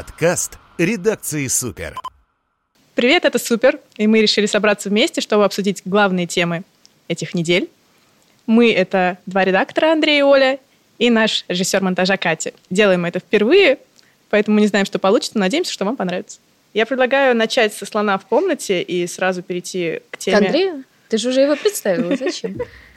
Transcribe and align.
Подкаст 0.00 0.56
редакции 0.78 1.46
«Супер». 1.46 1.94
Привет, 2.94 3.26
это 3.26 3.38
«Супер», 3.38 3.80
и 3.98 4.06
мы 4.06 4.22
решили 4.22 4.46
собраться 4.46 4.88
вместе, 4.88 5.20
чтобы 5.20 5.44
обсудить 5.44 5.82
главные 5.84 6.26
темы 6.26 6.62
этих 7.06 7.34
недель. 7.34 7.68
Мы— 8.46 8.72
это 8.74 9.18
два 9.26 9.44
редактора, 9.44 9.92
Андрей 9.92 10.20
и 10.20 10.22
Оля, 10.22 10.58
и 10.96 11.10
наш 11.10 11.44
режиссер 11.48 11.82
монтажа 11.82 12.16
Катя. 12.16 12.54
Делаем 12.70 13.04
это 13.04 13.18
впервые, 13.18 13.78
поэтому 14.30 14.58
не 14.58 14.68
знаем, 14.68 14.86
что 14.86 14.98
получится, 14.98 15.38
надеемся, 15.38 15.70
что 15.70 15.84
вам 15.84 15.96
понравится. 15.96 16.40
Я 16.72 16.86
предлагаю 16.86 17.36
начать 17.36 17.74
со 17.74 17.84
слона 17.84 18.16
в 18.16 18.24
комнате 18.24 18.80
и 18.80 19.06
сразу 19.06 19.42
перейти 19.42 20.00
к 20.10 20.16
теме... 20.16 20.38
К 20.38 20.46
Андрею? 20.46 20.84
Ты 21.10 21.18
же 21.18 21.28
уже 21.28 21.42
его 21.42 21.56
представила, 21.56 22.16
зачем? 22.16 22.56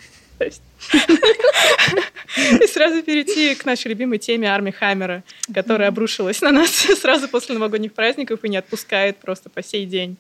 И 2.61 2.67
сразу 2.67 3.03
перейти 3.03 3.55
к 3.55 3.65
нашей 3.65 3.89
любимой 3.89 4.17
теме 4.17 4.53
Арми 4.53 4.71
Хаммера, 4.71 5.23
которая 5.53 5.89
обрушилась 5.89 6.41
на 6.41 6.51
нас 6.51 6.69
сразу 7.01 7.27
после 7.27 7.53
новогодних 7.53 7.93
праздников 7.93 8.43
и 8.43 8.49
не 8.49 8.57
отпускает 8.57 9.17
просто 9.17 9.49
по 9.49 9.61
сей 9.61 9.85
день. 9.85 10.17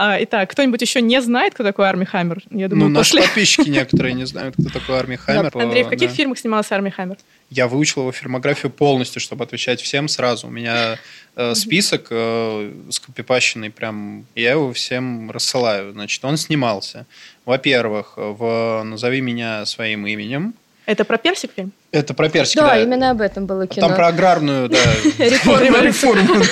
А, 0.00 0.16
итак, 0.22 0.48
кто-нибудь 0.52 0.80
еще 0.80 1.02
не 1.02 1.20
знает, 1.20 1.54
кто 1.54 1.64
такой 1.64 1.88
Арми 1.88 2.04
Хаммер? 2.04 2.40
Я 2.50 2.68
думаю, 2.68 2.90
ну, 2.90 2.98
после... 2.98 3.18
наши 3.18 3.28
подписчики 3.30 3.68
некоторые 3.68 4.14
не 4.14 4.26
знают, 4.26 4.54
кто 4.54 4.70
такой 4.70 4.96
Арми 4.96 5.16
Хаммер. 5.16 5.50
Андрей, 5.54 5.82
в 5.82 5.88
каких 5.88 6.10
да. 6.10 6.14
фильмах 6.14 6.38
снимался 6.38 6.76
Арми 6.76 6.90
Хаммер? 6.90 7.16
Я 7.50 7.66
выучил 7.66 8.02
его 8.02 8.12
фильмографию 8.12 8.70
полностью, 8.70 9.20
чтобы 9.20 9.42
отвечать 9.42 9.80
всем 9.80 10.06
сразу. 10.06 10.46
У 10.46 10.50
меня 10.50 11.00
э, 11.34 11.54
список 11.56 12.06
э, 12.10 12.72
скопипащенный 12.90 13.70
прям, 13.70 14.24
я 14.36 14.52
его 14.52 14.72
всем 14.72 15.32
рассылаю. 15.32 15.90
Значит, 15.92 16.24
он 16.24 16.36
снимался, 16.36 17.04
во-первых, 17.44 18.12
в 18.16 18.82
«Назови 18.84 19.20
меня 19.20 19.66
своим 19.66 20.06
именем», 20.06 20.54
это 20.88 21.04
про 21.04 21.18
персик 21.18 21.50
фильм? 21.54 21.72
Это 21.92 22.14
про 22.14 22.30
персик, 22.30 22.56
да. 22.56 22.68
Да, 22.68 22.80
именно 22.82 23.10
об 23.10 23.20
этом 23.20 23.44
было 23.44 23.66
кино. 23.66 23.88
Там 23.88 23.96
про 23.96 24.06
аграрную, 24.08 24.70
да. 24.70 24.78
Реформу. 25.18 26.42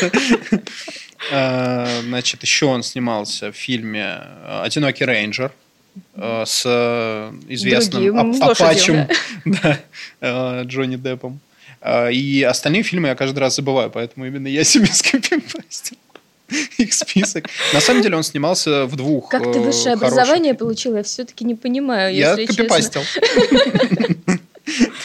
Э, 1.33 2.03
значит, 2.03 2.43
еще 2.43 2.67
он 2.67 2.83
снимался 2.83 3.51
в 3.51 3.57
фильме 3.57 4.21
«Одинокий 4.63 5.07
рейнджер» 5.07 5.53
э, 6.15 6.43
с 6.47 6.67
известным 7.49 8.43
апачем 8.43 9.09
Джонни 10.69 10.97
Деппом. 10.97 11.41
Э, 11.81 12.13
и 12.13 12.43
остальные 12.43 12.83
фильмы 12.83 13.09
я 13.09 13.15
каждый 13.15 13.39
раз 13.39 13.57
забываю, 13.57 13.91
поэтому 13.91 14.27
именно 14.27 14.49
я 14.49 14.65
себе 14.65 14.87
скопипастил 14.93 15.97
их 16.79 16.93
список. 16.93 17.47
На 17.73 17.81
самом 17.81 18.03
деле 18.03 18.17
он 18.17 18.23
снимался 18.23 18.87
в 18.87 18.97
двух 18.97 19.29
Как 19.29 19.43
ты 19.53 19.61
высшее 19.61 19.95
образование 19.95 20.55
получил? 20.55 20.97
Я 20.97 21.03
все-таки 21.03 21.45
не 21.45 21.55
понимаю, 21.55 22.15
Я 22.15 22.37
копипастил. 22.37 23.03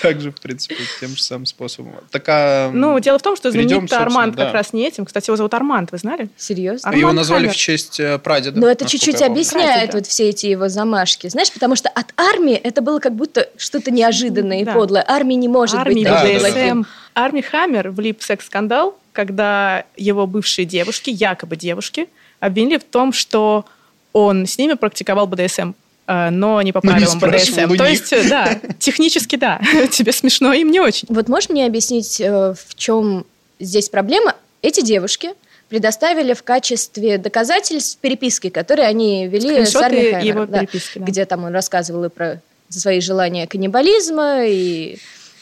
Также, 0.02 0.32
в 0.32 0.42
принципе, 0.42 0.76
тем 1.00 1.10
же 1.10 1.22
самым 1.22 1.46
способом. 1.46 1.94
Так, 2.10 2.24
а 2.28 2.72
ну, 2.74 3.00
дело 3.00 3.20
в 3.20 3.22
том, 3.22 3.36
что 3.36 3.52
знаменит 3.52 3.94
Арманд 3.94 4.36
да. 4.36 4.46
как 4.46 4.54
раз 4.56 4.74
не 4.74 4.88
этим. 4.88 5.06
Кстати, 5.06 5.30
его 5.30 5.38
зовут 5.38 5.54
Арманд, 5.54 5.92
вы 5.92 6.00
знали? 6.00 6.30
Серьезно? 6.36 6.90
Арманд 6.90 7.00
его 7.00 7.12
назвали 7.12 7.42
Хаммер. 7.42 7.54
в 7.54 7.58
честь 7.58 8.00
э, 8.00 8.18
прадеда. 8.18 8.60
Но 8.60 8.68
это 8.68 8.86
чуть-чуть 8.86 9.22
объясняет 9.22 9.94
вот 9.94 10.08
все 10.08 10.30
эти 10.30 10.48
его 10.48 10.68
замашки. 10.68 11.28
Знаешь, 11.28 11.52
потому 11.52 11.76
что 11.76 11.90
от 11.90 12.08
армии 12.18 12.56
это 12.56 12.82
было 12.82 13.00
как 13.00 13.16
будто 13.16 13.50
что-то 13.56 13.92
неожиданное 13.92 14.66
да. 14.66 14.72
и 14.72 14.74
подлое. 14.74 15.06
Армии 15.08 15.36
не 15.36 15.48
может 15.48 15.76
армии, 15.76 15.94
быть 15.94 16.04
да, 16.06 16.24
да, 16.24 16.74
да. 16.74 16.84
Арми 17.14 17.42
Хаммер 17.42 17.92
влип 17.92 18.22
в 18.22 18.24
секс-скандал, 18.24 18.98
когда 19.12 19.86
его 19.98 20.28
бывшие 20.28 20.66
девушки, 20.66 21.10
якобы 21.10 21.56
девушки, 21.56 22.08
обвинили 22.40 22.78
в 22.78 22.84
том, 22.84 23.14
что 23.14 23.66
он 24.14 24.46
с 24.46 24.58
ними 24.58 24.74
практиковал 24.74 25.28
БДСМ 25.28 25.74
Э, 26.12 26.30
но 26.30 26.62
не 26.62 26.72
по 26.72 26.82
правилам 26.82 27.20
но 27.20 27.28
не 27.28 27.38
БДСМ. 27.38 27.76
То 27.78 27.88
есть, 27.88 28.30
да, 28.30 28.60
технически 28.80 29.36
да. 29.36 29.62
Тебе 29.92 30.12
смешно, 30.12 30.54
им 30.54 30.72
не 30.72 30.80
очень. 30.80 31.08
Вот 31.10 31.30
можешь 31.30 31.50
мне 31.50 31.66
объяснить, 31.66 32.20
э, 32.20 32.54
в 32.54 32.76
чем 32.76 33.26
здесь 33.60 33.90
проблема? 33.90 34.36
Эти 34.62 34.82
девушки 34.82 35.32
предоставили 35.70 36.34
в 36.34 36.44
качестве 36.44 37.18
доказательств 37.18 37.98
переписки, 38.00 38.50
которые 38.50 38.88
они 38.88 39.28
вели 39.28 39.66
с 39.66 39.76
Арми 39.76 40.26
его 40.26 40.46
да, 40.46 40.62
да. 40.62 40.68
где 40.96 41.26
там 41.26 41.46
он 41.46 41.54
рассказывал 41.54 42.06
и 42.06 42.10
про 42.10 42.42
свои 42.68 43.00
желания 43.00 43.48
каннибализма 43.48 44.46
и 44.46 44.98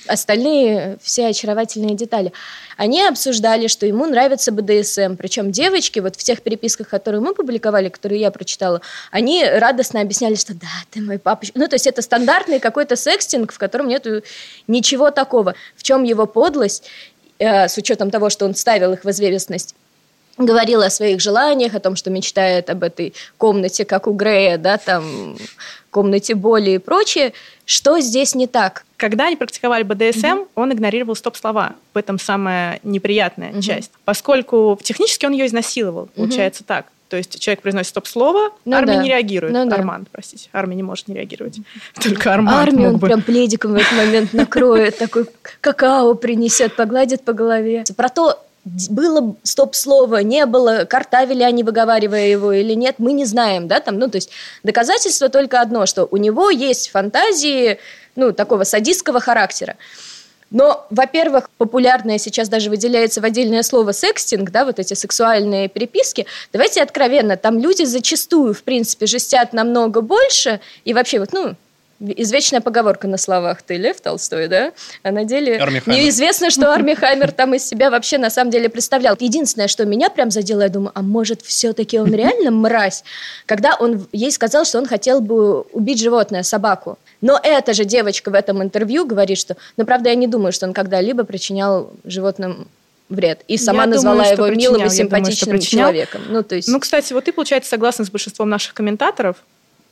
остальные 0.09 0.97
все 1.01 1.27
очаровательные 1.27 1.95
детали. 1.95 2.33
Они 2.77 3.01
обсуждали, 3.03 3.67
что 3.67 3.85
ему 3.85 4.05
нравится 4.05 4.51
БДСМ. 4.51 5.15
Причем 5.15 5.51
девочки, 5.51 5.99
вот 5.99 6.15
в 6.15 6.23
тех 6.23 6.41
переписках, 6.41 6.89
которые 6.89 7.21
мы 7.21 7.33
публиковали, 7.33 7.89
которые 7.89 8.21
я 8.21 8.31
прочитала, 8.31 8.81
они 9.11 9.43
радостно 9.43 10.01
объясняли, 10.01 10.35
что 10.35 10.53
да, 10.53 10.67
ты 10.91 11.01
мой 11.01 11.19
папа. 11.19 11.45
Ну, 11.55 11.67
то 11.67 11.75
есть 11.75 11.87
это 11.87 12.01
стандартный 12.01 12.59
какой-то 12.59 12.95
секстинг, 12.95 13.51
в 13.51 13.57
котором 13.57 13.87
нет 13.87 14.05
ничего 14.67 15.11
такого. 15.11 15.55
В 15.75 15.83
чем 15.83 16.03
его 16.03 16.25
подлость, 16.25 16.89
э, 17.37 17.67
с 17.67 17.77
учетом 17.77 18.11
того, 18.11 18.29
что 18.29 18.45
он 18.45 18.55
ставил 18.55 18.93
их 18.93 19.03
в 19.03 19.09
известность 19.09 19.75
говорил 20.39 20.81
о 20.81 20.89
своих 20.89 21.19
желаниях, 21.19 21.75
о 21.75 21.79
том, 21.79 21.95
что 21.95 22.09
мечтает 22.09 22.69
об 22.69 22.83
этой 22.83 23.13
комнате, 23.37 23.85
как 23.85 24.07
у 24.07 24.13
Грея, 24.13 24.57
да, 24.57 24.77
там, 24.77 25.37
комнате 25.91 26.33
боли 26.33 26.71
и 26.71 26.77
прочее. 26.77 27.33
Что 27.69 27.99
здесь 27.99 28.33
не 28.33 28.47
так? 28.47 28.83
Когда 28.97 29.27
они 29.27 29.35
практиковали 29.35 29.83
БДСМ, 29.83 30.25
mm-hmm. 30.25 30.47
он 30.55 30.73
игнорировал 30.73 31.15
стоп-слова. 31.15 31.75
В 31.93 31.99
этом 31.99 32.17
самая 32.17 32.79
неприятная 32.81 33.51
mm-hmm. 33.51 33.61
часть. 33.61 33.91
Поскольку 34.05 34.79
технически 34.81 35.27
он 35.27 35.33
ее 35.33 35.45
изнасиловал, 35.45 36.05
mm-hmm. 36.05 36.15
получается 36.15 36.63
так. 36.63 36.87
То 37.09 37.17
есть 37.17 37.39
человек 37.39 37.61
произносит 37.61 37.89
стоп-слово, 37.89 38.53
ну, 38.65 38.75
армия 38.75 38.95
да. 38.95 39.03
не 39.03 39.09
реагирует. 39.09 39.53
Ну, 39.53 39.71
Арман, 39.71 40.01
да. 40.01 40.09
простите. 40.11 40.49
Армия 40.51 40.77
не 40.77 40.81
может 40.81 41.07
не 41.07 41.13
реагировать. 41.13 41.59
Только 42.01 42.33
Арман 42.33 42.55
Армию 42.55 42.89
он 42.89 42.97
бы. 42.97 43.05
прям 43.05 43.21
пледиком 43.21 43.73
в 43.73 43.75
этот 43.75 43.91
момент 43.91 44.33
накроет, 44.33 44.97
такой 44.97 45.27
какао 45.61 46.15
принесет, 46.15 46.75
погладит 46.75 47.23
по 47.23 47.33
голове. 47.33 47.83
Про 47.95 48.09
то, 48.09 48.43
было 48.65 49.35
стоп-слово, 49.43 50.17
не 50.17 50.45
было, 50.45 50.85
картавили 50.85 51.43
они, 51.43 51.63
выговаривая 51.63 52.27
его 52.27 52.51
или 52.51 52.73
нет, 52.73 52.95
мы 52.97 53.13
не 53.13 53.25
знаем, 53.25 53.67
да, 53.67 53.79
там, 53.79 53.97
ну, 53.97 54.09
то 54.09 54.17
есть 54.17 54.29
доказательство 54.63 55.29
только 55.29 55.61
одно, 55.61 55.85
что 55.85 56.07
у 56.09 56.17
него 56.17 56.49
есть 56.49 56.89
фантазии, 56.89 57.79
ну, 58.15 58.33
такого 58.33 58.63
садистского 58.63 59.19
характера. 59.19 59.75
Но, 60.51 60.87
во-первых, 60.89 61.49
популярное 61.57 62.17
сейчас 62.17 62.49
даже 62.49 62.69
выделяется 62.69 63.21
в 63.21 63.25
отдельное 63.25 63.61
слово 63.61 63.93
секстинг, 63.93 64.49
да, 64.49 64.65
вот 64.65 64.79
эти 64.79 64.95
сексуальные 64.95 65.69
переписки. 65.69 66.25
Давайте 66.51 66.81
откровенно, 66.81 67.37
там 67.37 67.59
люди 67.59 67.83
зачастую, 67.83 68.53
в 68.53 68.63
принципе, 68.63 69.05
жестят 69.05 69.53
намного 69.53 70.01
больше, 70.01 70.59
и 70.85 70.93
вообще 70.93 71.19
вот, 71.19 71.33
ну, 71.33 71.55
Извечная 71.99 72.61
поговорка 72.61 73.07
на 73.07 73.17
словах 73.17 73.61
«ты 73.61 73.75
Лев 73.75 73.99
Толстой», 73.99 74.47
да? 74.47 74.71
А 75.03 75.11
на 75.11 75.25
деле 75.25 75.61
неизвестно, 75.85 76.49
что 76.49 76.73
Арми 76.73 76.93
Хаммер 76.93 77.31
там 77.31 77.53
из 77.55 77.67
себя 77.67 77.89
вообще 77.89 78.17
на 78.17 78.29
самом 78.29 78.51
деле 78.51 78.69
представлял. 78.69 79.17
Единственное, 79.19 79.67
что 79.67 79.85
меня 79.85 80.09
прям 80.09 80.31
задело, 80.31 80.61
я 80.61 80.69
думаю, 80.69 80.91
а 80.95 81.01
может 81.01 81.41
все-таки 81.41 81.99
он 81.99 82.13
реально 82.13 82.51
мразь? 82.51 83.03
Когда 83.45 83.75
он 83.75 84.07
ей 84.13 84.31
сказал, 84.31 84.63
что 84.63 84.77
он 84.77 84.85
хотел 84.85 85.19
бы 85.19 85.61
убить 85.61 85.99
животное, 85.99 86.43
собаку. 86.43 86.97
Но 87.21 87.39
эта 87.41 87.73
же 87.73 87.83
девочка 87.83 88.31
в 88.31 88.33
этом 88.33 88.63
интервью 88.63 89.05
говорит, 89.05 89.37
что, 89.37 89.57
ну, 89.75 89.85
правда, 89.85 90.09
я 90.09 90.15
не 90.15 90.27
думаю, 90.27 90.53
что 90.53 90.67
он 90.67 90.73
когда-либо 90.73 91.25
причинял 91.25 91.91
животным 92.05 92.67
вред. 93.09 93.41
И 93.47 93.57
сама 93.57 93.83
я 93.83 93.89
назвала 93.89 94.23
думаю, 94.23 94.53
его 94.53 94.55
милым 94.55 94.85
и 94.85 94.89
симпатичным 94.89 95.57
думаю, 95.57 95.61
человеком. 95.61 96.21
Ну, 96.29 96.43
то 96.43 96.55
есть... 96.55 96.67
ну, 96.67 96.79
кстати, 96.79 97.11
вот 97.11 97.25
ты, 97.25 97.33
получается, 97.33 97.69
согласна 97.69 98.05
с 98.05 98.09
большинством 98.09 98.49
наших 98.49 98.73
комментаторов, 98.73 99.37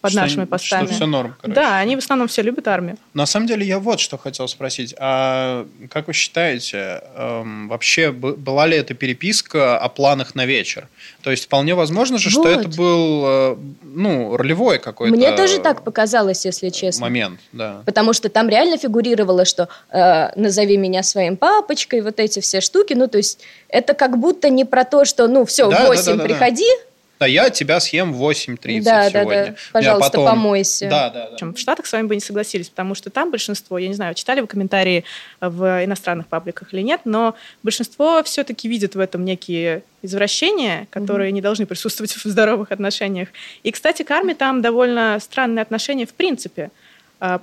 под 0.02 0.12
что, 0.12 0.22
нашими 0.22 0.46
постами. 0.46 0.86
Что 0.86 0.94
все 0.94 1.06
норм, 1.08 1.36
короче. 1.42 1.60
Да, 1.60 1.78
они 1.80 1.96
в 1.96 2.00
основном 2.00 2.28
все 2.28 2.44
любят 2.44 2.68
армию. 2.68 2.98
На 3.14 3.26
самом 3.26 3.48
деле 3.48 3.66
я 3.66 3.80
вот 3.80 4.00
что 4.00 4.18
хотел 4.18 4.48
спросить. 4.48 4.94
А 5.00 5.66
как 5.90 6.08
вы 6.08 6.14
считаете, 6.14 7.02
эм, 7.16 7.68
вообще 7.68 8.12
была 8.12 8.68
ли 8.68 8.78
эта 8.78 8.94
переписка 8.94 9.78
о 9.78 9.90
планах 9.90 10.36
на 10.36 10.46
вечер? 10.46 10.88
То 11.24 11.32
есть 11.32 11.46
вполне 11.46 11.74
возможно 11.74 12.20
же, 12.20 12.30
вот. 12.30 12.48
что 12.48 12.60
это 12.60 12.70
был 12.70 13.24
э, 13.26 13.58
ну, 13.84 14.38
ролевой 14.38 14.78
какой-то 14.78 15.16
Мне 15.16 15.36
тоже 15.36 15.60
так 15.60 15.84
показалось, 15.84 16.46
если 16.46 16.70
честно. 16.70 17.06
Момент, 17.06 17.40
да. 17.52 17.82
Потому 17.86 18.14
что 18.14 18.30
там 18.30 18.50
реально 18.50 18.78
фигурировало, 18.78 19.46
что 19.46 19.68
э, 19.90 20.30
«назови 20.40 20.78
меня 20.78 21.02
своим 21.02 21.38
папочкой», 21.38 22.02
вот 22.02 22.20
эти 22.20 22.40
все 22.40 22.62
штуки. 22.62 22.94
Ну, 22.94 23.08
то 23.08 23.18
есть 23.18 23.40
это 23.68 23.96
как 23.96 24.20
будто 24.20 24.50
не 24.50 24.64
про 24.64 24.86
то, 24.86 25.06
что 25.06 25.28
ну 25.28 25.46
все, 25.46 25.70
да, 25.70 25.88
8 25.88 26.06
да, 26.06 26.16
да, 26.16 26.24
приходи, 26.24 26.66
да 26.66 26.87
да, 27.20 27.26
я 27.26 27.50
тебя 27.50 27.80
съем 27.80 28.14
в 28.14 28.22
8.30 28.22 28.84
да, 28.84 29.10
сегодня. 29.10 29.28
Да, 29.28 29.46
да. 29.46 29.56
Пожалуйста, 29.72 30.12
потом... 30.12 30.30
помойся. 30.30 30.88
Да, 30.88 31.10
да, 31.10 31.30
да. 31.40 31.52
В 31.52 31.58
Штатах 31.58 31.86
с 31.86 31.92
вами 31.92 32.08
бы 32.08 32.16
не 32.16 32.22
согласились, 32.22 32.70
потому 32.70 32.94
что 32.94 33.10
там 33.10 33.32
большинство, 33.32 33.78
я 33.78 33.88
не 33.88 33.96
знаю, 33.96 34.14
читали 34.14 34.42
вы 34.42 34.48
комментарии 34.48 35.04
в 35.42 35.84
иностранных 35.84 36.28
пабликах 36.28 36.74
или 36.74 36.82
нет, 36.82 37.02
но 37.06 37.36
большинство 37.64 38.22
все-таки 38.24 38.68
видят 38.68 38.96
в 38.96 39.00
этом 39.00 39.26
некие 39.26 39.84
извращения, 40.04 40.88
которые 40.92 41.30
mm-hmm. 41.30 41.34
не 41.34 41.42
должны 41.42 41.66
присутствовать 41.66 42.12
в 42.16 42.26
здоровых 42.26 42.72
отношениях. 42.72 43.30
И, 43.64 43.72
кстати, 43.72 44.04
к 44.04 44.12
армии 44.12 44.34
там 44.34 44.62
довольно 44.62 45.18
странные 45.20 45.64
отношения 45.64 46.06
в 46.06 46.14
принципе. 46.14 46.70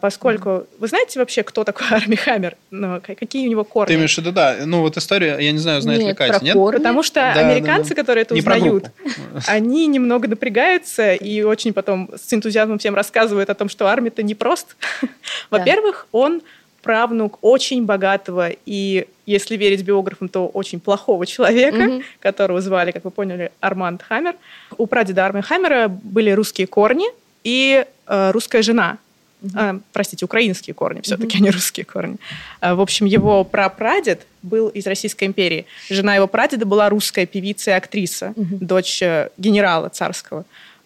Поскольку... 0.01 0.67
Вы 0.79 0.89
знаете 0.89 1.19
вообще, 1.19 1.43
кто 1.43 1.65
такой 1.65 1.87
Арми 1.91 2.15
Хаммер? 2.15 2.57
Ну, 2.71 3.01
какие 3.01 3.47
у 3.47 3.51
него 3.51 3.65
корни? 3.65 3.89
Ты 3.89 3.95
имеешь 3.95 4.15
в 4.15 4.19
виду, 4.19 4.33
да. 4.33 4.57
Ну, 4.65 4.81
вот 4.81 4.97
история, 4.97 5.37
я 5.41 5.53
не 5.53 5.59
знаю, 5.59 5.81
знает 5.81 6.01
нет, 6.01 6.09
ли 6.09 6.15
Катя, 6.15 6.45
нет? 6.45 6.55
Корни? 6.55 6.79
Потому 6.79 7.03
что 7.03 7.21
да, 7.21 7.33
американцы, 7.33 7.91
да, 7.91 7.95
да. 7.97 8.03
которые 8.03 8.23
это 8.23 8.35
не 8.35 8.41
узнают, 8.41 8.91
они 9.49 9.87
немного 9.87 10.29
напрягаются 10.29 11.15
и 11.15 11.43
очень 11.43 11.73
потом 11.73 12.11
с 12.15 12.33
энтузиазмом 12.33 12.79
всем 12.79 12.95
рассказывают 12.95 13.51
о 13.51 13.55
том, 13.55 13.69
что 13.69 13.87
армия-то 13.87 14.23
непрост. 14.23 14.77
Во-первых, 15.51 16.07
он 16.13 16.43
правнук 16.85 17.39
очень 17.41 17.85
богатого 17.85 18.51
и, 18.67 19.09
если 19.27 19.57
верить 19.57 19.83
биографам, 19.83 20.29
то 20.29 20.47
очень 20.47 20.79
плохого 20.79 21.27
человека, 21.27 21.77
mm-hmm. 21.79 22.05
которого 22.21 22.61
звали, 22.61 22.93
как 22.93 23.05
вы 23.05 23.11
поняли, 23.11 23.51
Арманд 23.61 24.03
Хаммер. 24.03 24.37
У 24.77 24.87
прадеда 24.87 25.25
Арманда 25.25 25.49
Хаммера 25.49 25.89
были 25.89 26.31
русские 26.31 26.67
корни 26.67 27.07
и 27.43 27.87
э, 28.07 28.31
русская 28.33 28.63
жена. 28.63 28.99
Mm-hmm. 29.45 29.77
Э, 29.77 29.81
простите, 29.93 30.25
украинские 30.25 30.75
корни, 30.75 31.01
все-таки, 31.03 31.37
mm-hmm. 31.37 31.41
а 31.41 31.45
не 31.45 31.51
русские 31.51 31.85
корни. 31.85 32.17
Э, 32.61 32.75
в 32.75 32.81
общем, 32.81 33.07
его 33.07 33.45
прапрадед 33.45 34.27
был 34.43 34.69
из 34.69 34.87
Российской 34.87 35.25
империи. 35.25 35.67
Жена 35.91 36.15
его 36.15 36.27
прадеда 36.27 36.65
была 36.65 36.89
русская 36.89 37.27
певица 37.27 37.73
и 37.73 37.75
актриса, 37.75 38.33
mm-hmm. 38.37 38.59
дочь 38.61 39.03
э, 39.03 39.31
генерала 39.37 39.89
царского. 39.89 40.45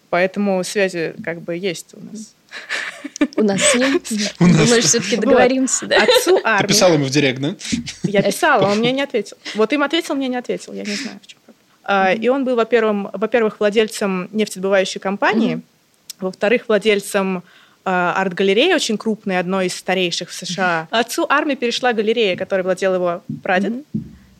Поэтому 0.09 0.63
связи 0.63 1.13
как 1.23 1.41
бы 1.41 1.55
есть 1.55 1.93
у 1.93 1.99
нас. 2.11 2.33
У 3.35 3.43
нас 3.43 3.61
с 3.61 3.75
ним? 3.75 4.01
Думаешь, 4.39 4.85
все-таки 4.85 5.17
договоримся, 5.17 5.85
да? 5.85 6.03
Отцу 6.03 6.39
армии. 6.43 6.63
Ты 6.63 6.67
писал 6.67 6.93
ему 6.93 7.05
в 7.05 7.09
директ, 7.09 7.39
да? 7.39 7.55
Я 8.03 8.23
писала, 8.23 8.71
он 8.71 8.79
мне 8.79 8.91
не 8.91 9.01
ответил. 9.01 9.37
Вот 9.55 9.71
им 9.71 9.83
ответил, 9.83 10.15
мне 10.15 10.27
не 10.27 10.37
ответил. 10.37 10.73
Я 10.73 10.83
не 10.83 10.95
знаю, 10.95 11.19
в 11.21 11.27
чем 11.27 11.39
а, 11.83 12.11
И 12.13 12.27
он 12.27 12.43
был, 12.43 12.55
во-первых, 12.55 13.59
владельцем 13.59 14.29
нефтедобывающей 14.31 14.99
компании, 14.99 15.61
во-вторых, 16.19 16.63
владельцем 16.67 17.37
а, 17.37 17.41
арт-галереи 17.89 18.73
очень 18.73 18.97
крупной, 18.97 19.39
одной 19.39 19.67
из 19.67 19.75
старейших 19.75 20.29
в 20.29 20.33
США. 20.33 20.87
Отцу 20.91 21.25
армии 21.29 21.55
перешла 21.55 21.93
галерея, 21.93 22.35
которой 22.35 22.61
владел 22.61 22.95
его 22.95 23.21
прадед, 23.43 23.73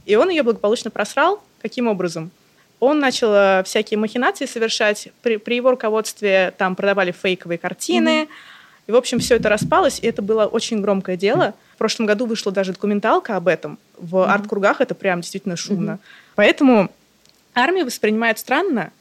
и 0.06 0.16
он 0.16 0.30
ее 0.30 0.44
благополучно 0.44 0.92
просрал. 0.92 1.42
Каким 1.62 1.88
образом? 1.88 2.32
он 2.80 3.00
начал 3.00 3.34
э, 3.34 3.64
всякие 3.64 3.98
махинации 3.98 4.46
совершать. 4.46 5.10
При, 5.22 5.38
при 5.38 5.56
его 5.56 5.72
руководстве 5.72 6.54
там 6.58 6.76
продавали 6.76 7.12
фейковые 7.12 7.58
картины. 7.58 8.24
Mm-hmm. 8.24 8.30
И, 8.88 8.92
в 8.92 8.96
общем, 8.96 9.20
все 9.20 9.36
это 9.36 9.50
распалось, 9.50 10.00
и 10.02 10.08
это 10.08 10.22
было 10.22 10.46
очень 10.46 10.82
громкое 10.82 11.18
дело. 11.18 11.54
В 11.76 11.78
прошлом 11.78 12.06
году 12.06 12.26
вышла 12.26 12.52
даже 12.52 12.74
документалка 12.74 13.36
об 13.36 13.48
этом. 13.48 13.78
В 13.98 14.16
mm-hmm. 14.16 14.26
арт-кругах 14.26 14.82
это 14.82 14.96
прям 14.96 15.22
действительно 15.22 15.58
шумно. 15.58 15.92
Mm-hmm. 15.92 16.34
Поэтому 16.36 16.92
армию 17.54 17.86
воспринимают 17.86 18.40
странно, 18.40 18.92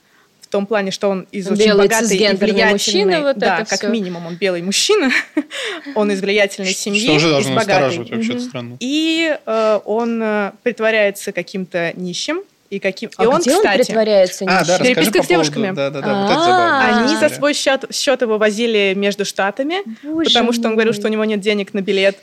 в 0.49 0.51
том 0.51 0.65
плане, 0.65 0.91
что 0.91 1.09
он 1.09 1.27
из 1.31 1.47
очень 1.47 1.67
белый 1.67 1.89
богатой 1.89 2.17
и 2.17 2.35
влиятельной... 2.35 2.73
мужчина, 2.73 3.21
вот 3.21 3.37
да, 3.37 3.67
как 3.67 3.81
все. 3.81 3.89
минимум 3.89 4.27
он 4.27 4.37
белый 4.37 4.63
мужчина, 4.63 5.11
он 5.95 6.11
из 6.11 6.23
влиятельной 6.23 6.73
семьи, 6.73 7.03
что 7.03 7.15
уже 7.17 7.29
должно 7.29 7.53
из 7.53 7.57
богатой. 7.57 7.99
вообще 7.99 8.41
странно. 8.41 8.77
И 8.81 9.37
э, 9.45 9.81
он 9.85 10.23
э, 10.23 10.53
притворяется 10.63 11.33
каким-то 11.33 11.93
нищим, 11.97 12.41
и 12.71 12.79
каким... 12.79 13.11
А 13.19 13.25
и 13.25 13.27
он, 13.27 13.41
где 13.41 13.51
кстати, 13.51 13.81
он 13.81 13.85
притворяется 13.85 14.45
а, 14.49 14.65
да, 14.65 14.79
переписка 14.79 15.23
с 15.23 15.27
девушками. 15.27 15.73
Да, 15.73 15.91
да, 15.91 16.01
да, 16.01 16.23
вот 16.23 16.31
это 16.31 16.41
забавно. 16.41 17.05
Они 17.05 17.17
за 17.17 17.29
свой 17.29 17.53
счет, 17.53 17.85
счет 17.95 18.23
его 18.23 18.39
возили 18.39 18.95
между 18.97 19.27
штатами, 19.27 19.83
Боже 20.03 20.31
потому 20.31 20.55
что 20.55 20.69
он 20.69 20.75
говорил, 20.75 20.95
что 20.95 21.09
у 21.09 21.11
него 21.11 21.27
нет 21.27 21.41
денег 21.41 21.75
на 21.75 21.83
билет. 21.83 22.19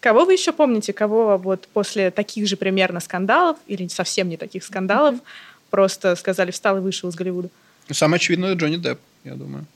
Кого 0.00 0.26
вы 0.26 0.34
еще 0.34 0.52
помните, 0.52 0.92
кого 0.92 1.38
вот 1.38 1.66
после 1.72 2.10
таких 2.10 2.46
же 2.46 2.58
примерно 2.58 3.00
скандалов, 3.00 3.56
или 3.66 3.88
совсем 3.88 4.28
не 4.28 4.36
таких 4.36 4.64
скандалов, 4.64 5.16
просто 5.70 6.16
сказали, 6.16 6.50
встал 6.50 6.78
и 6.78 6.80
вышел 6.80 7.08
из 7.08 7.14
Голливуда? 7.14 7.48
Ну, 7.88 7.94
самое 7.94 8.16
очевидное 8.16 8.54
Джонни 8.54 8.76
Депп, 8.76 9.00
я 9.24 9.34
думаю. 9.34 9.66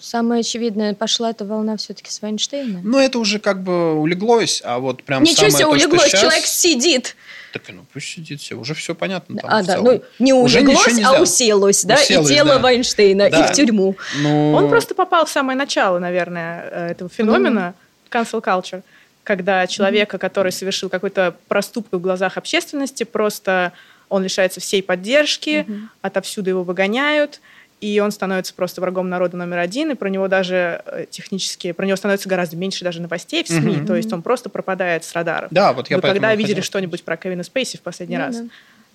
Самое 0.00 0.40
очевидное, 0.40 0.94
пошла 0.94 1.30
эта 1.30 1.44
волна 1.44 1.76
все-таки 1.76 2.10
с 2.10 2.22
Вайнштейна. 2.22 2.80
Ну, 2.82 2.98
это 2.98 3.18
уже 3.18 3.38
как 3.38 3.62
бы 3.62 3.94
улеглось, 3.94 4.62
а 4.64 4.78
вот 4.78 5.02
прям 5.02 5.22
Ничего 5.22 5.50
самое 5.50 5.52
себе, 5.52 5.64
то, 5.64 5.70
улеглось, 5.70 6.10
сейчас... 6.10 6.20
человек 6.20 6.44
сидит. 6.44 7.16
Так, 7.52 7.62
ну 7.68 7.84
пусть 7.92 8.08
сидит 8.08 8.40
все, 8.40 8.54
уже 8.54 8.74
все 8.74 8.94
понятно. 8.94 9.36
Там, 9.36 9.50
а, 9.52 9.62
да, 9.62 9.78
ну 9.78 10.02
не 10.18 10.32
улеглось, 10.32 10.98
а 11.04 11.20
уселось, 11.20 11.84
да, 11.84 11.96
уселось, 11.96 12.30
и 12.30 12.34
тело 12.34 12.54
да. 12.54 12.58
Вайнштейна, 12.60 13.30
да. 13.30 13.40
и 13.40 13.52
в 13.52 13.52
тюрьму. 13.52 13.96
Ну... 14.22 14.52
Он 14.52 14.68
просто 14.68 14.94
попал 14.94 15.26
в 15.26 15.30
самое 15.30 15.58
начало, 15.58 15.98
наверное, 15.98 16.68
э, 16.70 16.90
этого 16.92 17.10
феномена, 17.10 17.74
mm. 18.08 18.10
cancel 18.10 18.42
culture, 18.42 18.82
когда 19.24 19.66
человека, 19.66 20.18
который 20.18 20.52
совершил 20.52 20.88
какой-то 20.88 21.34
проступок 21.48 22.00
в 22.00 22.02
глазах 22.02 22.38
общественности, 22.38 23.04
просто 23.04 23.72
он 24.12 24.22
лишается 24.22 24.60
всей 24.60 24.82
поддержки, 24.82 25.64
mm-hmm. 25.66 25.80
отовсюду 26.02 26.50
его 26.50 26.62
выгоняют, 26.62 27.40
и 27.80 27.98
он 27.98 28.12
становится 28.12 28.54
просто 28.54 28.80
врагом 28.80 29.08
народа 29.08 29.36
номер 29.36 29.58
один, 29.58 29.90
и 29.90 29.94
про 29.94 30.08
него 30.08 30.28
даже 30.28 30.82
э, 30.86 31.06
технически, 31.10 31.72
про 31.72 31.86
него 31.86 31.96
становится 31.96 32.28
гораздо 32.28 32.56
меньше 32.56 32.84
даже 32.84 33.00
новостей 33.00 33.42
в 33.42 33.48
СМИ, 33.48 33.74
mm-hmm. 33.74 33.86
то 33.86 33.96
есть 33.96 34.12
он 34.12 34.22
просто 34.22 34.50
пропадает 34.50 35.04
с 35.04 35.12
радаров. 35.14 35.48
Да, 35.50 35.72
вот 35.72 35.88
я 35.90 35.96
Вы 35.96 36.02
когда 36.02 36.34
видели 36.34 36.60
что-нибудь 36.60 37.02
про 37.02 37.16
Кевина 37.16 37.42
Спейси 37.42 37.78
в 37.78 37.80
последний 37.80 38.16
mm-hmm. 38.16 38.26
раз? 38.26 38.42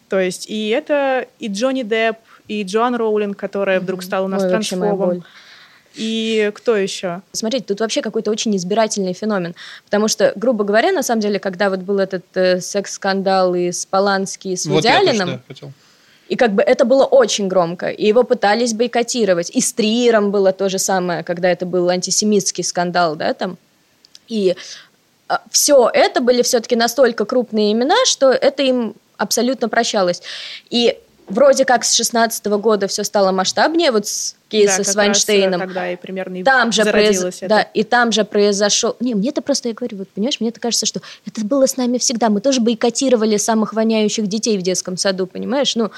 То 0.08 0.20
есть 0.20 0.50
и 0.50 0.70
это 0.70 1.28
и 1.40 1.48
Джонни 1.48 1.84
Депп, 1.84 2.18
и 2.48 2.64
Джоан 2.64 2.96
Роулинг, 2.96 3.36
которая 3.36 3.80
вдруг 3.80 4.04
стала 4.04 4.26
у 4.26 4.30
нас 4.30 4.44
Ой, 4.44 4.50
трансфобом. 4.50 5.24
И 5.98 6.52
кто 6.54 6.76
еще? 6.76 7.22
Смотрите, 7.32 7.66
тут 7.66 7.80
вообще 7.80 8.02
какой-то 8.02 8.30
очень 8.32 8.56
избирательный 8.56 9.14
феномен. 9.14 9.56
Потому 9.86 10.08
что, 10.08 10.32
грубо 10.36 10.64
говоря, 10.64 10.92
на 10.92 11.04
самом 11.04 11.22
деле, 11.22 11.40
когда 11.40 11.70
вот 11.70 11.80
был 11.80 12.00
этот 12.00 12.26
э, 12.36 12.62
секс-скандал 12.62 13.56
и 13.56 13.72
с 13.72 13.86
Полански, 13.86 14.50
и 14.50 14.56
с 14.56 14.66
вот 14.68 14.76
Вуди 14.76 14.88
Алленом, 14.88 15.42
и 16.30 16.36
как 16.36 16.54
бы 16.54 16.62
это 16.62 16.86
было 16.86 17.06
очень 17.06 17.48
громко, 17.48 17.90
и 17.90 18.06
его 18.06 18.24
пытались 18.24 18.74
бойкотировать. 18.74 19.50
И 19.50 19.62
с 19.62 19.74
Триером 19.74 20.32
было 20.32 20.52
то 20.52 20.70
же 20.70 20.78
самое, 20.78 21.24
когда 21.24 21.50
это 21.50 21.66
был 21.66 21.90
антисемитский 21.90 22.64
скандал, 22.64 23.16
да, 23.16 23.34
там. 23.34 23.58
И 24.28 24.56
а, 25.30 25.42
все 25.52 25.90
это 25.94 26.22
были 26.22 26.42
все-таки 26.42 26.76
настолько 26.76 27.26
крупные 27.26 27.72
имена, 27.72 27.96
что 28.06 28.32
это 28.32 28.62
им 28.62 28.96
абсолютно 29.18 29.70
прощалось. 29.70 30.22
И 30.70 30.98
вроде 31.28 31.66
как 31.66 31.84
с 31.84 31.94
16 31.94 32.46
года 32.46 32.88
все 32.88 33.04
стало 33.04 33.32
масштабнее, 33.32 33.92
вот 33.92 34.08
с 34.08 34.36
кейса 34.50 34.78
да, 34.78 34.84
с 34.84 34.96
Вайнштейном. 34.96 35.60
тогда 35.60 35.92
и 35.92 35.96
примерно 35.96 36.44
там 36.44 36.72
же 36.72 36.86
произ... 36.86 37.22
это. 37.22 37.48
Да, 37.48 37.62
и 37.62 37.84
там 37.84 38.12
же 38.12 38.24
произошел... 38.24 38.96
Не, 39.00 39.14
мне 39.14 39.30
это 39.30 39.42
просто, 39.42 39.70
я 39.70 39.76
говорю, 39.76 39.98
вот 39.98 40.10
понимаешь, 40.10 40.40
мне 40.40 40.50
это 40.50 40.60
кажется, 40.60 40.86
что 40.86 41.02
это 41.26 41.42
было 41.46 41.68
с 41.68 41.78
нами 41.78 41.98
всегда. 41.98 42.30
Мы 42.30 42.42
тоже 42.42 42.62
бойкотировали 42.62 43.38
самых 43.38 43.74
воняющих 43.74 44.28
детей 44.28 44.58
в 44.58 44.62
детском 44.62 44.98
саду, 44.98 45.28
понимаешь? 45.28 45.76
Ну, 45.76 45.92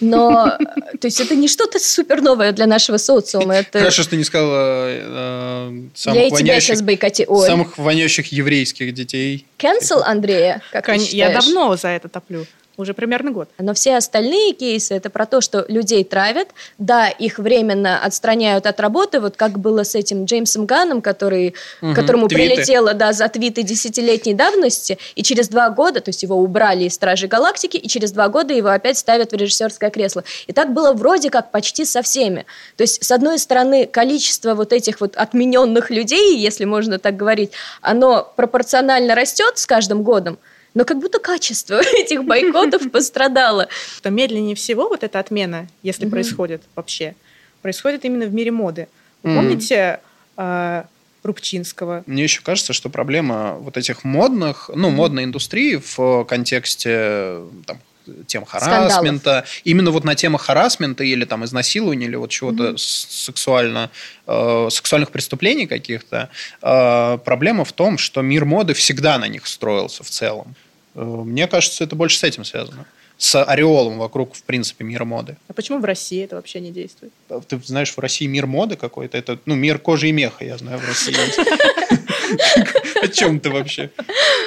но, 0.00 0.58
то 1.00 1.06
есть, 1.06 1.20
это 1.20 1.36
не 1.36 1.48
что-то 1.48 1.78
супер 1.78 2.20
новое 2.20 2.52
для 2.52 2.66
нашего 2.66 2.96
социума. 2.96 3.54
Это... 3.54 3.78
Хорошо, 3.78 4.02
что 4.02 4.10
ты 4.10 4.16
не 4.16 4.24
сказала 4.24 4.88
э, 4.88 5.82
самых, 5.94 6.22
Я 6.22 6.28
воняющих, 6.30 6.62
сейчас 6.62 6.82
бойкоти... 6.82 7.26
самых 7.46 7.78
воняющих 7.78 8.32
еврейских 8.32 8.92
детей. 8.92 9.46
Cancel 9.58 10.02
Андрея, 10.04 10.62
как 10.72 10.86
Кон... 10.86 10.96
Я 10.96 11.32
давно 11.32 11.76
за 11.76 11.88
это 11.88 12.08
топлю. 12.08 12.46
Уже 12.76 12.92
примерно 12.92 13.30
год. 13.30 13.48
Но 13.58 13.72
все 13.72 13.96
остальные 13.96 14.52
кейсы 14.52 14.94
это 14.94 15.08
про 15.08 15.26
то, 15.26 15.40
что 15.40 15.64
людей 15.68 16.02
травят, 16.02 16.48
да, 16.78 17.08
их 17.08 17.38
временно 17.38 18.02
отстраняют 18.02 18.66
от 18.66 18.80
работы, 18.80 19.20
вот 19.20 19.36
как 19.36 19.60
было 19.60 19.84
с 19.84 19.94
этим 19.94 20.24
Джеймсом 20.24 20.66
Ганном, 20.66 21.00
который, 21.00 21.54
угу, 21.80 21.94
которому 21.94 22.26
твиты. 22.26 22.54
прилетело 22.54 22.92
да, 22.94 23.12
за 23.12 23.28
твиты 23.28 23.62
десятилетней 23.62 24.34
давности, 24.34 24.98
и 25.14 25.22
через 25.22 25.48
два 25.48 25.70
года, 25.70 26.00
то 26.00 26.08
есть 26.08 26.24
его 26.24 26.36
убрали 26.36 26.84
из 26.84 26.94
Стражей 26.94 27.28
Галактики, 27.28 27.76
и 27.76 27.86
через 27.86 28.10
два 28.10 28.28
года 28.28 28.52
его 28.52 28.70
опять 28.70 28.98
ставят 28.98 29.30
в 29.30 29.36
режиссерское 29.36 29.90
кресло. 29.90 30.24
И 30.48 30.52
так 30.52 30.72
было 30.72 30.92
вроде 30.92 31.30
как 31.30 31.52
почти 31.52 31.84
со 31.84 32.02
всеми. 32.02 32.44
То 32.76 32.82
есть, 32.82 33.04
с 33.04 33.10
одной 33.12 33.38
стороны, 33.38 33.86
количество 33.86 34.54
вот 34.54 34.72
этих 34.72 35.00
вот 35.00 35.16
отмененных 35.16 35.90
людей, 35.90 36.36
если 36.38 36.64
можно 36.64 36.98
так 36.98 37.16
говорить, 37.16 37.52
оно 37.80 38.32
пропорционально 38.36 39.14
растет 39.14 39.58
с 39.58 39.66
каждым 39.66 40.02
годом, 40.02 40.38
но 40.74 40.84
как 40.84 40.98
будто 40.98 41.18
качество 41.18 41.80
этих 41.96 42.24
бойкотов 42.24 42.90
пострадало. 42.92 43.68
Что 43.96 44.10
медленнее 44.10 44.54
всего 44.54 44.88
вот 44.88 45.02
эта 45.02 45.18
отмена, 45.18 45.68
если 45.82 46.08
происходит 46.08 46.62
вообще, 46.74 47.14
происходит 47.62 48.04
именно 48.04 48.26
в 48.26 48.34
мире 48.34 48.50
моды. 48.50 48.88
Вы 49.22 49.36
помните 49.36 50.00
а, 50.36 50.86
Рубчинского. 51.22 52.04
Мне 52.06 52.24
еще 52.24 52.42
кажется, 52.42 52.72
что 52.72 52.90
проблема 52.90 53.54
вот 53.54 53.76
этих 53.76 54.04
модных, 54.04 54.70
ну, 54.74 54.90
модной 54.90 55.24
индустрии 55.24 55.80
в 55.96 56.24
контексте 56.24 57.40
там, 57.66 57.80
тем 58.26 58.44
харасмента, 58.44 59.20
Скандалов. 59.20 59.48
именно 59.64 59.90
вот 59.90 60.04
на 60.04 60.14
темах 60.14 60.42
харасмента 60.42 61.04
или 61.04 61.24
там 61.24 61.44
изнасилования 61.44 62.06
или 62.06 62.16
вот 62.16 62.30
чего-то 62.30 62.70
mm-hmm. 62.70 62.78
сексуально, 62.78 63.90
э, 64.26 64.68
сексуальных 64.70 65.10
преступлений 65.10 65.66
каких-то, 65.66 66.30
э, 66.62 67.18
проблема 67.24 67.64
в 67.64 67.72
том, 67.72 67.98
что 67.98 68.22
мир 68.22 68.44
моды 68.44 68.74
всегда 68.74 69.18
на 69.18 69.28
них 69.28 69.46
строился 69.46 70.02
в 70.04 70.10
целом. 70.10 70.54
Э, 70.94 71.02
мне 71.02 71.46
кажется, 71.46 71.84
это 71.84 71.96
больше 71.96 72.18
с 72.18 72.24
этим 72.24 72.44
связано. 72.44 72.86
С 73.16 73.42
ореолом 73.42 73.98
вокруг, 73.98 74.34
в 74.34 74.42
принципе, 74.42 74.84
мира 74.84 75.04
моды. 75.04 75.36
А 75.46 75.52
почему 75.52 75.78
в 75.78 75.84
России 75.84 76.24
это 76.24 76.34
вообще 76.34 76.58
не 76.58 76.72
действует? 76.72 77.12
Ты 77.46 77.60
знаешь, 77.64 77.92
в 77.92 77.98
России 77.98 78.26
мир 78.26 78.46
моды 78.46 78.74
какой-то. 78.76 79.16
Это, 79.16 79.38
ну, 79.46 79.54
мир 79.54 79.78
кожи 79.78 80.08
и 80.08 80.12
меха, 80.12 80.44
я 80.44 80.58
знаю, 80.58 80.78
в 80.78 80.88
России. 80.88 81.14
О 83.02 83.08
чем 83.08 83.38
ты 83.38 83.50
вообще? 83.50 83.90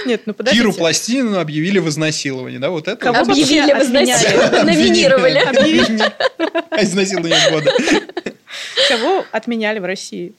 Нет, 0.07 0.21
ну 0.25 0.33
подождите. 0.33 0.63
Киру 0.63 0.73
Пластину 0.73 1.39
объявили 1.39 1.79
в 1.79 1.89
изнасиловании, 1.89 2.57
да? 2.57 2.69
Вот 2.69 2.87
это? 2.87 2.97
Кого 2.97 3.19
объявили 3.19 3.73
в 3.73 3.81
изнасиловании? 3.83 4.63
Номинировали. 4.63 6.03
А 6.69 6.83
изнасилование 6.83 7.51
года. 7.51 7.71
Кого 8.89 9.25
отменяли 9.31 9.79
в 9.79 9.85
России? 9.85 10.33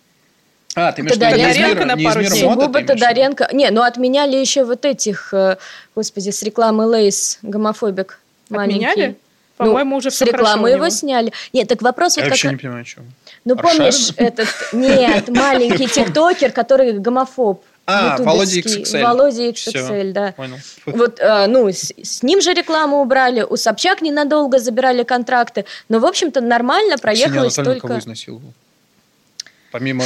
А, 0.74 0.92
ты 0.92 1.02
имеешь 1.02 1.14
Тодоренко 1.14 1.84
на 1.84 1.96
пару 1.96 2.22
дней. 2.22 2.44
Губа 2.44 2.82
Тодоренко. 2.82 3.48
Не, 3.52 3.70
ну 3.70 3.82
отменяли 3.82 4.36
еще 4.36 4.64
вот 4.64 4.84
этих, 4.84 5.32
э, 5.34 5.56
господи, 5.94 6.30
с 6.30 6.42
рекламы 6.42 6.86
Lay's, 6.86 7.38
гомофобик 7.42 8.20
маленький. 8.48 8.86
Отменяли? 8.86 9.16
По-моему, 9.56 9.90
ну, 9.90 9.96
уже 9.96 10.10
с 10.12 10.20
рекламы 10.22 10.70
его 10.70 10.88
сняли. 10.88 11.32
Нет, 11.52 11.68
так 11.68 11.82
вопрос 11.82 12.16
Я 12.16 12.22
вот 12.22 12.30
вообще 12.30 12.48
как... 12.48 12.52
не 12.52 12.58
понимаю, 12.58 12.82
о 12.82 12.84
чем. 12.84 13.04
Ну, 13.44 13.56
помнишь 13.56 14.12
этот... 14.16 14.48
Нет, 14.72 15.28
маленький 15.28 15.88
тиктокер, 15.94 16.52
который 16.52 16.92
гомофоб. 16.92 17.64
А, 17.90 18.18
Володя 18.18 18.60
XXL. 18.60 19.02
Володя 19.02 19.48
XXL, 19.48 20.12
да. 20.12 20.32
Понял. 20.32 20.58
Вот, 20.84 21.18
э, 21.20 21.46
ну, 21.46 21.68
с, 21.68 21.90
с 22.02 22.22
ним 22.22 22.42
же 22.42 22.52
рекламу 22.52 23.00
убрали, 23.00 23.40
у 23.40 23.56
Собчак 23.56 24.02
ненадолго 24.02 24.58
забирали 24.58 25.04
контракты, 25.04 25.64
но, 25.88 25.98
в 25.98 26.04
общем-то, 26.04 26.42
нормально 26.42 26.98
проехалось 26.98 27.54
только... 27.54 27.88
кого 27.88 27.98
изнасиловал? 27.98 28.52
Помимо... 29.72 30.04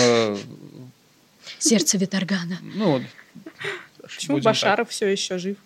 Сердце 1.59 1.99
Виторгана. 1.99 2.59
Ну, 2.75 3.03
Почему 4.03 4.39
Башаров 4.39 4.87
так. 4.87 4.93
все 4.93 5.09
еще 5.09 5.39
жив? 5.39 5.57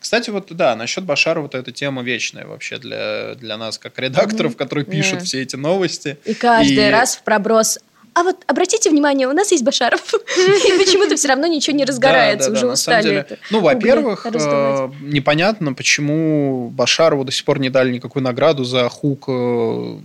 Кстати, 0.00 0.30
вот 0.30 0.54
да, 0.54 0.76
насчет 0.76 1.04
Башара 1.04 1.40
вот 1.40 1.54
эта 1.54 1.72
тема 1.72 2.02
вечная 2.02 2.46
вообще 2.46 2.78
для, 2.78 3.34
для 3.34 3.56
нас, 3.56 3.78
как 3.78 3.98
редакторов, 3.98 4.52
mm-hmm. 4.52 4.56
которые 4.56 4.84
пишут 4.84 5.20
yeah. 5.20 5.24
все 5.24 5.42
эти 5.42 5.56
новости. 5.56 6.18
И 6.24 6.34
каждый 6.34 6.88
и... 6.88 6.90
раз 6.90 7.16
в 7.16 7.22
проброс 7.22 7.78
а 8.14 8.22
вот 8.22 8.36
обратите 8.46 8.90
внимание, 8.90 9.28
у 9.28 9.32
нас 9.32 9.52
есть 9.52 9.64
Башаров, 9.64 10.14
и 10.14 10.78
почему-то 10.78 11.16
все 11.16 11.28
равно 11.28 11.46
ничего 11.46 11.76
не 11.76 11.84
разгорается, 11.84 12.50
уже 12.50 12.66
устали 12.66 13.14
это. 13.14 13.38
Ну, 13.50 13.60
во-первых, 13.60 14.26
э, 14.26 14.90
непонятно, 15.02 15.72
почему 15.72 16.70
Башарову 16.70 17.24
до 17.24 17.32
сих 17.32 17.44
пор 17.44 17.58
не 17.58 17.70
дали 17.70 17.92
никакую 17.92 18.22
награду 18.22 18.64
за 18.64 18.88
хук 18.88 19.24
э, 19.28 19.98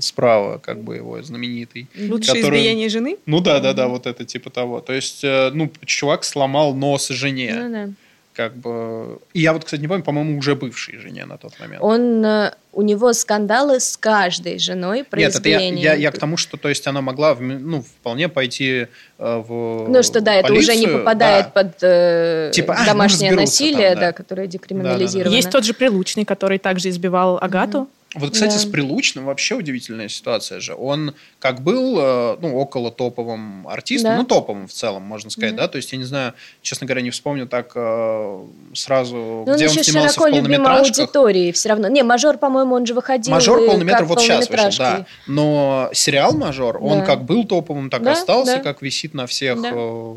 справа, 0.00 0.58
как 0.58 0.82
бы 0.82 0.96
его 0.96 1.22
знаменитый. 1.22 1.88
Лучшее 1.96 2.40
который... 2.40 2.60
избиение 2.60 2.88
жены? 2.88 3.16
Ну 3.26 3.40
да, 3.40 3.60
да, 3.60 3.72
да, 3.72 3.88
вот 3.88 4.06
это 4.06 4.24
типа 4.24 4.50
того. 4.50 4.80
То 4.80 4.92
есть, 4.92 5.24
э, 5.24 5.50
ну, 5.52 5.70
чувак 5.84 6.24
сломал 6.24 6.74
нос 6.74 7.08
жене. 7.08 7.54
Ну 7.54 7.72
да 7.72 7.88
как 8.36 8.54
бы... 8.54 9.18
И 9.32 9.40
я 9.40 9.52
вот, 9.54 9.64
кстати, 9.64 9.80
не 9.80 9.88
помню, 9.88 10.04
по-моему, 10.04 10.38
уже 10.38 10.54
бывшей 10.54 10.98
жене 10.98 11.24
на 11.24 11.38
тот 11.38 11.58
момент. 11.58 11.82
Он, 11.82 12.24
э, 12.24 12.52
у 12.72 12.82
него 12.82 13.14
скандалы 13.14 13.80
с 13.80 13.96
каждой 13.96 14.58
женой 14.58 15.04
про 15.04 15.18
Нет, 15.18 15.34
это 15.34 15.48
я, 15.48 15.58
я, 15.58 15.94
я 15.94 16.10
к 16.10 16.18
тому, 16.18 16.36
что, 16.36 16.58
то 16.58 16.68
есть, 16.68 16.86
она 16.86 17.00
могла, 17.00 17.34
ну, 17.34 17.80
вполне 17.80 18.28
пойти 18.28 18.88
э, 19.18 19.42
в 19.48 19.88
Ну, 19.88 20.02
что, 20.02 20.20
да, 20.20 20.42
полицию. 20.42 20.44
это 20.44 20.52
уже 20.52 20.76
не 20.76 20.86
попадает 20.86 21.46
да. 21.46 21.50
под 21.50 21.78
э, 21.80 22.50
типа, 22.52 22.76
домашнее 22.84 23.32
а, 23.32 23.36
насилие, 23.36 23.92
там, 23.92 24.00
да. 24.00 24.06
да, 24.08 24.12
которое 24.12 24.46
декриминализировано. 24.46 25.24
Да, 25.24 25.24
да, 25.24 25.30
да. 25.30 25.36
Есть 25.36 25.50
тот 25.50 25.64
же 25.64 25.72
Прилучный, 25.72 26.26
который 26.26 26.58
также 26.58 26.90
избивал 26.90 27.38
Агату. 27.40 27.80
Угу. 27.80 27.88
Вот, 28.16 28.32
кстати, 28.32 28.52
да. 28.52 28.58
с 28.58 28.64
Прилучным 28.64 29.26
вообще 29.26 29.54
удивительная 29.54 30.08
ситуация 30.08 30.60
же. 30.60 30.74
Он 30.74 31.14
как 31.38 31.60
был, 31.62 31.98
э, 31.98 32.36
ну, 32.40 32.56
около 32.56 32.90
топовым 32.90 33.68
артистом, 33.68 34.12
да. 34.12 34.16
ну, 34.18 34.24
топовым 34.24 34.66
в 34.66 34.72
целом, 34.72 35.02
можно 35.02 35.30
сказать, 35.30 35.54
да. 35.54 35.62
да, 35.62 35.68
то 35.68 35.76
есть, 35.76 35.92
я 35.92 35.98
не 35.98 36.04
знаю, 36.04 36.34
честно 36.62 36.86
говоря, 36.86 37.02
не 37.02 37.10
вспомню 37.10 37.46
так 37.46 37.72
э, 37.74 38.46
сразу, 38.74 39.16
Но 39.16 39.44
ну, 39.46 39.54
где 39.54 39.68
он, 39.68 39.76
он 39.76 39.84
снимался 39.84 40.14
широко 40.14 40.28
в 40.28 40.32
полнометражках. 40.32 40.98
аудитории 40.98 41.52
все 41.52 41.68
равно. 41.68 41.88
Не, 41.88 42.02
«Мажор», 42.02 42.38
по-моему, 42.38 42.74
он 42.74 42.86
же 42.86 42.94
выходил 42.94 43.32
«Мажор» 43.32 43.64
полный 43.66 43.84
метр 43.84 44.04
вот 44.04 44.20
сейчас 44.20 44.48
вышел, 44.48 44.70
да. 44.78 45.06
Но 45.26 45.90
сериал 45.92 46.34
«Мажор», 46.34 46.78
да. 46.80 46.84
он 46.84 47.04
как 47.04 47.24
был 47.24 47.44
топовым, 47.44 47.90
так 47.90 48.02
да, 48.02 48.12
остался, 48.12 48.56
да. 48.56 48.62
как 48.62 48.82
висит 48.82 49.14
на 49.14 49.26
всех 49.26 49.60
да. 49.60 49.70
э, 49.72 50.14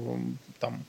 там 0.60 0.86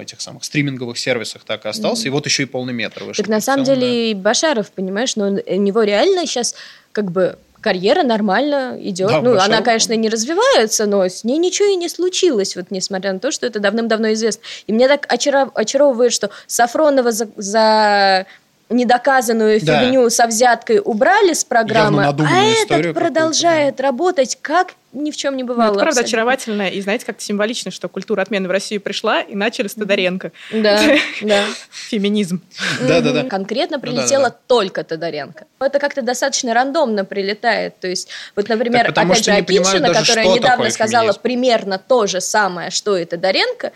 этих 0.00 0.20
самых 0.20 0.44
стриминговых 0.44 0.98
сервисах 0.98 1.42
так 1.44 1.64
и 1.64 1.68
остался, 1.68 2.04
mm-hmm. 2.04 2.06
и 2.06 2.10
вот 2.10 2.26
еще 2.26 2.42
и 2.44 2.46
полный 2.46 2.72
метр 2.72 3.04
вышел. 3.04 3.22
Так 3.22 3.28
на 3.28 3.40
самом 3.40 3.64
деле 3.64 3.80
да. 3.80 3.86
и 3.86 4.14
Башаров, 4.14 4.70
понимаешь, 4.70 5.16
но 5.16 5.26
у 5.26 5.56
него 5.56 5.82
реально 5.82 6.26
сейчас 6.26 6.54
как 6.92 7.10
бы 7.10 7.36
карьера 7.60 8.02
нормально 8.02 8.78
идет. 8.80 9.08
Да, 9.08 9.20
ну, 9.20 9.32
Башаров... 9.32 9.46
она, 9.46 9.62
конечно, 9.62 9.94
не 9.94 10.08
развивается, 10.08 10.86
но 10.86 11.02
с 11.02 11.24
ней 11.24 11.38
ничего 11.38 11.68
и 11.68 11.76
не 11.76 11.88
случилось, 11.88 12.56
вот 12.56 12.66
несмотря 12.70 13.12
на 13.14 13.18
то, 13.18 13.30
что 13.30 13.46
это 13.46 13.58
давным-давно 13.58 14.12
известно. 14.12 14.42
И 14.66 14.72
мне 14.72 14.86
так 14.86 15.06
очаров... 15.12 15.50
очаровывает, 15.54 16.12
что 16.12 16.30
Сафронова 16.46 17.10
за, 17.10 17.28
за 17.36 18.26
недоказанную 18.70 19.60
да. 19.60 19.80
фигню 19.80 20.08
со 20.10 20.26
взяткой 20.26 20.80
убрали 20.84 21.32
с 21.32 21.44
программы, 21.44 22.04
а 22.04 22.44
этот 22.44 22.94
продолжает 22.94 23.76
да. 23.76 23.84
работать 23.84 24.38
как 24.40 24.74
ни 24.94 25.10
в 25.10 25.16
чем 25.16 25.36
не 25.36 25.42
бывало. 25.42 25.68
Ну, 25.68 25.74
это 25.74 25.82
правда 25.82 26.00
очаровательно. 26.02 26.68
И 26.68 26.80
знаете, 26.80 27.04
как-то 27.04 27.22
символично, 27.22 27.70
что 27.70 27.88
культура 27.88 28.22
отмены 28.22 28.48
в 28.48 28.50
Россию 28.50 28.80
пришла, 28.80 29.20
и 29.20 29.34
начали 29.34 29.66
с 29.66 29.74
Тодоренко. 29.74 30.32
Да, 30.52 30.80
да. 31.22 31.44
Феминизм. 31.88 32.40
Да, 32.80 33.00
да, 33.00 33.12
да. 33.12 33.24
Конкретно 33.24 33.80
прилетела 33.80 34.34
только 34.46 34.84
Тодоренко. 34.84 35.46
Это 35.60 35.78
как-то 35.80 36.02
достаточно 36.02 36.54
рандомно 36.54 37.04
прилетает. 37.04 37.78
То 37.80 37.88
есть, 37.88 38.08
вот, 38.36 38.48
например, 38.48 38.88
опять 38.88 39.24
же, 39.24 39.32
Акиншина, 39.32 39.92
которая 39.92 40.26
недавно 40.26 40.70
сказала 40.70 41.12
примерно 41.12 41.78
то 41.78 42.06
же 42.06 42.20
самое, 42.20 42.70
что 42.70 42.96
и 42.96 43.04
Тодоренко, 43.04 43.72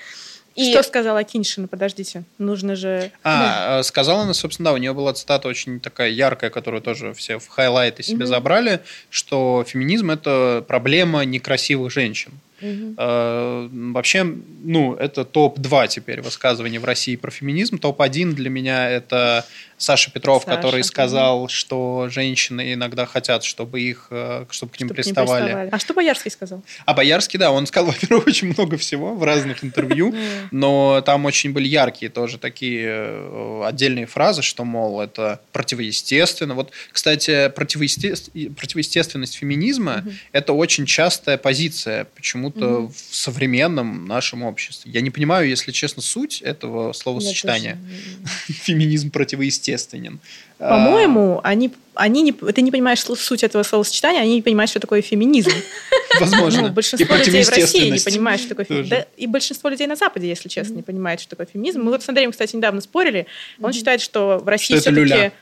и... 0.59 0.71
Что 0.71 0.83
сказала 0.83 1.23
Киншина? 1.23 1.69
Подождите, 1.69 2.25
нужно 2.39 2.75
же... 2.75 3.13
А, 3.23 3.39
да. 3.39 3.79
Э, 3.79 3.83
сказала 3.85 4.23
она, 4.23 4.35
собственно, 4.35 4.71
да, 4.71 4.75
у 4.75 4.77
нее 4.77 4.93
была 4.93 5.13
цитата 5.13 5.47
очень 5.47 5.79
такая 5.79 6.11
яркая, 6.11 6.51
которую 6.51 6.83
тоже 6.83 7.15
все 7.15 7.39
в 7.39 7.47
хайлайты 7.47 8.03
себе 8.03 8.25
угу. 8.25 8.27
забрали, 8.27 8.81
что 9.09 9.65
феминизм– 9.67 10.11
это 10.13 10.65
проблема 10.67 11.25
некрасивых 11.25 11.93
женщин. 11.93 12.33
Угу. 12.61 12.95
Э, 12.97 13.69
вообще, 13.71 14.25
ну, 14.25 14.95
это 14.95 15.25
топ-2 15.25 15.89
теперь 15.89 16.23
высказывания 16.23 16.81
в 16.81 16.85
России 16.85 17.17
про 17.17 17.31
феминизм. 17.31 17.79
Топ-1 17.79 18.33
для 18.33 18.51
меня 18.51 18.89
это 18.91 19.45
Саша 19.79 20.11
Петров, 20.11 20.43
Саша, 20.45 20.57
который 20.57 20.83
сказал, 20.83 21.43
да. 21.43 21.49
что 21.49 22.09
женщины 22.11 22.75
иногда 22.75 23.07
хотят, 23.07 23.45
чтобы 23.45 23.81
их, 23.81 24.09
э, 24.11 24.45
чтобы 24.51 24.73
к 24.73 24.81
ним 24.81 24.89
чтобы 24.89 24.97
приставали. 24.97 25.45
Приставали. 25.45 25.69
А 25.71 25.79
что 25.79 25.95
Боярский 25.95 26.31
сказал? 26.33 26.65
А 26.85 26.95
Боярский, 26.95 27.39
да, 27.39 27.53
он 27.53 27.67
сказал, 27.67 27.91
во-первых, 27.93 28.27
очень 28.27 28.49
много 28.49 28.77
всего 28.77 29.15
в 29.15 29.23
разных 29.23 29.63
интервью, 29.65 30.15
но 30.51 31.01
там 31.07 31.25
очень 31.25 31.53
были 31.53 31.69
яркие 31.69 32.11
тоже 32.11 32.39
такие 32.39 32.89
э, 32.89 33.63
отдельные 33.65 34.07
фразы, 34.07 34.43
что, 34.43 34.65
мол, 34.65 35.01
это 35.01 35.41
противоестественно. 35.53 36.55
Вот, 36.55 36.73
кстати, 36.91 37.49
противоестественность 37.49 39.37
феминизма– 39.37 40.05
это 40.33 40.53
очень 40.53 40.87
частая 40.87 41.39
позиция 41.39 42.09
почему-то 42.51 42.93
в 42.93 43.15
современном 43.15 44.07
нашем 44.07 44.43
обществе. 44.43 44.91
Я 44.93 45.01
не 45.01 45.11
понимаю, 45.11 45.49
если 45.49 45.73
честно, 45.73 46.03
суть 46.03 46.43
этого 46.43 46.93
словосочетания. 46.93 47.79
Феминизм 48.49 49.11
противоестественный 49.11 49.69
естественен. 49.69 50.21
По-моему, 50.59 51.41
они, 51.45 51.73
они 51.95 52.23
не, 52.23 52.33
ты 52.33 52.63
не 52.63 52.71
понимаешь 52.71 53.01
суть 53.01 53.45
этого 53.45 53.63
словосочетания, 53.63 54.21
они 54.21 54.37
не 54.37 54.43
понимают, 54.43 54.71
что 54.71 54.81
такое 54.81 55.03
феминизм. 55.03 55.51
Возможно. 56.21 56.63
Ну, 56.63 56.69
большинство 56.71 57.17
людей 57.17 57.45
в 57.45 57.49
России 57.49 57.91
не 57.91 58.01
понимают, 58.01 58.41
что 58.41 58.51
такое 58.51 58.65
феминизм. 58.65 58.91
Да, 58.91 59.07
и 59.17 59.27
большинство 59.27 59.71
людей 59.71 59.87
на 59.87 59.97
Западе, 59.97 60.29
если 60.29 60.49
честно, 60.49 60.75
не 60.75 60.83
понимают, 60.83 61.21
что 61.21 61.31
такое 61.31 61.47
феминизм. 61.47 61.83
Мы 61.83 61.91
вот 61.91 62.03
с 62.03 62.09
Андреем, 62.09 62.33
кстати, 62.33 62.57
недавно 62.57 62.81
спорили. 62.81 63.27
Он 63.61 63.73
считает, 63.73 64.01
что 64.01 64.39
в 64.39 64.49
России 64.49 64.79
что 64.79 64.93
все-таки... 64.93 65.33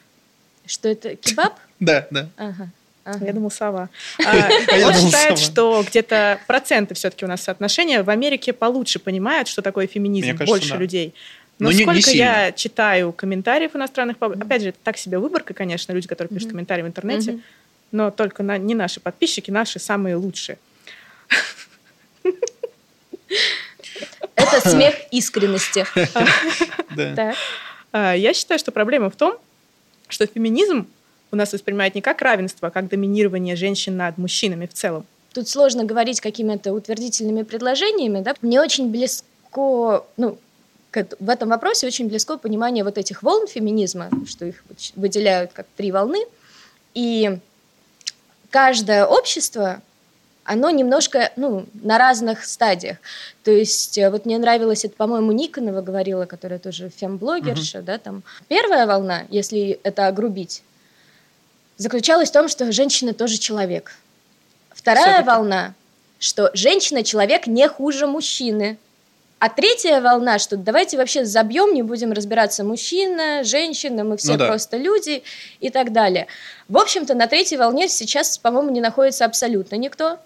Что 0.67 0.89
это 0.89 1.17
кебаб? 1.17 1.55
Да, 1.79 2.07
да. 2.11 2.31
Ага. 2.39 2.71
Ага. 3.07 3.25
Я 3.25 3.33
думал, 3.33 3.51
сова. 3.51 3.89
А, 4.27 4.49
он 4.85 4.95
считает, 4.95 5.39
что 5.39 5.85
где-то 5.87 6.41
проценты 6.49 6.95
все-таки 6.95 7.25
у 7.25 7.29
нас 7.29 7.43
соотношения 7.43 8.03
в 8.03 8.11
Америке 8.11 8.53
получше 8.53 8.99
понимают, 8.99 9.47
что 9.47 9.63
такое 9.63 9.87
феминизм, 9.87 10.37
больше 10.45 10.77
людей. 10.77 11.15
Но, 11.59 11.71
Но 11.71 11.75
сколько 11.75 12.09
не, 12.09 12.13
не 12.13 12.19
я 12.19 12.53
читаю 12.53 13.13
комментариев 13.13 13.75
иностранных, 13.77 14.17
mm-hmm. 14.19 14.43
опять 14.43 14.63
же, 14.63 14.69
это 14.71 14.79
так 14.83 14.99
себе 14.99 15.19
выборка, 15.19 15.55
конечно, 15.55 15.93
люди, 15.93 16.07
которые 16.07 16.29
пишут 16.29 16.49
mm-hmm. 16.49 16.51
комментарии 16.51 16.83
в 16.83 16.87
интернете, 16.87 17.31
mm-hmm. 17.31 17.43
но 17.93 18.11
только 18.11 18.43
на, 18.43 18.59
не 18.59 18.75
наши 18.75 19.01
подписчики, 19.01 19.51
наши 19.51 19.79
самые 19.79 20.17
лучшие. 20.17 20.59
Это 24.35 24.69
смех 24.69 24.95
искренности. 25.13 25.87
А, 27.93 28.13
я 28.15 28.35
считаю, 28.35 28.59
что 28.59 28.73
проблема 28.73 29.09
в 29.09 29.17
том, 29.17 29.39
что 30.09 30.27
феминизм 30.27 30.87
у 31.37 31.39
нас 31.39 31.53
воспринимает 31.53 31.95
не 31.95 32.01
как 32.01 32.23
равенство, 32.23 32.69
а 32.69 32.71
как 32.71 32.89
доминирование 32.89 33.57
женщин 33.57 33.97
над 33.97 34.19
мужчинами 34.19 34.67
в 34.67 34.73
целом. 34.73 35.05
Тут 35.33 35.49
сложно 35.49 35.85
говорить 35.85 36.21
какими-то 36.21 36.73
утвердительными 36.73 37.43
предложениями, 37.43 38.23
да? 38.23 38.35
Мне 38.41 38.61
очень 38.61 38.91
близко, 38.91 40.05
ну, 40.17 40.39
в 41.21 41.29
этом 41.29 41.51
вопросе 41.51 41.87
очень 41.87 42.09
близко 42.09 42.39
понимание 42.39 42.83
вот 42.85 42.97
этих 42.97 43.23
волн 43.23 43.47
феминизма, 43.47 44.09
что 44.27 44.47
их 44.47 44.65
выделяют 44.95 45.53
как 45.53 45.67
три 45.77 45.93
волны. 45.93 46.25
И 46.95 47.39
каждое 48.49 49.05
общество, 49.05 49.83
оно 50.45 50.71
немножко 50.71 51.33
ну, 51.37 51.67
на 51.75 51.99
разных 51.99 52.47
стадиях. 52.47 52.97
То 53.45 53.51
есть 53.51 53.99
э, 53.99 54.09
вот 54.09 54.25
мне 54.25 54.39
нравилось, 54.39 54.87
это, 54.87 54.95
по-моему, 54.97 55.33
Никонова 55.33 55.83
говорила, 55.83 56.25
которая 56.25 56.59
тоже 56.59 56.89
фемблогерша, 56.89 57.81
угу. 57.81 57.87
да, 57.87 57.99
там. 57.99 58.23
Первая 58.49 58.87
волна, 58.87 59.25
если 59.29 59.79
это 59.83 60.07
огрубить, 60.07 60.63
заключалась 61.77 62.31
в 62.31 62.33
том, 62.33 62.49
что 62.49 62.71
женщина 62.73 63.13
тоже 63.13 63.39
человек. 63.39 63.97
Вторая 64.71 65.23
волна, 65.25 65.75
что 66.19 66.51
женщина-человек 66.55 67.47
не 67.47 67.69
хуже 67.69 68.07
мужчины. 68.07 68.79
А 69.39 69.51
третья 69.51 70.01
волна, 70.01 70.39
что 70.39 70.57
давайте 70.57 70.97
вообще 70.97 71.27
забьем, 71.27 71.75
не 71.75 71.83
будем 71.83 72.13
разбираться, 72.13 72.65
мужчина, 72.65 73.45
женщина, 73.45 74.03
мы 74.03 74.17
все 74.17 74.33
ну, 74.33 74.39
да. 74.39 74.47
просто 74.47 74.79
люди 74.79 75.23
и 75.61 75.69
так 75.69 75.93
далее. 75.93 76.27
В 76.69 76.79
общем-то, 76.79 77.15
на 77.15 77.27
третьей 77.27 77.59
волне 77.59 77.89
сейчас, 77.89 78.39
по-моему, 78.39 78.71
не 78.71 78.81
находится 78.81 79.27
абсолютно 79.27 79.77
никто. 79.77 80.19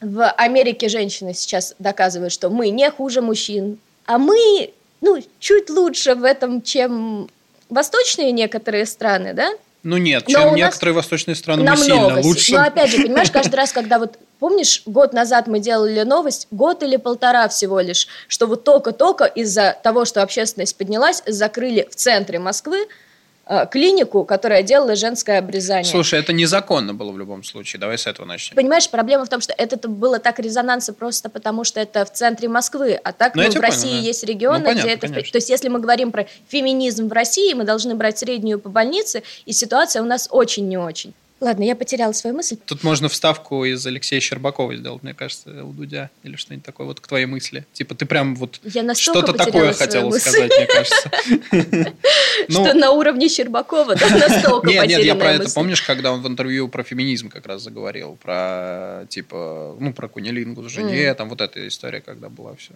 В 0.00 0.30
Америке 0.30 0.88
женщины 0.88 1.34
сейчас 1.34 1.74
доказывают, 1.80 2.32
что 2.32 2.50
мы 2.50 2.70
не 2.70 2.88
хуже 2.90 3.20
мужчин, 3.20 3.78
а 4.06 4.16
мы, 4.18 4.72
ну, 5.00 5.20
чуть 5.40 5.68
лучше 5.68 6.14
в 6.14 6.22
этом, 6.22 6.62
чем 6.62 7.28
восточные 7.68 8.30
некоторые 8.30 8.86
страны, 8.86 9.34
да? 9.34 9.50
Ну 9.82 9.96
нет, 9.96 10.26
чем 10.26 10.50
Но 10.50 10.56
некоторые 10.56 10.94
восточные 10.94 11.34
страны 11.34 11.68
мы 11.68 11.76
сильно 11.76 12.20
лучше. 12.20 12.52
Но 12.52 12.62
опять 12.62 12.90
же, 12.90 13.02
понимаешь, 13.02 13.30
каждый 13.30 13.56
раз, 13.56 13.72
когда 13.74 13.98
вот 13.98 14.18
Помнишь, 14.40 14.82
год 14.86 15.12
назад 15.12 15.48
мы 15.48 15.60
делали 15.60 16.00
новость, 16.00 16.48
год 16.50 16.82
или 16.82 16.96
полтора 16.96 17.46
всего 17.48 17.78
лишь, 17.80 18.08
что 18.26 18.46
вот 18.46 18.64
только-только 18.64 19.26
из-за 19.26 19.76
того, 19.82 20.06
что 20.06 20.22
общественность 20.22 20.76
поднялась, 20.78 21.22
закрыли 21.26 21.86
в 21.90 21.94
центре 21.94 22.38
Москвы 22.38 22.88
клинику, 23.70 24.24
которая 24.24 24.62
делала 24.62 24.94
женское 24.94 25.38
обрезание. 25.38 25.84
Слушай, 25.84 26.20
это 26.20 26.32
незаконно 26.32 26.94
было 26.94 27.10
в 27.10 27.18
любом 27.18 27.42
случае. 27.42 27.80
Давай 27.80 27.98
с 27.98 28.06
этого 28.06 28.26
начнем. 28.26 28.54
Понимаешь, 28.56 28.88
проблема 28.88 29.24
в 29.24 29.28
том, 29.28 29.40
что 29.40 29.52
это 29.56 29.88
было 29.88 30.18
так 30.18 30.38
резонанса 30.38 30.92
просто 30.92 31.28
потому, 31.28 31.64
что 31.64 31.80
это 31.80 32.04
в 32.04 32.12
центре 32.12 32.48
Москвы. 32.48 32.98
А 33.02 33.12
так 33.12 33.34
ну, 33.34 33.42
ну, 33.42 33.48
в 33.48 33.52
понял, 33.52 33.62
России 33.62 34.00
да. 34.00 34.06
есть 34.06 34.24
регионы, 34.24 34.58
ну, 34.60 34.64
понятно, 34.66 34.86
где 34.86 34.94
это... 34.94 35.08
Конечно. 35.08 35.32
То 35.32 35.38
есть 35.38 35.50
если 35.50 35.68
мы 35.68 35.80
говорим 35.80 36.12
про 36.12 36.26
феминизм 36.48 37.08
в 37.08 37.12
России, 37.12 37.52
мы 37.54 37.64
должны 37.64 37.94
брать 37.94 38.18
среднюю 38.18 38.60
по 38.60 38.68
больнице, 38.68 39.22
и 39.46 39.52
ситуация 39.52 40.02
у 40.02 40.06
нас 40.06 40.28
очень 40.30 40.68
не 40.68 40.78
очень. 40.78 41.12
Ладно, 41.40 41.64
я 41.64 41.74
потеряла 41.74 42.12
свою 42.12 42.36
мысль. 42.36 42.58
Тут 42.66 42.84
можно 42.84 43.08
вставку 43.08 43.64
из 43.64 43.86
Алексея 43.86 44.20
Щербакова 44.20 44.76
сделать, 44.76 45.02
мне 45.02 45.14
кажется, 45.14 45.64
у 45.64 45.72
Дудя, 45.72 46.10
или 46.22 46.36
что-нибудь 46.36 46.66
такое, 46.66 46.86
вот 46.86 47.00
к 47.00 47.06
твоей 47.08 47.24
мысли. 47.24 47.64
Типа 47.72 47.94
ты 47.94 48.04
прям 48.04 48.36
вот 48.36 48.60
что-то 48.94 49.32
такое 49.32 49.72
хотела 49.72 50.10
сказать, 50.18 50.52
мне 50.56 50.66
кажется. 50.66 51.10
Ну, 52.48 52.64
что 52.64 52.74
на 52.74 52.90
уровне 52.90 53.28
Щербакова, 53.28 53.94
да, 53.96 54.08
настолько 54.08 54.66
Нет, 54.66 54.86
нет, 54.86 55.04
я 55.04 55.14
про 55.14 55.32
это, 55.32 55.50
помнишь, 55.50 55.82
когда 55.82 56.12
он 56.12 56.22
в 56.22 56.26
интервью 56.26 56.68
про 56.68 56.82
феминизм 56.82 57.28
как 57.28 57.46
раз 57.46 57.62
заговорил, 57.62 58.18
про, 58.22 59.06
типа, 59.08 59.76
ну, 59.78 59.92
про 59.92 60.08
кунилингу 60.08 60.68
с 60.68 60.72
жене, 60.72 61.14
там 61.14 61.28
вот 61.28 61.40
эта 61.40 61.66
история, 61.68 62.00
когда 62.00 62.28
была 62.28 62.54
все. 62.56 62.72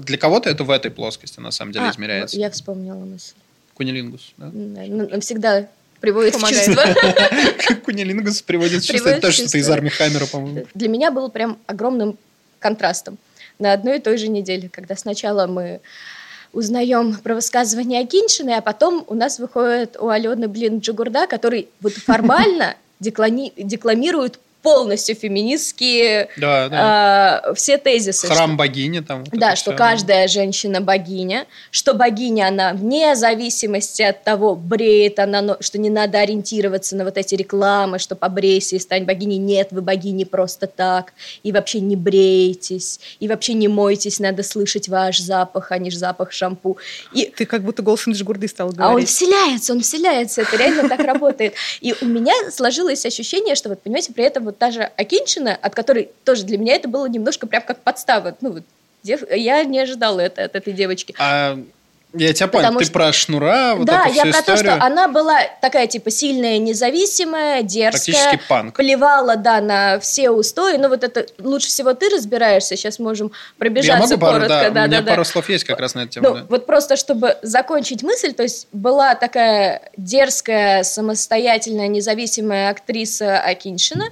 Для 0.00 0.18
кого-то 0.18 0.50
это 0.50 0.64
в 0.64 0.70
этой 0.70 0.90
плоскости, 0.90 1.40
на 1.40 1.50
самом 1.50 1.72
деле, 1.72 1.86
а, 1.86 1.90
измеряется. 1.90 2.36
Я 2.36 2.50
вспомнила 2.50 2.96
мысль. 2.96 3.34
Кунилингус, 3.74 4.32
да? 4.36 4.50
Навсегда 4.52 5.68
приводит 6.06 6.34
Помогает. 6.34 6.68
в 6.68 6.74
чувство. 6.74 7.74
Кунилингус 7.84 8.42
приводит 8.42 8.84
в 8.84 8.86
чувство. 8.86 9.08
Это 9.08 9.22
тоже 9.22 9.38
что-то 9.38 9.58
из 9.58 9.68
армии 9.68 9.88
Хаммера, 9.88 10.26
по-моему. 10.26 10.66
Для 10.72 10.88
меня 10.88 11.10
был 11.10 11.28
прям 11.30 11.58
огромным 11.66 12.16
контрастом 12.60 13.18
на 13.58 13.72
одной 13.72 13.96
и 13.96 14.00
той 14.00 14.16
же 14.16 14.28
неделе, 14.28 14.68
когда 14.72 14.94
сначала 14.94 15.48
мы 15.48 15.80
узнаем 16.52 17.16
про 17.16 17.34
высказывание 17.34 18.02
Акиншины, 18.02 18.50
а 18.50 18.60
потом 18.60 19.04
у 19.08 19.14
нас 19.14 19.40
выходит 19.40 19.96
у 19.98 20.08
Алены, 20.08 20.46
блин, 20.46 20.78
Джигурда, 20.78 21.26
который 21.26 21.68
вот 21.80 21.94
формально 21.94 22.76
декламирует 23.00 24.38
полностью 24.66 25.14
феминистские 25.14 26.28
да, 26.36 26.68
да. 26.68 27.42
Э, 27.46 27.54
все 27.54 27.78
тезисы. 27.78 28.26
Храм 28.26 28.50
что, 28.50 28.56
богини 28.56 28.98
там. 28.98 29.22
Вот 29.22 29.38
да, 29.38 29.54
что 29.54 29.70
все. 29.70 29.78
каждая 29.78 30.26
женщина 30.26 30.80
богиня, 30.80 31.46
что 31.70 31.94
богиня 31.94 32.48
она 32.48 32.72
вне 32.72 33.14
зависимости 33.14 34.02
от 34.02 34.24
того, 34.24 34.56
бреет 34.56 35.20
она, 35.20 35.56
что 35.60 35.78
не 35.78 35.88
надо 35.88 36.18
ориентироваться 36.18 36.96
на 36.96 37.04
вот 37.04 37.16
эти 37.16 37.36
рекламы, 37.36 38.00
что 38.00 38.16
побрейся 38.16 38.74
и 38.74 38.80
стань 38.80 39.04
богиней. 39.04 39.38
Нет, 39.38 39.68
вы 39.70 39.82
богини 39.82 40.24
просто 40.24 40.66
так. 40.66 41.12
И 41.44 41.52
вообще 41.52 41.78
не 41.78 41.94
брейтесь, 41.94 42.98
и 43.20 43.28
вообще 43.28 43.54
не 43.54 43.68
мойтесь, 43.68 44.18
надо 44.18 44.42
слышать 44.42 44.88
ваш 44.88 45.18
запах, 45.18 45.70
а 45.70 45.78
не 45.78 45.92
запах 45.92 46.32
шампу. 46.32 46.76
И... 47.12 47.26
Ты 47.26 47.46
как 47.46 47.62
будто 47.62 47.82
голосом 47.82 48.14
Джигурды 48.14 48.48
стал 48.48 48.70
говорить. 48.70 48.90
А 48.90 48.94
он 48.94 49.06
вселяется, 49.06 49.72
он 49.74 49.82
вселяется, 49.82 50.42
это 50.42 50.56
реально 50.56 50.88
так 50.88 50.98
работает. 50.98 51.54
И 51.80 51.94
у 52.00 52.06
меня 52.06 52.34
сложилось 52.50 53.06
ощущение, 53.06 53.54
что 53.54 53.68
вот, 53.68 53.80
понимаете, 53.80 54.12
при 54.12 54.24
этом 54.24 54.44
вот 54.44 54.55
вот 54.56 54.58
та 54.58 54.70
же 54.70 54.90
Акинчина, 54.96 55.56
от 55.60 55.74
которой 55.74 56.10
тоже 56.24 56.44
для 56.44 56.58
меня 56.58 56.74
это 56.74 56.88
было 56.88 57.06
немножко 57.06 57.46
прям 57.46 57.62
как 57.62 57.80
подстава. 57.80 58.36
Ну, 58.40 58.52
вот, 58.52 58.62
дев... 59.02 59.22
я 59.30 59.62
не 59.64 59.78
ожидала 59.80 60.20
это 60.20 60.44
от 60.44 60.56
этой 60.56 60.72
девочки. 60.72 61.14
А 61.18 61.58
я 62.14 62.32
тебя 62.32 62.46
понял, 62.48 62.62
Потому 62.62 62.78
ты 62.78 62.84
что... 62.86 62.92
про 62.94 63.12
Шнура, 63.12 63.74
вот 63.76 63.86
Да, 63.86 64.06
я 64.06 64.22
про 64.22 64.30
историю. 64.30 64.44
то, 64.44 64.56
что 64.56 64.74
она 64.82 65.08
была 65.08 65.40
такая, 65.60 65.86
типа, 65.86 66.10
сильная, 66.10 66.58
независимая, 66.58 67.62
дерзкая. 67.62 68.14
Практически 68.14 68.48
панк. 68.48 68.76
Плевала, 68.76 69.36
да, 69.36 69.60
на 69.60 69.98
все 70.00 70.30
устои. 70.30 70.76
Ну, 70.76 70.88
вот 70.88 71.04
это 71.04 71.26
лучше 71.38 71.68
всего 71.68 71.92
ты 71.92 72.08
разбираешься. 72.08 72.76
Сейчас 72.76 72.98
можем 72.98 73.32
пробежаться 73.58 74.14
я 74.14 74.16
могу 74.16 74.26
коротко. 74.26 74.48
Пару, 74.48 74.48
да, 74.48 74.70
да, 74.70 74.84
у 74.84 74.86
меня 74.86 75.02
да, 75.02 75.10
пару 75.10 75.24
да. 75.24 75.30
слов 75.30 75.48
есть 75.50 75.64
как 75.64 75.78
раз 75.78 75.94
на 75.94 76.00
эту 76.00 76.12
тему. 76.12 76.28
Ну, 76.28 76.34
да. 76.36 76.46
вот 76.48 76.64
просто, 76.64 76.96
чтобы 76.96 77.36
закончить 77.42 78.02
мысль, 78.02 78.32
то 78.32 78.44
есть 78.44 78.68
была 78.72 79.14
такая 79.14 79.90
дерзкая, 79.96 80.84
самостоятельная, 80.84 81.88
независимая 81.88 82.70
актриса 82.70 83.40
Акиншина, 83.40 84.06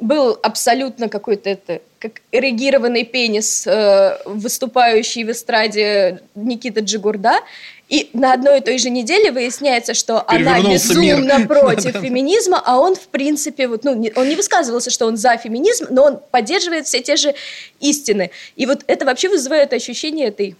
был 0.00 0.38
абсолютно 0.42 1.08
какой-то 1.08 1.50
это 1.50 1.80
как 1.98 2.22
эрегированный 2.30 3.04
пенис, 3.04 3.66
э, 3.66 4.18
выступающий 4.24 5.24
в 5.24 5.30
эстраде 5.30 6.22
Никита 6.34 6.80
Джигурда. 6.80 7.40
И 7.88 8.10
на 8.12 8.34
одной 8.34 8.58
и 8.58 8.60
той 8.60 8.78
же 8.78 8.90
неделе 8.90 9.32
выясняется, 9.32 9.94
что 9.94 10.22
она 10.28 10.60
безумно 10.60 11.38
мир. 11.38 11.48
против 11.48 11.96
феминизма, 11.96 12.62
а 12.64 12.78
он, 12.78 12.94
в 12.94 13.08
принципе, 13.08 13.66
вот, 13.66 13.82
ну, 13.84 13.94
не, 13.94 14.12
он 14.14 14.28
не 14.28 14.36
высказывался, 14.36 14.90
что 14.90 15.06
он 15.06 15.16
за 15.16 15.36
феминизм, 15.38 15.86
но 15.90 16.04
он 16.04 16.20
поддерживает 16.30 16.86
все 16.86 17.00
те 17.00 17.16
же 17.16 17.34
истины. 17.80 18.30
И 18.56 18.66
вот 18.66 18.84
это 18.86 19.06
вообще 19.06 19.30
вызывает 19.30 19.72
ощущение 19.72 20.28
этой 20.28 20.54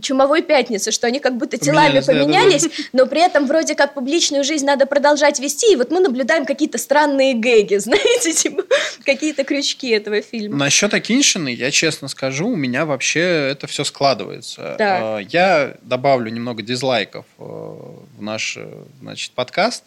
чумовой 0.00 0.42
пятницы, 0.42 0.90
что 0.90 1.06
они 1.06 1.20
как 1.20 1.36
будто 1.36 1.58
телами 1.58 2.00
поменялись, 2.00 2.06
поменялись 2.06 2.62
да, 2.62 2.68
да. 2.68 2.84
но 2.92 3.06
при 3.06 3.24
этом 3.24 3.46
вроде 3.46 3.74
как 3.74 3.94
публичную 3.94 4.44
жизнь 4.44 4.64
надо 4.64 4.86
продолжать 4.86 5.38
вести, 5.38 5.72
и 5.72 5.76
вот 5.76 5.90
мы 5.90 6.00
наблюдаем 6.00 6.46
какие-то 6.46 6.78
странные 6.78 7.34
гэги, 7.34 7.76
знаете, 7.78 8.32
типа 8.32 8.64
какие-то 9.04 9.44
крючки 9.44 9.90
этого 9.90 10.20
фильма. 10.22 10.56
Насчет 10.56 10.94
Акиншины, 10.94 11.48
я 11.48 11.70
честно 11.70 12.08
скажу, 12.08 12.48
у 12.48 12.56
меня 12.56 12.86
вообще 12.86 13.50
это 13.50 13.66
все 13.66 13.84
складывается. 13.84 14.76
Да. 14.78 15.20
Э, 15.20 15.24
я 15.28 15.74
добавлю 15.82 16.30
немного 16.30 16.62
дизлайков 16.62 17.26
э, 17.38 17.42
в 17.42 18.22
наш, 18.22 18.56
э, 18.56 18.68
значит, 19.00 19.32
подкаст. 19.32 19.84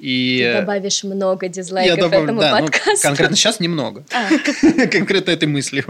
И... 0.00 0.40
Ты 0.44 0.60
добавишь 0.60 1.04
много 1.04 1.48
дизлайков 1.48 1.96
я 1.96 2.02
добавлю, 2.02 2.24
этому 2.24 2.40
да, 2.40 2.58
ну, 2.58 2.66
подкасту. 2.66 2.90
Ну, 2.90 3.02
конкретно 3.02 3.36
сейчас 3.36 3.60
немного. 3.60 4.04
А. 4.12 4.28
конкретно 4.88 5.30
этой 5.30 5.46
мыслью. 5.46 5.84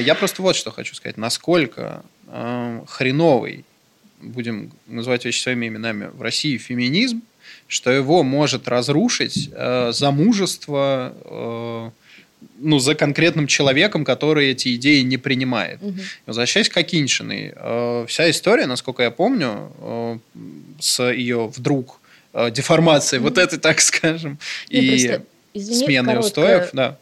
Я 0.00 0.14
просто 0.14 0.42
вот 0.42 0.54
что 0.54 0.70
хочу 0.70 0.94
сказать. 0.94 1.16
Насколько 1.16 2.02
э, 2.28 2.80
хреновый, 2.86 3.64
будем 4.20 4.70
называть 4.86 5.24
вещи 5.24 5.40
своими 5.40 5.68
именами, 5.68 6.10
в 6.12 6.22
России 6.22 6.56
феминизм, 6.58 7.22
что 7.66 7.90
его 7.90 8.22
может 8.22 8.68
разрушить 8.68 9.50
э, 9.52 9.92
замужество 9.92 11.14
э, 11.24 11.90
ну, 12.58 12.78
за 12.78 12.94
конкретным 12.94 13.46
человеком, 13.46 14.04
который 14.04 14.50
эти 14.50 14.74
идеи 14.76 15.00
не 15.00 15.16
принимает. 15.16 15.82
Угу. 15.82 15.94
Возвращаясь 16.26 16.68
к 16.68 16.76
Акиншиной, 16.76 17.52
э, 17.54 18.06
вся 18.08 18.30
история, 18.30 18.66
насколько 18.66 19.02
я 19.02 19.10
помню, 19.10 19.72
э, 19.80 20.18
с 20.80 21.02
ее 21.12 21.48
вдруг 21.48 22.00
э, 22.32 22.50
деформацией, 22.50 23.20
угу. 23.20 23.28
вот 23.28 23.38
это, 23.38 23.58
так 23.58 23.80
скажем, 23.80 24.38
не, 24.70 24.80
и 24.80 24.88
просто, 24.88 25.26
извини, 25.54 25.84
сменой 25.84 26.18
устоев, 26.20 26.70
да 26.72 26.98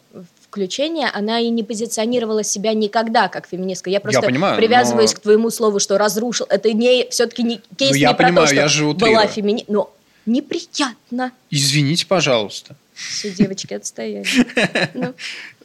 включения, 0.49 1.09
она 1.13 1.39
и 1.39 1.49
не 1.49 1.63
позиционировала 1.63 2.43
себя 2.43 2.73
никогда 2.73 3.27
как 3.27 3.47
феминистка. 3.47 3.89
Я 3.89 3.99
просто 3.99 4.21
я 4.21 4.27
понимаю, 4.27 4.57
привязываюсь 4.57 5.13
но... 5.13 5.17
к 5.17 5.19
твоему 5.21 5.49
слову, 5.49 5.79
что 5.79 5.97
разрушил. 5.97 6.45
Это 6.49 6.71
не 6.73 7.07
все-таки 7.09 7.43
не 7.43 7.61
кейс 7.75 7.91
ну, 7.91 7.97
я 7.97 8.09
не 8.09 8.15
понимаю, 8.15 8.35
про 8.35 8.41
то, 8.41 8.47
что 8.47 8.55
я 8.55 8.67
же 8.67 8.93
была 8.93 9.27
феминистка. 9.27 9.71
Но 9.71 9.93
неприятно. 10.25 11.31
Извините, 11.49 12.05
пожалуйста. 12.05 12.75
Все 12.93 13.31
девочки 13.31 13.73
отстояли. 13.73 14.27
Ну. 14.93 15.13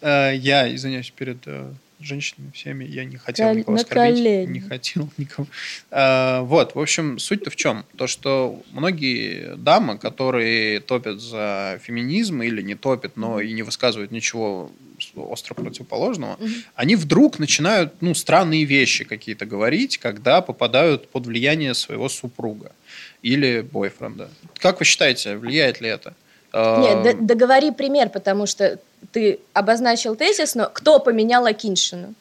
Э, 0.01 0.33
я 0.35 0.73
извиняюсь 0.75 1.11
перед 1.11 1.39
э, 1.47 1.71
женщинами 2.05 2.51
всеми, 2.53 2.85
я 2.85 3.05
не 3.05 3.17
хотел 3.17 3.49
Кол- 3.49 3.57
никого 3.57 3.77
оскорбить, 3.77 4.17
колени. 4.17 4.51
не 4.51 4.61
хотел 4.61 5.09
никого. 5.17 5.47
А, 5.91 6.43
вот, 6.43 6.75
в 6.75 6.81
общем, 6.81 7.19
суть-то 7.19 7.51
в 7.51 7.57
чем? 7.57 7.85
То, 7.97 8.07
что 8.07 8.63
многие 8.73 9.57
дамы, 9.57 9.99
которые 9.99 10.81
топят 10.81 11.21
за 11.21 11.81
феминизм 11.83 12.43
или 12.43 12.63
не 12.63 12.75
топят, 12.75 13.17
но 13.17 13.41
и 13.41 13.53
не 13.53 13.63
высказывают 13.63 14.11
ничего 14.11 14.71
остро 15.17 15.55
противоположного, 15.55 16.35
угу. 16.35 16.49
они 16.75 16.97
вдруг 16.97 17.39
начинают, 17.39 17.95
ну, 18.01 18.15
странные 18.15 18.65
вещи 18.65 19.05
какие-то 19.05 19.47
говорить, 19.47 19.99
когда 19.99 20.41
попадают 20.41 21.09
под 21.09 21.27
влияние 21.27 21.75
своего 21.75 22.09
супруга 22.09 22.73
или 23.23 23.61
бойфренда. 23.61 24.31
Как 24.59 24.79
вы 24.79 24.85
считаете, 24.85 25.37
влияет 25.37 25.81
ли 25.81 25.89
это? 25.89 26.15
Нет, 26.55 27.25
договори 27.25 27.71
пример, 27.71 28.11
потому 28.11 28.47
что 28.47 28.79
ты 29.13 29.41
обозначил 29.53 30.17
тезис, 30.17 30.55
но 30.55 30.71
кто 30.73 30.99
поменял 31.01 31.47
Акиншину? 31.47 32.15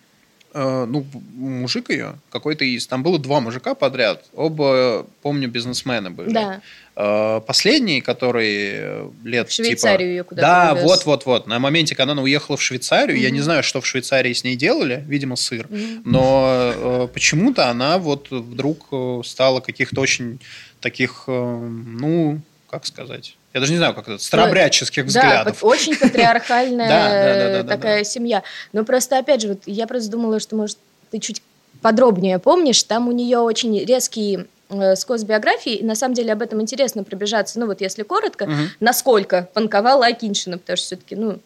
Э, 0.54 0.86
ну, 0.86 1.06
мужик 1.34 1.89
ее, 1.89 2.15
какой-то 2.30 2.65
из. 2.65 2.86
Там 2.88 3.04
было 3.04 3.17
два 3.17 3.39
мужика 3.39 3.74
подряд. 3.74 4.26
Оба, 4.34 5.06
помню, 5.22 5.48
бизнесмены 5.50 6.10
были. 6.10 6.34
Да. 6.34 6.62
Э, 6.96 7.39
последний, 7.46 8.02
который 8.02 9.12
лет 9.24 9.50
В 9.50 9.54
Швейцарию 9.54 9.98
типа... 9.98 10.04
ее 10.04 10.24
куда-то 10.24 10.48
Да, 10.48 10.76
вот-вот-вот. 10.76 11.48
На 11.48 11.60
моменте, 11.60 11.96
когда 11.96 12.12
она 12.12 12.22
уехала 12.22 12.58
в 12.58 12.62
Швейцарию, 12.62 13.17
mm-hmm. 13.17 13.24
я 13.24 13.30
не 13.30 13.39
знаю, 13.39 13.63
что 13.63 13.80
в 13.80 13.88
Швейцарии 13.88 14.34
с 14.34 14.44
ней 14.44 14.58
делали, 14.58 15.04
видимо, 15.08 15.38
сыр, 15.38 15.67
mm-hmm. 15.67 16.02
но 16.04 16.74
э, 16.76 17.08
почему-то 17.13 17.70
она 17.70 17.98
вот 17.98 18.30
вдруг 18.30 18.88
э, 18.91 19.22
стала 19.24 19.62
каких-то 19.62 20.02
очень 20.02 20.39
таких, 20.82 21.24
э, 21.28 21.32
ну, 21.32 22.41
как 22.70 22.86
сказать 22.86 23.38
я 23.54 23.60
даже 23.60 23.72
не 23.72 23.78
знаю, 23.78 23.94
как 23.94 24.08
это, 24.08 24.18
старобряческих 24.18 25.06
взглядов. 25.06 25.60
Да, 25.62 25.68
очень 25.68 25.96
патриархальная 25.98 27.64
такая 27.68 28.04
семья. 28.04 28.44
Но 28.74 28.86
просто, 28.86 29.18
опять 29.18 29.42
же, 29.42 29.50
вот 29.50 29.60
я 29.66 29.88
просто 29.88 30.10
думала, 30.10 30.40
что, 30.40 30.56
может, 30.56 30.78
ты 31.12 31.20
чуть 31.20 31.42
подробнее 31.82 32.40
помнишь, 32.40 32.84
там 32.84 33.08
у 33.08 33.12
нее 33.12 33.40
очень 33.40 33.84
резкий 33.84 34.46
э, 34.70 34.96
с 34.96 35.24
биографией, 35.24 35.78
и 35.78 35.84
на 35.84 35.96
самом 35.96 36.14
деле 36.14 36.34
об 36.34 36.42
этом 36.42 36.62
интересно 36.62 37.04
пробежаться, 37.04 37.60
ну 37.60 37.66
вот 37.66 37.82
если 37.82 38.04
коротко, 38.04 38.44
угу. 38.44 38.54
насколько 38.80 39.50
панковала 39.54 40.06
Акиншина, 40.06 40.58
потому 40.58 40.78
что 40.78 40.86
все-таки, 40.86 41.16
ну, 41.16 41.40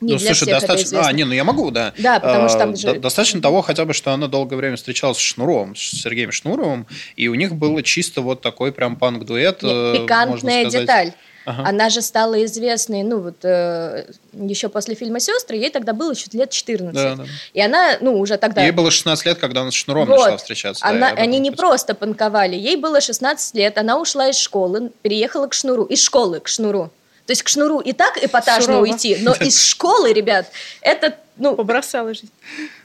не 0.00 0.12
ну, 0.12 0.18
слушай, 0.20 0.48
достаточно... 0.48 1.06
А, 1.06 1.12
не, 1.12 1.24
ну 1.24 1.32
я 1.32 1.42
могу, 1.42 1.72
да. 1.72 1.92
Да, 1.98 2.20
потому 2.20 2.48
что 2.48 2.58
там 2.58 2.70
а, 2.70 2.76
же... 2.76 2.94
Достаточно 3.00 3.42
того 3.42 3.62
хотя 3.62 3.84
бы, 3.84 3.92
что 3.92 4.12
она 4.12 4.28
долгое 4.28 4.54
время 4.54 4.76
встречалась 4.76 5.18
с 5.18 5.20
Шнуровым, 5.20 5.74
с 5.74 5.80
Сергеем 5.80 6.30
Шнуровым, 6.30 6.86
и 7.16 7.26
у 7.26 7.34
них 7.34 7.56
было 7.56 7.82
чисто 7.82 8.20
вот 8.20 8.40
такой 8.40 8.70
прям 8.70 8.94
панк-дуэт. 8.94 9.62
Нет, 9.62 9.72
э, 9.72 10.02
пикантная 10.02 10.66
деталь. 10.66 11.12
Ага. 11.48 11.66
Она 11.66 11.88
же 11.88 12.02
стала 12.02 12.44
известной, 12.44 13.02
ну 13.02 13.20
вот 13.20 13.42
э, 13.42 14.04
еще 14.34 14.68
после 14.68 14.94
фильма 14.94 15.18
«Сестры», 15.18 15.56
ей 15.56 15.70
тогда 15.70 15.94
было 15.94 16.10
еще 16.10 16.26
лет 16.32 16.50
14. 16.50 16.94
Да, 16.94 17.14
да. 17.16 17.24
И 17.54 17.60
она, 17.62 17.96
ну 18.02 18.18
уже 18.18 18.36
тогда... 18.36 18.60
Ей 18.60 18.70
было 18.70 18.90
16 18.90 19.24
лет, 19.24 19.38
когда 19.38 19.62
она 19.62 19.70
с 19.70 19.74
Шнуром 19.74 20.06
вот. 20.06 20.18
начала 20.18 20.36
встречаться. 20.36 20.84
Она, 20.84 21.10
да, 21.10 21.22
они 21.22 21.38
не 21.38 21.50
просто 21.50 21.94
панковали, 21.94 22.54
ей 22.54 22.76
было 22.76 23.00
16 23.00 23.54
лет, 23.54 23.78
она 23.78 23.98
ушла 23.98 24.28
из 24.28 24.36
школы, 24.36 24.90
переехала 25.00 25.46
к 25.46 25.54
Шнуру, 25.54 25.84
из 25.84 26.02
школы 26.02 26.40
к 26.40 26.48
Шнуру. 26.48 26.90
То 27.24 27.32
есть 27.32 27.42
к 27.42 27.48
Шнуру 27.48 27.80
и 27.80 27.94
так 27.94 28.22
эпатажно 28.22 28.74
Сурово. 28.74 28.82
уйти, 28.82 29.16
но 29.22 29.32
из 29.40 29.64
школы, 29.64 30.12
ребят, 30.12 30.48
это, 30.82 31.16
ну... 31.38 31.56
Побросала 31.56 32.12
жизнь. 32.12 32.30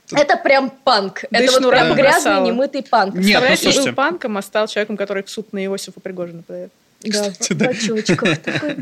Это 0.09 0.37
прям 0.37 0.69
панк. 0.69 1.25
Да 1.31 1.39
это 1.39 1.51
вот 1.59 1.69
прям 1.69 1.89
да. 1.89 1.95
грязный, 1.95 2.41
немытый 2.43 2.83
панк. 2.83 3.15
Нет, 3.15 3.41
ну, 3.41 3.47
Представляете, 3.47 3.89
был 3.89 3.95
панком, 3.95 4.37
а 4.37 4.41
стал 4.41 4.67
человеком, 4.67 4.95
который 4.95 5.23
в 5.23 5.29
суд 5.29 5.51
на 5.51 5.65
Иосифа 5.65 5.99
Пригожина 5.99 6.43
подает. 6.43 6.71
Да, 7.11 7.31
Кстати, 7.31 7.53
да. 7.53 7.73
в 7.73 8.37
такой 8.37 8.75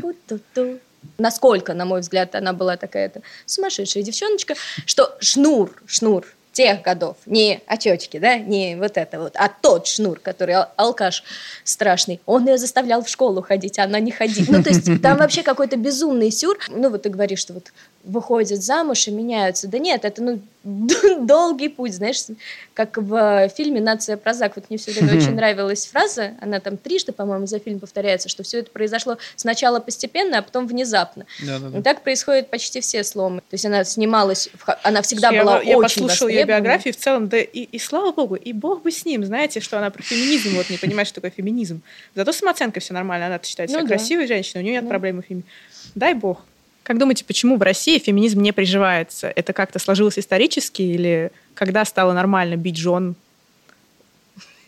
Насколько, 1.18 1.74
на 1.74 1.84
мой 1.84 2.00
взгляд, 2.00 2.34
она 2.36 2.52
была 2.52 2.76
такая-то 2.76 3.22
сумасшедшая 3.44 4.04
девчоночка, 4.04 4.54
что 4.86 5.16
шнур, 5.20 5.72
шнур, 5.86 6.24
тех 6.52 6.82
годов, 6.82 7.16
не 7.26 7.60
отечки, 7.66 8.18
да, 8.18 8.36
не 8.36 8.76
вот 8.76 8.96
это 8.96 9.18
вот, 9.18 9.32
а 9.36 9.48
тот 9.48 9.86
шнур, 9.86 10.20
который 10.20 10.54
ал- 10.54 10.72
алкаш 10.76 11.24
страшный, 11.64 12.20
он 12.26 12.46
ее 12.46 12.58
заставлял 12.58 13.02
в 13.02 13.08
школу 13.08 13.42
ходить, 13.42 13.78
а 13.78 13.84
она 13.84 13.98
не 14.00 14.12
ходить. 14.12 14.48
Ну, 14.48 14.62
то 14.62 14.68
есть 14.68 15.02
там 15.02 15.16
вообще 15.18 15.42
какой-то 15.42 15.76
безумный 15.76 16.30
сюр. 16.30 16.58
Ну, 16.68 16.90
вот 16.90 17.02
ты 17.02 17.08
говоришь, 17.08 17.40
что 17.40 17.54
вот 17.54 17.72
выходят 18.04 18.62
замуж 18.62 19.06
и 19.06 19.10
меняются. 19.10 19.68
Да 19.68 19.78
нет, 19.78 20.04
это 20.04 20.22
ну, 20.22 20.40
долгий 21.26 21.68
путь, 21.68 21.94
знаешь, 21.94 22.18
как 22.74 22.96
в 22.96 23.48
фильме 23.50 23.80
«Нация 23.80 24.16
прозак». 24.16 24.56
Вот 24.56 24.70
мне 24.70 24.78
все 24.78 24.92
время 24.92 25.16
очень 25.16 25.30
нравилась 25.34 25.86
фраза, 25.86 26.32
она 26.40 26.60
там 26.60 26.76
трижды, 26.76 27.12
по-моему, 27.12 27.46
за 27.46 27.58
фильм 27.58 27.80
повторяется, 27.80 28.28
что 28.28 28.42
все 28.42 28.60
это 28.60 28.70
произошло 28.70 29.18
сначала 29.36 29.78
постепенно, 29.80 30.38
а 30.38 30.42
потом 30.42 30.66
внезапно. 30.66 31.26
Да, 31.44 31.58
да, 31.58 31.68
да. 31.68 31.78
И 31.78 31.82
так 31.82 32.02
происходят 32.02 32.50
почти 32.50 32.80
все 32.80 33.04
сломы. 33.04 33.38
То 33.40 33.54
есть 33.54 33.66
она 33.66 33.84
снималась, 33.84 34.48
она 34.82 35.02
всегда 35.02 35.30
я, 35.30 35.42
была 35.42 35.62
я 35.62 35.78
очень 35.78 36.02
Я 36.02 36.08
послушала 36.08 36.28
ее 36.28 36.44
биографию 36.44 36.94
в 36.94 36.96
целом, 36.96 37.28
да 37.28 37.38
и, 37.38 37.62
и 37.62 37.78
слава 37.78 38.12
богу, 38.12 38.34
и 38.34 38.52
бог 38.52 38.82
бы 38.82 38.90
с 38.90 39.04
ним, 39.04 39.24
знаете, 39.24 39.60
что 39.60 39.78
она 39.78 39.90
про 39.90 40.02
феминизм, 40.02 40.56
вот 40.56 40.70
не 40.70 40.76
понимает, 40.76 41.06
что 41.06 41.16
такое 41.16 41.30
феминизм. 41.30 41.82
Зато 42.14 42.32
самооценка 42.32 42.80
все 42.80 42.94
нормально, 42.94 43.26
она 43.26 43.40
считает 43.42 43.70
себя 43.70 43.82
ну, 43.82 43.86
красивой 43.86 44.24
да. 44.26 44.34
женщиной, 44.34 44.62
у 44.62 44.64
нее 44.64 44.74
нет 44.74 44.84
да. 44.84 44.90
проблемы 44.90 45.22
феминизма. 45.22 45.48
Дай 45.94 46.14
бог. 46.14 46.42
Как 46.82 46.98
думаете, 46.98 47.24
почему 47.24 47.56
в 47.56 47.62
России 47.62 47.98
феминизм 47.98 48.40
не 48.40 48.52
приживается? 48.52 49.32
Это 49.34 49.52
как-то 49.52 49.78
сложилось 49.78 50.18
исторически 50.18 50.82
или 50.82 51.30
когда 51.54 51.84
стало 51.84 52.12
нормально 52.12 52.56
бить 52.56 52.76
жен? 52.76 53.14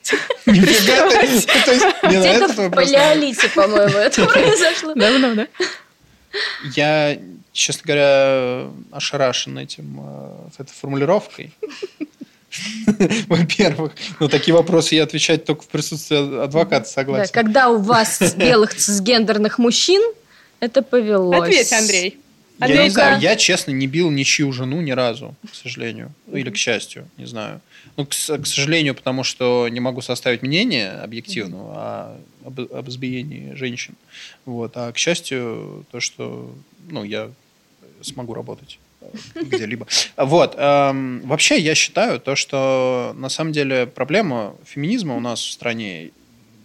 Где-то 0.47 2.49
в 2.49 2.71
палеолите, 2.71 3.49
по-моему, 3.49 3.97
это 3.97 4.27
произошло. 4.27 4.95
Давно, 4.95 5.35
да? 5.35 5.49
Я, 6.75 7.19
честно 7.53 7.83
говоря, 7.85 8.69
ошарашен 8.91 9.59
этим, 9.59 10.01
э, 10.59 10.59
этой 10.59 10.73
формулировкой. 10.73 11.53
Во-первых, 13.29 13.93
ну 14.21 14.29
такие 14.29 14.55
вопросы 14.55 14.97
я 14.97 15.05
отвечать 15.05 15.45
только 15.45 15.63
в 15.63 15.69
присутствии 15.69 16.45
адвоката, 16.45 16.89
согласен. 16.89 17.31
Да, 17.33 17.43
когда 17.43 17.71
у 17.71 17.79
вас 17.79 18.35
белых 18.35 18.75
цисгендерных 18.75 19.59
мужчин 19.59 20.03
это 20.61 20.83
повелось. 20.83 21.41
Ответь, 21.41 21.73
Андрей. 21.73 22.19
Андрей, 22.61 22.79
я 22.79 22.85
не 22.85 22.91
знаю, 22.91 23.21
я 23.21 23.37
честно 23.37 23.73
не 23.73 23.87
бил 23.87 24.11
ничью 24.11 24.53
жену 24.53 24.81
ни 24.81 24.93
разу, 24.93 25.35
к 25.51 25.55
сожалению. 25.55 26.13
Или 26.33 26.51
к 26.51 26.57
счастью, 26.57 27.09
не 27.17 27.27
знаю. 27.27 27.61
Ну, 27.97 28.07
к, 28.07 28.11
к 28.11 28.47
сожалению, 28.47 28.95
потому 28.95 29.25
что 29.25 29.69
не 29.69 29.81
могу 29.81 30.03
составить 30.03 30.43
мнение 30.43 30.91
объективного 30.93 31.75
о, 31.75 32.21
об, 32.45 32.61
об 32.61 32.89
избиении 32.89 33.55
женщин. 33.55 33.95
Вот. 34.45 34.77
А 34.77 34.93
к 34.93 34.99
счастью, 34.99 35.85
то, 35.91 36.01
что 36.01 36.55
ну, 36.89 37.03
я 37.03 37.31
смогу 38.03 38.35
работать 38.35 38.79
где-либо. 39.35 39.87
Вот. 40.17 40.55
Эм, 40.57 41.21
вообще, 41.23 41.59
я 41.59 41.75
считаю 41.75 42.21
то, 42.21 42.37
что 42.37 43.13
на 43.17 43.29
самом 43.29 43.53
деле 43.53 43.87
проблема 43.87 44.55
феминизма 44.65 45.17
у 45.17 45.21
нас 45.21 45.41
в 45.41 45.51
стране, 45.51 46.11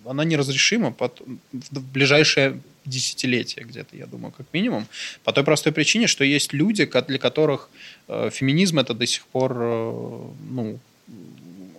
она 0.06 0.24
неразрешима 0.24 0.92
под, 0.92 1.22
в 1.52 1.92
ближайшее 1.92 2.60
десятилетия 2.86 3.62
где-то, 3.62 3.96
я 3.96 4.06
думаю, 4.06 4.32
как 4.32 4.48
минимум. 4.54 4.88
По 5.24 5.32
той 5.32 5.44
простой 5.44 5.74
причине, 5.74 6.08
что 6.08 6.24
есть 6.24 6.54
люди, 6.54 6.86
для 6.86 7.20
которых 7.20 7.70
э, 8.08 8.30
феминизм 8.32 8.80
это 8.80 8.94
до 8.94 9.06
сих 9.06 9.26
пор 9.26 9.54
э, 9.56 10.22
ну, 10.50 10.80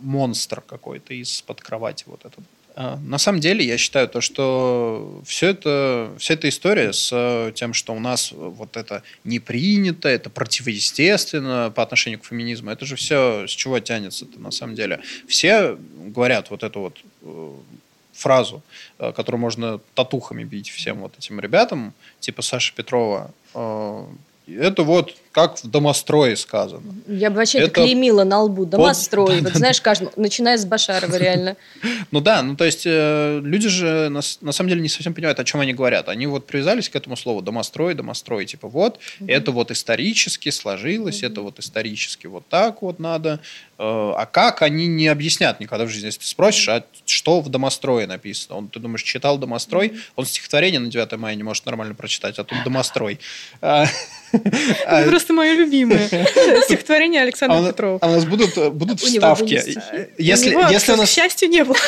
монстр 0.00 0.60
какой-то 0.60 1.14
из-под 1.14 1.60
кровати 1.60 2.04
вот 2.06 2.24
этот. 2.24 2.44
А, 2.76 2.96
на 3.04 3.18
самом 3.18 3.40
деле, 3.40 3.64
я 3.64 3.76
считаю 3.76 4.08
то, 4.08 4.20
что 4.20 5.22
все 5.26 5.48
это, 5.48 6.12
вся 6.18 6.34
эта 6.34 6.48
история 6.48 6.92
с 6.92 7.52
тем, 7.54 7.74
что 7.74 7.94
у 7.94 8.00
нас 8.00 8.32
вот 8.32 8.76
это 8.76 9.02
не 9.24 9.40
принято, 9.40 10.08
это 10.08 10.30
противоестественно 10.30 11.72
по 11.74 11.82
отношению 11.82 12.20
к 12.20 12.26
феминизму, 12.26 12.70
это 12.70 12.86
же 12.86 12.96
все 12.96 13.46
с 13.46 13.50
чего 13.50 13.80
тянется-то 13.80 14.40
на 14.40 14.50
самом 14.50 14.76
деле. 14.76 15.00
Все 15.26 15.76
говорят 16.06 16.50
вот 16.50 16.62
это 16.62 16.78
вот 16.78 16.98
э, 17.22 17.52
фразу, 18.20 18.62
э, 18.98 19.12
которую 19.12 19.40
можно 19.40 19.80
татухами 19.94 20.44
бить 20.44 20.70
всем 20.70 21.00
вот 21.00 21.18
этим 21.18 21.40
ребятам, 21.40 21.92
типа 22.20 22.42
Саши 22.42 22.74
Петрова. 22.74 23.30
Э, 23.54 24.06
это 24.46 24.82
вот 24.82 25.16
как 25.32 25.62
в 25.62 25.70
домострое 25.70 26.34
сказано. 26.34 26.92
Я 27.06 27.30
бы 27.30 27.36
вообще 27.36 27.58
это 27.58 27.70
клеймила 27.70 28.24
на 28.24 28.42
лбу. 28.42 28.64
Домострой. 28.66 29.36
Под... 29.42 29.44
Вот 29.44 29.54
знаешь, 29.54 29.80
каждому, 29.80 30.10
начиная 30.16 30.58
с 30.58 30.64
Башарова 30.64 31.16
реально. 31.16 31.56
Ну 32.10 32.20
да, 32.20 32.42
ну 32.42 32.56
то 32.56 32.64
есть 32.64 32.82
э, 32.86 33.40
люди 33.42 33.68
же 33.68 34.08
на, 34.08 34.22
самом 34.22 34.68
деле 34.68 34.80
не 34.80 34.88
совсем 34.88 35.14
понимают, 35.14 35.38
о 35.38 35.44
чем 35.44 35.60
они 35.60 35.72
говорят. 35.72 36.08
Они 36.08 36.26
вот 36.26 36.46
привязались 36.46 36.88
к 36.88 36.96
этому 36.96 37.16
слову 37.16 37.40
домострой, 37.40 37.94
домострой. 37.94 38.46
Типа 38.46 38.68
вот, 38.68 38.98
это 39.26 39.52
вот 39.52 39.70
исторически 39.70 40.50
сложилось, 40.50 41.22
это 41.22 41.42
вот 41.42 41.60
исторически 41.60 42.26
вот 42.26 42.48
так 42.48 42.82
вот 42.82 42.98
надо. 42.98 43.40
Э, 43.78 44.12
а 44.16 44.26
как, 44.26 44.62
они 44.62 44.86
не 44.86 45.06
объяснят 45.08 45.60
никогда 45.60 45.84
в 45.84 45.88
жизни. 45.88 46.06
Если 46.06 46.20
ты 46.20 46.26
спросишь, 46.26 46.68
а 46.68 46.84
что 47.06 47.40
в 47.40 47.48
домострое 47.48 48.06
написано? 48.06 48.56
Он, 48.56 48.68
ты 48.68 48.80
думаешь, 48.80 49.02
читал 49.02 49.38
домострой? 49.38 49.92
Он 50.16 50.26
стихотворение 50.26 50.80
на 50.80 50.88
9 50.88 51.12
мая 51.12 51.34
не 51.36 51.44
может 51.44 51.64
нормально 51.66 51.94
прочитать, 51.94 52.38
а 52.38 52.44
тут 52.44 52.58
домострой. 52.64 53.20
А, 55.20 55.22
а, 55.22 55.26
просто 55.26 55.32
мое 55.32 55.52
любимое 55.54 56.08
стихотворение 56.64 57.22
Александра 57.22 57.58
а 57.58 57.68
Петрова. 57.68 57.98
А 58.00 58.08
у 58.08 58.12
нас 58.12 58.24
будут, 58.24 58.72
будут 58.72 59.00
вставки. 59.00 59.54
Если, 60.18 60.72
если 60.72 60.92
у 60.92 60.96
нас... 60.96 61.08
к 61.08 61.12
счастью, 61.12 61.48
не 61.48 61.64
было. 61.64 61.76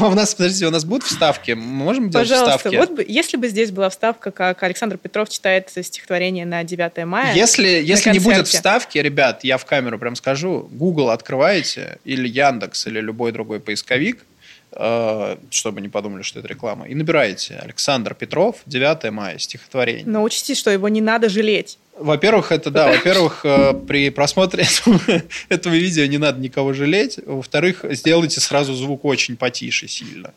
А 0.00 0.06
у 0.06 0.14
нас, 0.14 0.34
подождите, 0.34 0.66
у 0.66 0.70
нас 0.70 0.86
будут 0.86 1.04
вставки? 1.04 1.50
Мы 1.50 1.62
можем 1.62 2.08
делать 2.08 2.26
Пожалуйста, 2.26 2.56
вставки? 2.56 2.76
вот 2.76 2.90
бы, 2.92 3.04
если 3.06 3.36
бы 3.36 3.48
здесь 3.48 3.70
была 3.70 3.90
вставка, 3.90 4.30
как 4.30 4.62
Александр 4.62 4.96
Петров 4.96 5.28
читает 5.28 5.70
стихотворение 5.70 6.46
на 6.46 6.64
9 6.64 7.04
мая. 7.04 7.34
Если, 7.34 7.68
если 7.68 8.10
не 8.10 8.18
будет 8.18 8.48
вставки, 8.48 8.96
ребят, 8.96 9.44
я 9.44 9.58
в 9.58 9.66
камеру 9.66 9.98
прям 9.98 10.16
скажу, 10.16 10.68
Google 10.72 11.10
открываете, 11.10 11.98
или 12.04 12.26
Яндекс, 12.26 12.86
или 12.86 13.00
любой 13.00 13.32
другой 13.32 13.60
поисковик, 13.60 14.24
Э, 14.72 15.36
чтобы 15.50 15.80
не 15.80 15.88
подумали, 15.88 16.22
что 16.22 16.40
это 16.40 16.48
реклама. 16.48 16.86
И 16.86 16.94
набираете 16.94 17.56
Александр 17.56 18.14
Петров, 18.14 18.56
9 18.66 19.10
мая, 19.10 19.38
стихотворение. 19.38 20.04
Но 20.06 20.22
учтите, 20.22 20.54
что 20.54 20.70
его 20.70 20.88
не 20.88 21.00
надо 21.00 21.28
жалеть. 21.28 21.78
Во-первых, 22.00 22.52
это 22.52 22.70
да. 22.70 22.88
Во-первых, 22.88 23.40
э, 23.44 23.74
при 23.74 24.10
просмотре 24.10 24.66
этого 25.48 25.74
видео 25.74 26.06
не 26.06 26.18
надо 26.18 26.40
никого 26.40 26.72
жалеть. 26.72 27.18
Во-вторых, 27.24 27.84
сделайте 27.90 28.40
сразу 28.40 28.74
звук 28.74 29.04
очень 29.04 29.36
потише 29.36 29.88
сильно 29.88 30.32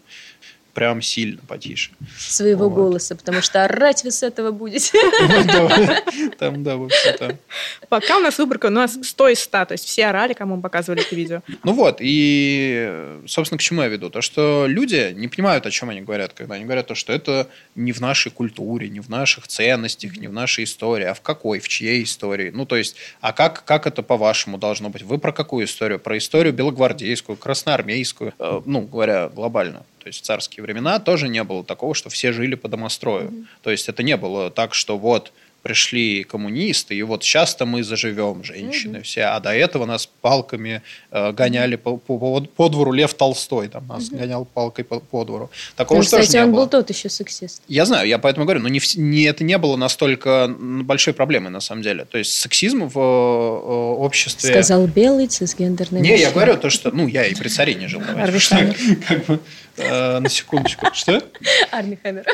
прям 0.73 1.01
сильно 1.01 1.41
потише. 1.47 1.91
Своего 2.17 2.69
вот. 2.69 2.75
голоса, 2.75 3.15
потому 3.15 3.41
что 3.41 3.63
орать 3.63 4.03
вы 4.03 4.11
с 4.11 4.23
этого 4.23 4.51
будете. 4.51 4.97
Там, 6.37 6.63
да, 6.63 6.77
вообще 6.77 7.13
там. 7.13 7.37
Пока 7.89 8.17
у 8.17 8.19
нас 8.19 8.37
выборка, 8.37 8.67
у 8.67 8.69
нас 8.69 8.97
100 9.01 9.29
из 9.29 9.39
100, 9.41 9.65
то 9.65 9.71
есть 9.73 9.85
все 9.85 10.07
орали, 10.07 10.33
кому 10.33 10.55
мы 10.55 10.61
показывали 10.61 11.01
это 11.01 11.15
видео. 11.15 11.41
Ну 11.63 11.73
вот, 11.73 11.97
и, 11.99 13.19
собственно, 13.27 13.57
к 13.57 13.61
чему 13.61 13.81
я 13.81 13.87
веду? 13.87 14.09
То, 14.09 14.21
что 14.21 14.65
люди 14.67 15.13
не 15.15 15.27
понимают, 15.27 15.65
о 15.65 15.71
чем 15.71 15.89
они 15.89 16.01
говорят, 16.01 16.33
когда 16.33 16.55
они 16.55 16.65
говорят 16.65 16.87
то, 16.87 16.95
что 16.95 17.13
это 17.13 17.47
не 17.75 17.91
в 17.91 17.99
нашей 17.99 18.31
культуре, 18.31 18.89
не 18.89 18.99
в 18.99 19.09
наших 19.09 19.47
ценностях, 19.47 20.17
не 20.17 20.27
в 20.27 20.33
нашей 20.33 20.63
истории, 20.63 21.05
а 21.05 21.13
в 21.13 21.21
какой, 21.21 21.59
в 21.59 21.67
чьей 21.67 22.03
истории. 22.03 22.51
Ну, 22.53 22.65
то 22.65 22.75
есть, 22.75 22.95
а 23.19 23.33
как, 23.33 23.63
как 23.65 23.87
это 23.87 24.03
по-вашему 24.03 24.57
должно 24.57 24.89
быть? 24.89 25.03
Вы 25.03 25.17
про 25.17 25.31
какую 25.31 25.65
историю? 25.65 25.99
Про 25.99 26.17
историю 26.17 26.53
белогвардейскую, 26.53 27.37
красноармейскую, 27.37 28.33
э, 28.37 28.61
ну, 28.65 28.81
говоря 28.81 29.29
глобально. 29.29 29.85
То 30.01 30.07
есть 30.07 30.21
в 30.21 30.23
царские 30.23 30.63
времена 30.63 30.99
тоже 30.99 31.27
не 31.27 31.43
было 31.43 31.63
такого, 31.63 31.93
что 31.93 32.09
все 32.09 32.31
жили 32.31 32.55
по 32.55 32.67
домострою. 32.67 33.29
Mm-hmm. 33.29 33.45
То 33.61 33.71
есть 33.71 33.87
это 33.87 34.03
не 34.03 34.17
было 34.17 34.49
так, 34.49 34.73
что 34.73 34.97
вот 34.97 35.31
пришли 35.61 36.23
коммунисты, 36.23 36.95
и 36.95 37.03
вот 37.03 37.23
сейчас-то 37.23 37.65
мы 37.65 37.83
заживем, 37.83 38.43
женщины 38.43 38.97
mm-hmm. 38.97 39.03
все, 39.03 39.21
а 39.25 39.39
до 39.39 39.53
этого 39.53 39.85
нас 39.85 40.09
палками 40.21 40.81
э, 41.11 41.31
гоняли 41.33 41.75
по, 41.75 41.97
по, 41.97 42.41
по 42.41 42.69
двору 42.69 42.91
Лев 42.91 43.13
Толстой, 43.13 43.67
там 43.67 43.87
нас 43.87 44.09
mm-hmm. 44.09 44.17
гонял 44.17 44.45
палкой 44.45 44.85
по, 44.85 44.99
по 44.99 45.23
двору. 45.23 45.51
Такого 45.75 45.99
ну, 45.99 46.03
кстати, 46.03 46.37
он 46.37 46.51
было. 46.51 46.61
был 46.61 46.67
тот 46.67 46.89
еще 46.89 47.09
сексист. 47.09 47.61
Я 47.67 47.85
знаю, 47.85 48.07
я 48.07 48.17
поэтому 48.17 48.45
говорю, 48.45 48.61
но 48.61 48.69
не, 48.69 48.81
не, 48.95 49.23
это 49.23 49.43
не 49.43 49.57
было 49.57 49.75
настолько 49.75 50.53
большой 50.57 51.13
проблемой 51.13 51.51
на 51.51 51.61
самом 51.61 51.83
деле. 51.83 52.05
То 52.05 52.17
есть 52.17 52.33
сексизм 52.33 52.87
в 52.87 52.97
э, 52.97 53.99
обществе... 53.99 54.49
Сказал 54.49 54.87
белый 54.87 55.27
цисгендерный 55.27 56.01
Не, 56.01 56.11
мужчина. 56.11 56.27
я 56.27 56.33
говорю 56.33 56.57
то, 56.57 56.71
что... 56.71 56.91
Ну, 56.91 57.07
я 57.07 57.25
и 57.25 57.35
при 57.35 57.49
царе 57.49 57.75
не 57.75 57.87
жил. 57.87 58.01
Как 58.01 59.25
бы, 59.27 59.39
э, 59.77 60.19
на 60.19 60.29
секундочку. 60.29 60.87
Что? 60.93 61.21
Арми 61.71 61.97
Хаммер. 62.01 62.25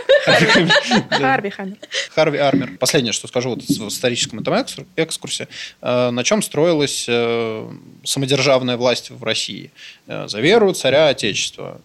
Харви 1.10 1.50
Хаммер. 1.50 1.78
Харви 2.14 2.38
Армер. 2.38 2.78
Последнее, 2.78 3.14
что 3.14 3.28
скажу 3.28 3.50
вот 3.50 3.64
в 3.64 3.88
историческом 3.88 4.40
этом 4.40 4.66
экскурсе. 4.96 5.48
Э, 5.82 6.10
на 6.10 6.24
чем 6.24 6.42
строилась 6.42 7.06
э, 7.08 7.72
самодержавная 8.04 8.78
власть 8.78 9.10
в 9.10 9.24
России? 9.24 9.72
За 10.08 10.40
веру 10.40 10.74
царя 10.74 11.10
Отечества. 11.10 11.82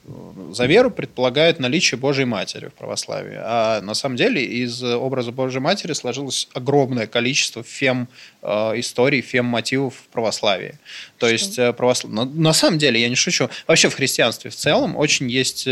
За 0.53 0.67
веру 0.67 0.91
предполагает 0.91 1.59
наличие 1.59 1.99
Божьей 1.99 2.25
Матери 2.25 2.69
в 2.69 2.75
православии. 2.75 3.37
А 3.37 3.81
на 3.81 3.95
самом 3.95 4.17
деле 4.17 4.45
из 4.45 4.83
образа 4.83 5.33
Божьей 5.33 5.61
Матери 5.61 5.93
сложилось 5.93 6.49
огромное 6.55 7.07
количество 7.07 7.63
фем 7.63 8.09
историй, 8.43 9.23
фем 9.23 9.47
мотивов 9.47 9.95
в 9.95 10.13
православии. 10.13 10.79
То 11.29 11.39
что? 11.39 11.63
есть 11.63 11.77
православ... 11.77 12.13
на, 12.13 12.25
на 12.25 12.53
самом 12.53 12.79
деле, 12.79 13.01
я 13.01 13.09
не 13.09 13.17
шучу, 13.17 13.49
вообще 13.67 13.89
в 13.89 13.95
христианстве 13.95 14.51
в 14.51 14.57
целом 14.57 14.97
очень 14.97 15.31
есть 15.31 15.67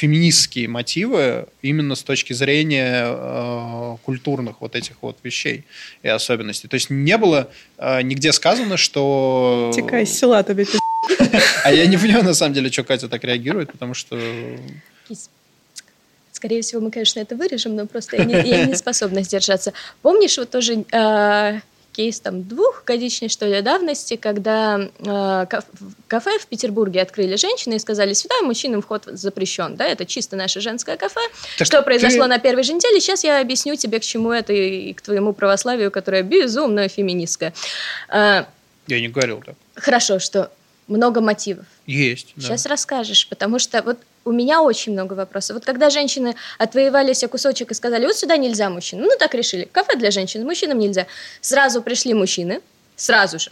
феминистские 0.00 0.66
мотивы 0.66 1.46
именно 1.60 1.94
с 1.94 2.02
точки 2.02 2.32
зрения 2.32 3.04
э, 3.04 3.96
культурных 4.02 4.60
вот 4.60 4.74
этих 4.74 4.94
вот 5.02 5.18
вещей 5.22 5.64
и 6.02 6.08
особенностей. 6.08 6.68
То 6.68 6.74
есть 6.74 6.88
не 6.88 7.18
было 7.18 7.50
э, 7.76 8.00
нигде 8.00 8.32
сказано, 8.32 8.78
что... 8.78 9.70
Текай 9.74 10.04
из 10.04 10.18
села 10.18 10.42
тебе 10.42 10.66
А 11.64 11.70
я 11.70 11.84
не 11.84 11.98
понимаю, 11.98 12.24
на 12.24 12.34
самом 12.34 12.54
деле, 12.54 12.72
что 12.72 12.82
Катя 12.82 13.08
так 13.08 13.24
реагирует, 13.24 13.72
потому 13.72 13.92
что... 13.92 14.18
Скорее 16.32 16.62
всего, 16.62 16.80
мы, 16.80 16.90
конечно, 16.90 17.20
это 17.20 17.36
вырежем, 17.36 17.76
но 17.76 17.86
просто 17.86 18.16
я 18.16 18.24
не, 18.24 18.34
я 18.48 18.64
не 18.64 18.74
способна 18.74 19.22
сдержаться. 19.22 19.74
Помнишь, 20.00 20.38
вот 20.38 20.48
тоже 20.50 20.84
э, 20.90 21.60
кейс 21.92 22.20
там 22.20 22.42
двухгодичной, 22.44 23.28
что 23.28 23.46
ли, 23.46 23.60
давности, 23.62 24.16
когда 24.16 24.88
э, 24.98 25.46
кафе 26.08 26.38
в 26.38 26.46
Петербурге 26.46 27.02
открыли 27.02 27.36
женщины 27.36 27.74
и 27.74 27.78
сказали, 27.78 28.12
сюда 28.12 28.40
мужчинам 28.42 28.82
вход 28.82 29.04
запрещен, 29.06 29.76
да, 29.76 29.86
это 29.86 30.06
чисто 30.06 30.36
наше 30.36 30.60
женское 30.60 30.96
кафе. 30.96 31.20
Так 31.58 31.66
что 31.66 31.82
произошло 31.82 32.26
на 32.26 32.38
первой 32.38 32.62
же 32.62 32.72
неделе, 32.72 33.00
сейчас 33.00 33.24
я 33.24 33.40
объясню 33.40 33.76
тебе, 33.76 34.00
к 34.00 34.02
чему 34.02 34.32
это 34.32 34.52
и 34.52 34.92
к 34.92 35.02
твоему 35.02 35.32
православию, 35.32 35.90
которое 35.90 36.22
безумно 36.22 36.88
феминистское. 36.88 37.52
Э, 38.08 38.44
я 38.86 39.00
не 39.00 39.08
говорил 39.08 39.42
так. 39.44 39.56
Хорошо, 39.74 40.18
что 40.18 40.50
много 40.88 41.20
мотивов. 41.20 41.66
Есть. 41.86 42.34
Сейчас 42.36 42.64
да. 42.64 42.70
расскажешь, 42.70 43.28
потому 43.28 43.58
что 43.58 43.82
вот 43.82 43.98
у 44.24 44.32
меня 44.32 44.62
очень 44.62 44.92
много 44.92 45.14
вопросов. 45.14 45.54
Вот 45.54 45.64
когда 45.64 45.90
женщины 45.90 46.36
отвоевали 46.58 47.12
себе 47.12 47.28
кусочек 47.28 47.70
и 47.70 47.74
сказали, 47.74 48.06
вот 48.06 48.16
сюда 48.16 48.36
нельзя 48.36 48.70
мужчин, 48.70 49.00
ну 49.00 49.10
так 49.18 49.34
решили, 49.34 49.64
кафе 49.64 49.96
для 49.96 50.10
женщин, 50.10 50.44
мужчинам 50.44 50.78
нельзя. 50.78 51.06
Сразу 51.40 51.82
пришли 51.82 52.14
мужчины, 52.14 52.60
сразу 52.96 53.38
же. 53.38 53.50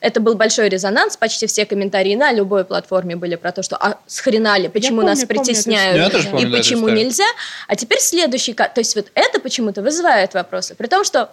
Это 0.00 0.20
был 0.20 0.34
большой 0.34 0.68
резонанс, 0.68 1.16
почти 1.16 1.46
все 1.46 1.64
комментарии 1.64 2.14
на 2.14 2.32
любой 2.32 2.64
платформе 2.64 3.16
были 3.16 3.36
про 3.36 3.52
то, 3.52 3.62
что 3.62 3.76
а 3.76 3.98
с 4.06 4.20
хрена 4.20 4.58
ли, 4.58 4.68
почему 4.68 4.98
помню, 4.98 5.10
нас 5.10 5.24
притесняют 5.24 6.12
помню, 6.12 6.30
помню, 6.30 6.48
и 6.48 6.52
почему 6.52 6.88
нельзя. 6.88 7.24
А 7.68 7.74
теперь 7.74 7.98
следующий, 8.00 8.52
то 8.52 8.70
есть 8.76 8.94
вот 8.96 9.06
это 9.14 9.40
почему-то 9.40 9.82
вызывает 9.82 10.34
вопросы, 10.34 10.74
при 10.74 10.86
том, 10.88 11.04
что 11.04 11.30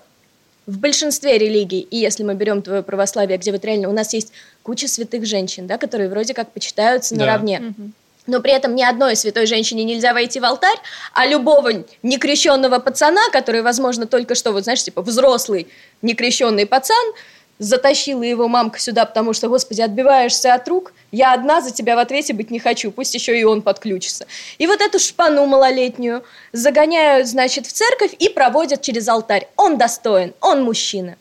в 0.66 0.80
большинстве 0.80 1.38
религий, 1.38 1.82
и 1.82 1.98
если 1.98 2.24
мы 2.24 2.34
берем 2.34 2.62
твое 2.62 2.82
православие, 2.82 3.38
где 3.38 3.52
вот 3.52 3.64
реально 3.66 3.90
у 3.90 3.92
нас 3.92 4.14
есть 4.14 4.32
куча 4.64 4.88
святых 4.88 5.26
женщин, 5.26 5.68
да, 5.68 5.78
которые 5.78 6.10
вроде 6.10 6.34
как 6.34 6.52
почитаются 6.52 7.14
да. 7.14 7.26
наравне. 7.26 7.74
Угу 7.78 7.92
но 8.28 8.42
при 8.42 8.52
этом 8.52 8.76
ни 8.76 8.84
одной 8.84 9.16
святой 9.16 9.46
женщине 9.46 9.84
нельзя 9.84 10.14
войти 10.14 10.40
в 10.40 10.46
алтарь, 10.46 10.78
а 11.14 11.26
любого 11.26 11.86
некрещенного 12.04 12.80
пацана, 12.80 13.30
который, 13.32 13.62
возможно, 13.62 14.08
только 14.08 14.36
что, 14.36 14.52
вот 14.52 14.64
знаешь, 14.64 14.84
типа 14.84 15.02
взрослый 15.02 15.68
некрещенный 16.02 16.66
пацан, 16.66 17.14
затащила 17.60 18.24
его 18.24 18.48
мамка 18.48 18.80
сюда, 18.80 19.06
потому 19.06 19.34
что, 19.34 19.48
господи, 19.48 19.82
отбиваешься 19.82 20.54
от 20.54 20.68
рук, 20.68 20.94
я 21.12 21.34
одна 21.34 21.62
за 21.62 21.72
тебя 21.72 21.96
в 21.96 22.00
ответе 22.00 22.34
быть 22.34 22.52
не 22.52 22.60
хочу, 22.60 22.92
пусть 22.92 23.14
еще 23.14 23.40
и 23.40 23.44
он 23.44 23.62
подключится. 23.62 24.28
И 24.58 24.68
вот 24.68 24.82
эту 24.82 25.00
шпану 25.00 25.46
малолетнюю 25.46 26.24
загоняют, 26.52 27.28
значит, 27.28 27.66
в 27.66 27.72
церковь 27.72 28.14
и 28.20 28.30
проводят 28.30 28.82
через 28.82 29.08
алтарь. 29.08 29.48
Он 29.56 29.78
достоин, 29.78 30.34
он 30.42 30.64
мужчина. 30.64 31.16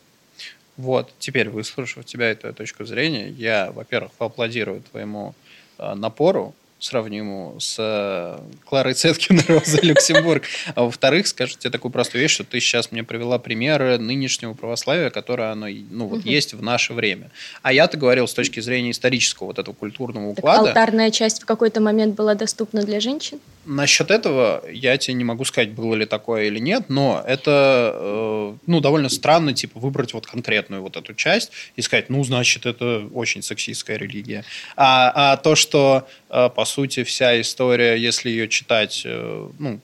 Вот, 0.77 1.09
теперь, 1.19 1.49
выслушав 1.49 2.03
тебя 2.05 2.31
эту 2.31 2.53
точку 2.53 2.83
зрения, 2.83 3.29
я, 3.29 3.71
во-первых, 3.71 4.11
поаплодирую 4.13 4.81
твоему 4.81 5.33
э, 5.77 5.93
напору, 5.93 6.53
сравню 6.79 7.55
с 7.59 7.77
э, 7.79 8.39
Кларой 8.65 8.93
Цеткин 8.93 9.41
Розой 9.47 9.81
Люксембург. 9.81 10.43
А 10.75 10.83
во-вторых, 10.83 11.27
скажу 11.27 11.57
тебе 11.57 11.71
такую 11.71 11.91
простую 11.91 12.21
вещь, 12.21 12.31
что 12.31 12.43
ты 12.43 12.59
сейчас 12.59 12.91
мне 12.91 13.03
привела 13.03 13.39
примеры 13.39 13.97
нынешнего 13.97 14.53
православия, 14.53 15.09
которое 15.09 15.51
оно, 15.51 15.67
ну, 15.67 16.07
вот, 16.07 16.19
угу. 16.19 16.29
есть 16.29 16.53
в 16.53 16.61
наше 16.61 16.93
время. 16.93 17.31
А 17.61 17.71
я-то 17.71 17.97
говорил 17.97 18.27
с 18.27 18.33
точки 18.33 18.59
зрения 18.59 18.91
исторического 18.91 19.47
вот 19.47 19.59
этого 19.59 19.73
культурного 19.73 20.29
уклада. 20.29 20.65
Так 20.65 20.67
алтарная 20.69 21.11
часть 21.11 21.41
в 21.41 21.45
какой-то 21.45 21.81
момент 21.81 22.15
была 22.15 22.35
доступна 22.35 22.83
для 22.83 22.99
женщин? 22.99 23.39
Насчет 23.65 24.11
этого 24.11 24.63
я 24.69 24.97
тебе 24.97 25.15
не 25.15 25.23
могу 25.23 25.43
сказать, 25.45 25.71
было 25.71 25.95
ли 25.95 26.05
такое 26.05 26.45
или 26.45 26.59
нет, 26.59 26.85
но 26.89 27.23
это 27.25 27.91
э, 27.95 28.53
ну, 28.67 28.79
довольно 28.79 29.09
странно, 29.09 29.53
типа, 29.53 29.79
выбрать 29.79 30.13
вот 30.13 30.27
конкретную 30.27 30.81
вот 30.81 30.97
эту 30.97 31.13
часть 31.13 31.51
и 31.75 31.81
сказать, 31.81 32.09
ну, 32.09 32.23
значит, 32.23 32.65
это 32.65 33.07
очень 33.13 33.41
сексистская 33.41 33.97
религия. 33.97 34.43
А, 34.75 35.33
а 35.33 35.37
то, 35.37 35.55
что, 35.55 36.07
э, 36.29 36.49
по 36.49 36.65
сути, 36.65 37.03
вся 37.03 37.39
история, 37.41 37.95
если 37.95 38.29
ее 38.29 38.47
читать, 38.47 39.01
э, 39.05 39.49
ну, 39.59 39.79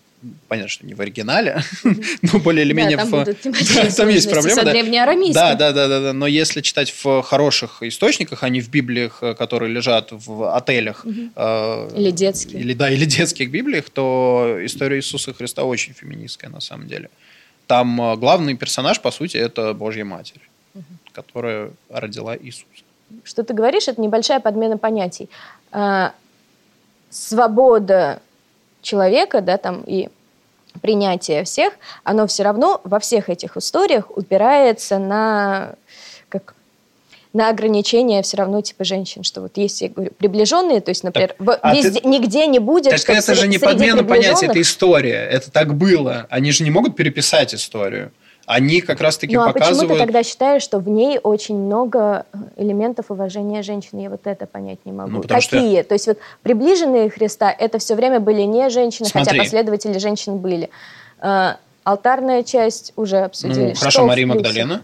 понятно, 0.47 0.69
что 0.69 0.86
не 0.86 0.93
в 0.93 1.01
оригинале, 1.01 1.62
но 2.21 2.39
более 2.39 2.65
или 2.65 2.73
менее... 2.73 2.97
Там, 2.97 3.07
в... 3.07 3.12
будут 3.12 3.38
да, 3.43 3.89
там 3.89 4.10
есть 4.10 4.29
проблема. 4.29 4.63
Да. 4.63 4.73
Да, 5.34 5.55
да, 5.55 5.71
да, 5.71 5.88
да, 5.88 6.01
да. 6.01 6.13
Но 6.13 6.27
если 6.27 6.62
читать 6.62 6.93
в 7.03 7.21
хороших 7.21 7.84
источниках, 7.84 8.43
а 8.43 8.49
не 8.49 8.62
в 8.62 8.69
библиях, 8.69 9.19
э, 9.21 9.34
которые 9.34 9.73
лежат 9.73 10.10
в 10.12 10.55
отелях... 10.55 11.05
Э, 11.36 11.89
или 11.95 12.12
детских. 12.12 12.55
Или, 12.55 12.73
да, 12.73 12.89
или 12.89 13.05
детских 13.05 13.49
библиях, 13.51 13.89
то 13.89 14.57
история 14.62 14.97
Иисуса 14.97 15.34
Христа 15.34 15.63
очень 15.63 15.93
феминистская 15.93 16.49
на 16.49 16.62
самом 16.62 16.88
деле. 16.88 17.10
Там 17.67 18.01
э, 18.01 18.15
главный 18.17 18.55
персонаж, 18.55 19.01
по 19.01 19.12
сути, 19.12 19.38
это 19.38 19.73
Божья 19.73 20.05
Матерь, 20.05 20.41
угу. 20.73 20.84
которая 21.13 21.71
родила 21.89 22.38
Иисуса. 22.38 22.65
Что 23.23 23.43
ты 23.43 23.53
говоришь, 23.53 23.88
это 23.88 24.01
небольшая 24.01 24.39
подмена 24.39 24.77
понятий. 24.77 25.29
А, 25.71 26.13
свобода 27.10 28.21
человека, 28.82 29.41
да, 29.41 29.58
там 29.58 29.84
и 29.86 30.10
принятие 30.82 31.44
всех, 31.44 31.74
оно 32.04 32.28
все 32.28 32.44
равно 32.44 32.82
во 32.84 33.00
всех 33.00 33.30
этих 33.30 33.58
историях 33.58 34.15
упирается 34.15 35.00
на 35.00 35.76
как 36.30 36.56
на 37.34 37.50
ограничения 37.50 38.22
все 38.24 38.38
равно 38.38 38.62
типа 38.62 38.84
женщин, 38.84 39.24
что 39.24 39.41
вот 39.41 39.56
есть, 39.56 39.82
я 39.82 39.89
говорю, 39.89 40.12
приближенные, 40.17 40.82
то 40.82 40.89
есть, 40.89 41.04
например, 41.04 41.34
так, 41.38 41.60
а 41.62 41.74
везде, 41.74 42.02
ты... 42.02 42.08
нигде 42.08 42.46
не 42.48 42.60
будет. 42.60 42.91
Так 42.91 43.17
это 43.17 43.36
же 43.36 43.48
не 43.48 43.58
подмена 43.58 44.04
понятия, 44.04 44.48
это 44.48 44.60
история, 44.62 45.28
это 45.32 45.50
так 45.52 45.76
было. 45.76 46.28
Они 46.30 46.52
же 46.52 46.63
не 46.63 46.72
могут 46.72 46.96
переписать 46.96 47.54
историю 47.54 48.12
они 48.45 48.82
как 48.82 49.01
раз-таки 49.01 49.36
ну, 49.36 49.45
показывают... 49.45 49.77
а 49.77 49.82
почему 49.82 49.93
ты 49.93 49.99
тогда 49.99 50.23
считаешь, 50.23 50.62
что 50.62 50.80
в 50.80 50.89
ней 50.89 51.19
очень 51.21 51.56
много 51.56 52.25
э, 52.34 52.38
элементов 52.58 53.06
уважения 53.10 53.62
женщины? 53.62 54.01
Я 54.01 54.10
вот 54.10 54.21
это 54.25 54.45
понять 54.45 54.80
не 54.86 54.91
могу. 54.91 55.12
Ну, 55.12 55.21
Какие? 55.21 55.82
Что... 55.82 55.89
То 55.89 55.93
есть 55.93 56.08
вот 56.08 56.17
приближенные 56.43 57.10
Христа, 57.10 57.51
это 57.51 57.80
все 57.80 57.95
время 57.95 58.19
были 58.19 58.41
не 58.41 58.69
женщины, 58.69 59.08
Смотри. 59.08 59.30
хотя 59.30 59.43
последователи 59.43 59.97
женщин 59.97 60.38
были. 60.38 60.69
А, 61.19 61.58
алтарная 61.84 62.43
часть 62.43 62.93
уже 62.95 63.19
обсудили. 63.19 63.69
Ну, 63.69 63.75
хорошо, 63.75 64.06
Мария 64.06 64.27
Магдалена. 64.27 64.84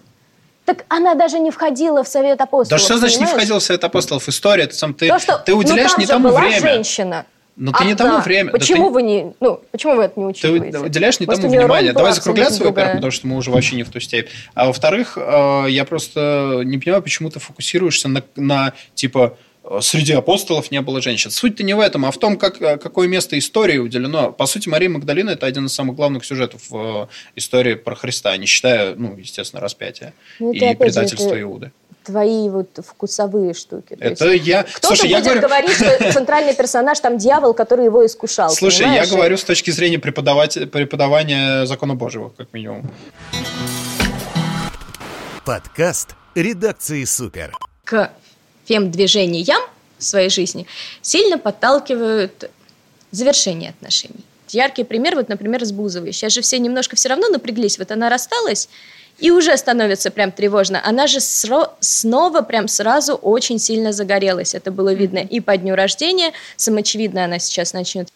Так 0.65 0.83
она 0.89 1.15
даже 1.15 1.39
не 1.39 1.49
входила 1.49 2.03
в 2.03 2.09
Совет 2.09 2.41
Апостолов. 2.41 2.69
Да 2.69 2.77
что 2.77 2.97
значит 2.97 3.21
не 3.21 3.25
входила 3.25 3.59
в 3.59 3.63
Совет 3.63 3.83
Апостолов? 3.85 4.27
История, 4.27 4.67
ты, 4.67 4.73
сам, 4.73 4.93
ты, 4.93 5.07
То, 5.07 5.17
что, 5.17 5.37
ты 5.37 5.53
уделяешь 5.53 5.93
ну, 5.95 6.01
не 6.01 6.05
тому 6.05 6.27
была 6.27 6.41
время. 6.41 6.59
женщина. 6.59 7.25
Но 7.57 7.71
ты 7.71 7.85
не 7.85 7.95
тому 7.95 8.21
время. 8.21 8.51
Почему 8.51 8.85
да 8.85 8.89
вы 8.91 9.03
не, 9.03 9.33
ну, 9.39 9.61
почему 9.71 9.95
вы 9.95 10.03
это 10.03 10.19
не 10.19 10.25
учитываете? 10.25 10.77
Ты 10.77 10.79
уделяешь 10.79 11.19
не 11.19 11.25
Может, 11.25 11.41
тому 11.41 11.53
внимание. 11.53 11.91
Давай 11.91 12.13
закругляться, 12.13 12.63
во-первых, 12.63 12.95
потому 12.95 13.11
что 13.11 13.27
мы 13.27 13.35
уже 13.35 13.51
вообще 13.51 13.75
не 13.75 13.83
в 13.83 13.89
ту 13.89 13.99
степь. 13.99 14.29
А 14.53 14.67
во-вторых, 14.67 15.17
э, 15.17 15.65
я 15.69 15.83
просто 15.85 16.61
не 16.63 16.77
понимаю, 16.77 17.01
почему 17.01 17.31
ты 17.31 17.39
фокусируешься 17.39 18.07
на, 18.07 18.23
на 18.35 18.73
типа 18.93 19.37
среди 19.81 20.13
апостолов 20.13 20.71
не 20.71 20.81
было 20.81 21.01
женщин. 21.01 21.31
Суть-то 21.31 21.63
не 21.63 21.73
в 21.73 21.79
этом, 21.79 22.05
а 22.05 22.11
в 22.11 22.17
том, 22.17 22.37
как, 22.37 22.57
какое 22.57 23.07
место 23.07 23.37
истории 23.37 23.77
уделено. 23.77 24.31
По 24.31 24.45
сути, 24.45 24.69
Мария 24.69 24.89
Магдалина– 24.89 25.29
это 25.31 25.45
один 25.45 25.65
из 25.65 25.73
самых 25.73 25.95
главных 25.95 26.25
сюжетов 26.25 26.69
в 26.69 27.09
истории 27.35 27.73
про 27.73 27.95
Христа, 27.95 28.35
не 28.37 28.45
считая, 28.45 28.95
ну, 28.95 29.17
естественно, 29.17 29.61
распятия 29.61 30.13
ну, 30.39 30.53
и 30.53 30.59
предательства 30.75 31.35
же, 31.35 31.41
Иуды 31.41 31.71
твои 32.07 32.49
вот 32.49 32.79
вкусовые 32.85 33.53
штуки. 33.53 33.97
Это 33.99 34.29
есть, 34.29 34.47
я... 34.47 34.63
Кто-то 34.63 34.95
Слушай, 34.95 35.11
будет 35.11 35.23
говорю... 35.25 35.41
говорить, 35.41 35.71
что 35.71 36.13
центральный 36.13 36.55
персонаж 36.55 36.99
там 37.01 37.17
дьявол, 37.17 37.53
который 37.53 37.85
его 37.85 38.05
искушал. 38.05 38.49
Слушай, 38.49 38.83
понимаешь? 38.83 39.09
я 39.09 39.15
говорю 39.15 39.37
с 39.37 39.43
точки 39.43 39.71
зрения 39.71 39.99
преподавать... 39.99 40.53
преподавания 40.71 41.65
закона 41.65 41.95
Божьего, 41.95 42.29
как 42.29 42.53
минимум. 42.53 42.89
Подкаст 45.43 46.15
редакции 46.33 47.03
«Супер». 47.03 47.53
К 47.83 48.11
фем-движениям 48.65 49.61
в 49.97 50.03
своей 50.03 50.29
жизни 50.29 50.65
сильно 51.01 51.37
подталкивают 51.37 52.49
завершение 53.11 53.71
отношений. 53.71 54.23
Яркий 54.53 54.83
пример, 54.83 55.15
вот, 55.15 55.29
например, 55.29 55.63
с 55.65 55.71
Бузовой. 55.71 56.11
Сейчас 56.11 56.33
же 56.33 56.41
все 56.41 56.59
немножко 56.59 56.95
все 56.95 57.09
равно 57.09 57.29
напряглись. 57.29 57.77
Вот 57.77 57.91
она 57.91 58.09
рассталась, 58.09 58.69
и 59.19 59.31
уже 59.31 59.55
становится 59.57 60.11
прям 60.11 60.31
тревожно. 60.31 60.81
Она 60.85 61.07
же 61.07 61.17
сро- 61.19 61.71
снова 61.79 62.41
прям 62.41 62.67
сразу 62.67 63.15
очень 63.15 63.59
сильно 63.59 63.91
загорелась. 63.91 64.53
Это 64.53 64.71
было 64.71 64.93
видно 64.93 65.19
и 65.19 65.39
по 65.39 65.57
дню 65.57 65.75
рождения. 65.75 66.33
Самоочевидно 66.55 67.25
она 67.25 67.39
сейчас 67.39 67.73
начнет 67.73 68.09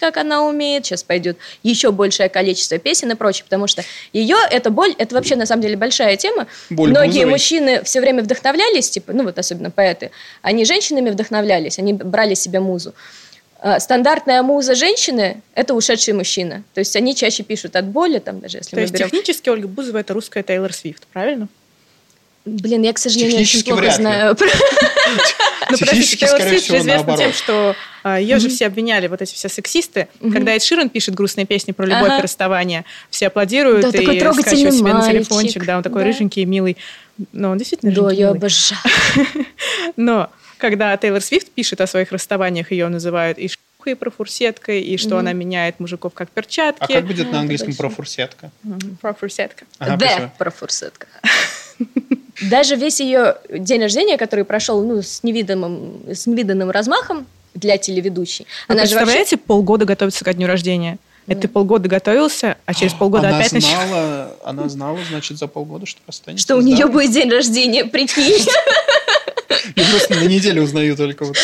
как 0.00 0.16
она 0.16 0.42
умеет, 0.44 0.86
сейчас 0.86 1.02
пойдет 1.02 1.36
еще 1.62 1.92
большее 1.92 2.28
количество 2.28 2.78
песен 2.78 3.10
и 3.10 3.14
прочее, 3.14 3.44
потому 3.44 3.66
что 3.66 3.82
ее, 4.12 4.36
эта 4.50 4.70
боль, 4.70 4.94
это 4.96 5.14
вообще 5.14 5.36
на 5.36 5.44
самом 5.44 5.62
деле 5.62 5.76
большая 5.76 6.16
тема. 6.16 6.46
Боль 6.70 6.90
Многие 6.90 7.08
Бузовой. 7.24 7.30
мужчины 7.30 7.82
все 7.84 8.00
время 8.00 8.22
вдохновлялись, 8.22 8.88
типа, 8.88 9.12
ну 9.12 9.24
вот 9.24 9.38
особенно 9.38 9.70
поэты, 9.70 10.12
они 10.40 10.64
женщинами 10.64 11.10
вдохновлялись, 11.10 11.78
они 11.78 11.92
брали 11.92 12.32
себе 12.34 12.60
музу. 12.60 12.94
А, 13.58 13.80
стандартная 13.80 14.42
муза 14.42 14.74
женщины– 14.74 15.40
это 15.54 15.74
ушедший 15.74 16.14
мужчина. 16.14 16.62
То 16.74 16.80
есть 16.80 16.94
они 16.94 17.14
чаще 17.14 17.42
пишут 17.42 17.74
от 17.76 17.86
боли, 17.86 18.18
там 18.18 18.40
даже 18.40 18.58
если 18.58 18.70
То 18.70 18.76
мы 18.76 18.82
есть 18.82 18.92
берем... 18.92 19.08
технически 19.08 19.48
Ольга 19.48 19.66
Бузова– 19.66 19.98
это 19.98 20.12
русская 20.12 20.42
Тейлор 20.42 20.72
Свифт, 20.72 21.06
правильно? 21.12 21.48
Блин, 22.44 22.82
я, 22.82 22.92
к 22.92 22.98
сожалению, 22.98 23.40
очень 23.40 23.64
плохо 23.64 23.90
знаю. 23.90 24.36
Ну, 25.68 25.78
подождите, 25.78 26.16
Тейлор 26.16 26.40
Свифт 26.42 26.66
же 26.66 26.78
известна 26.78 27.16
тем, 27.16 27.32
что 27.32 27.74
а, 28.04 28.20
ее 28.20 28.38
же 28.38 28.48
все 28.48 28.66
обвиняли, 28.66 29.08
вот 29.08 29.20
эти 29.20 29.34
все 29.34 29.48
сексисты. 29.48 30.06
Когда 30.20 30.54
Эд 30.54 30.62
Ширен 30.62 30.88
пишет 30.88 31.14
грустные 31.14 31.44
песни 31.44 31.72
про 31.72 31.86
любовь 31.86 32.20
и 32.20 32.22
расставание, 32.22 32.84
все 33.10 33.28
аплодируют 33.28 33.86
и 33.86 33.88
скачивают 33.88 34.74
себе 34.74 34.92
на 34.92 35.10
телефончик. 35.10 35.64
Да, 35.64 35.78
он 35.78 35.82
такой 35.82 36.04
рыженький, 36.04 36.44
милый. 36.44 36.76
Но 37.32 37.50
он 37.50 37.58
действительно 37.58 37.92
Да, 37.92 38.12
я 38.12 38.30
обожаю. 38.30 38.80
Но 39.96 40.30
когда 40.70 40.96
Тейлор 40.96 41.22
Свифт 41.22 41.50
пишет 41.50 41.80
о 41.80 41.86
своих 41.86 42.10
расставаниях, 42.10 42.72
ее 42.72 42.88
называют 42.88 43.38
и 43.38 43.48
шлюхой, 43.48 43.92
и 43.92 43.94
профурсеткой, 43.94 44.80
и 44.80 44.96
что 44.96 45.10
mm-hmm. 45.10 45.18
она 45.20 45.32
меняет 45.32 45.78
мужиков 45.78 46.12
как 46.12 46.28
перчатки. 46.30 46.82
А 46.82 46.86
как 46.86 47.06
будет 47.06 47.30
на 47.30 47.40
английском 47.40 47.74
профурсетка? 47.74 48.50
Профурсетка. 49.00 49.64
Ага, 49.78 49.96
да, 49.96 50.32
профурсетка. 50.38 51.06
Даже 52.50 52.74
весь 52.74 53.00
ее 53.00 53.36
день 53.48 53.82
рождения, 53.82 54.18
который 54.18 54.44
прошел 54.44 54.82
ну, 54.84 55.02
с, 55.02 55.22
невиданным, 55.22 56.02
с 56.12 56.26
невиданным 56.26 56.70
размахом 56.70 57.26
для 57.54 57.78
телеведущей. 57.78 58.46
Вы 58.68 58.74
она 58.74 58.82
представляете, 58.82 59.36
вообще... 59.36 59.46
полгода 59.46 59.84
готовится 59.84 60.24
к 60.24 60.34
дню 60.34 60.46
рождения? 60.46 60.98
Это 61.26 61.42
ты 61.42 61.48
полгода 61.48 61.88
готовился, 61.88 62.56
а 62.66 62.74
через 62.74 62.92
полгода 62.92 63.28
она 63.28 63.38
опять 63.38 63.62
знала, 63.62 64.36
Она 64.44 64.68
знала, 64.68 64.98
значит, 65.08 65.38
за 65.38 65.48
полгода, 65.48 65.86
что 65.86 66.00
расстанется. 66.06 66.42
Что 66.42 66.56
у 66.56 66.60
нее 66.60 66.86
будет 66.86 67.10
день 67.12 67.30
рождения, 67.30 67.84
прикинь. 67.84 68.46
Я 69.74 69.84
просто 69.90 70.14
на 70.14 70.26
неделю 70.26 70.62
узнаю 70.62 70.96
только 70.96 71.24
вот. 71.24 71.36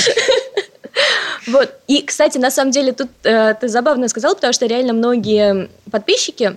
Вот. 1.47 1.75
И, 1.89 2.03
кстати, 2.03 2.39
на 2.39 2.51
самом 2.51 2.71
деле, 2.71 2.93
тут 2.93 3.09
э, 3.25 3.55
ты 3.61 3.69
забавно 3.69 4.09
сказал, 4.09 4.35
потому 4.35 4.53
что 4.53 4.67
реально 4.67 4.93
многие 4.93 5.69
подписчики 5.91 6.57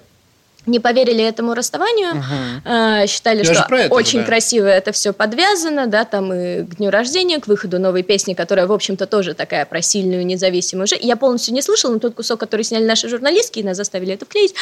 не 0.66 0.80
поверили 0.80 1.24
этому 1.24 1.54
расставанию, 1.54 2.12
угу. 2.12 3.08
считали, 3.08 3.46
Я 3.46 3.54
что 3.54 3.88
очень 3.90 4.20
же, 4.20 4.26
да. 4.26 4.26
красиво 4.26 4.66
это 4.66 4.92
все 4.92 5.14
подвязано, 5.14 5.88
да, 5.88 6.06
там 6.06 6.34
и 6.34 6.64
к 6.64 6.78
дню 6.78 6.90
рождения, 6.90 7.40
к 7.40 7.48
выходу 7.48 7.80
новой 7.80 8.04
песни, 8.04 8.34
которая, 8.34 8.68
в 8.68 8.72
общем-то, 8.72 9.06
тоже 9.06 9.34
такая 9.34 9.66
про 9.66 9.82
сильную, 9.82 10.26
независимую 10.26 10.88
жизнь. 10.88 11.06
Я 11.06 11.16
полностью 11.16 11.54
не 11.54 11.62
слышала, 11.62 11.94
но 11.94 12.00
тот 12.00 12.16
кусок, 12.16 12.40
который 12.40 12.64
сняли 12.64 12.86
наши 12.86 13.10
журналистки, 13.10 13.60
и 13.60 13.64
нас 13.64 13.78
заставили 13.78 14.14
это 14.14 14.26
вклеить. 14.26 14.56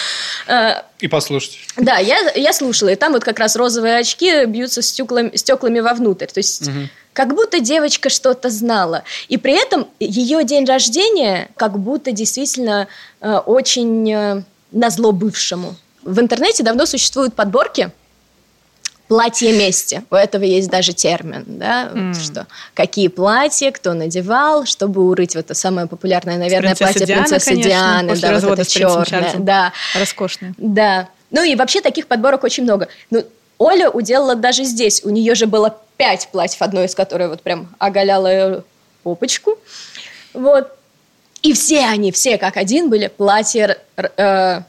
А, 0.48 0.86
и 1.00 1.08
послушать. 1.08 1.58
Да, 1.78 1.98
я, 1.98 2.32
я 2.36 2.54
слушала, 2.54 2.90
и 2.90 2.96
там 2.96 3.14
вот 3.14 3.24
как 3.24 3.40
раз 3.40 3.56
розовые 3.56 3.98
очки 3.98 4.46
бьются 4.46 4.82
стеклами, 4.82 5.36
стеклами 5.36 5.80
вовнутрь, 5.80 6.28
то 6.28 6.40
есть... 6.40 6.68
Угу. 6.68 6.80
Как 7.14 7.36
будто 7.36 7.60
девочка 7.60 8.10
что-то 8.10 8.50
знала. 8.50 9.04
И 9.28 9.38
при 9.38 9.54
этом 9.54 9.88
ее 10.00 10.44
день 10.44 10.66
рождения 10.66 11.48
как 11.58 11.78
будто 11.78 12.12
действительно 12.12 12.88
э, 13.22 13.36
очень 13.36 14.12
э, 14.12 14.42
назло 14.72 15.12
бывшему. 15.12 15.76
В 16.04 16.20
интернете 16.20 16.64
давно 16.64 16.86
существуют 16.86 17.34
подборки 17.34 17.92
платье 19.08 19.52
мести. 19.54 20.04
У 20.10 20.16
этого 20.16 20.44
есть 20.44 20.70
даже 20.70 20.94
термин, 20.94 21.44
да, 21.46 21.92
mm. 21.94 22.14
что 22.14 22.48
какие 22.74 23.10
платья, 23.10 23.72
кто 23.72 23.94
надевал, 23.94 24.66
чтобы 24.66 25.08
урыть 25.08 25.36
вот 25.36 25.46
это 25.46 25.54
самое 25.54 25.88
популярное, 25.88 26.38
наверное, 26.38 26.76
платье 26.76 27.06
Диана, 27.06 27.24
принцессы 27.24 27.50
конечно, 27.52 27.70
Дианы, 27.70 28.16
да, 28.16 28.40
вот 28.40 28.60
это 28.60 28.70
черное, 28.70 29.36
да, 29.38 29.74
роскошное, 30.00 30.54
да. 30.58 31.10
Ну 31.32 31.44
и 31.44 31.56
вообще 31.56 31.82
таких 31.82 32.08
подборок 32.08 32.44
очень 32.44 32.64
много. 32.64 32.88
Ну, 33.10 33.24
Оля 33.58 33.90
уделала 33.90 34.36
даже 34.36 34.64
здесь. 34.64 35.04
У 35.04 35.10
нее 35.10 35.36
же 35.36 35.48
было 35.48 35.76
пять 35.98 36.30
платьев, 36.32 36.62
одно 36.62 36.84
из 36.84 36.96
которых 36.96 37.30
вот 37.30 37.42
прям 37.42 37.70
оголяло 37.80 38.64
попочку. 39.04 39.58
Вот. 40.34 40.72
И 41.42 41.54
все 41.54 41.86
они, 41.86 42.12
все 42.12 42.38
как 42.38 42.58
один 42.58 42.90
были 42.90 43.08
платья 43.08 43.78
э, 43.98 44.62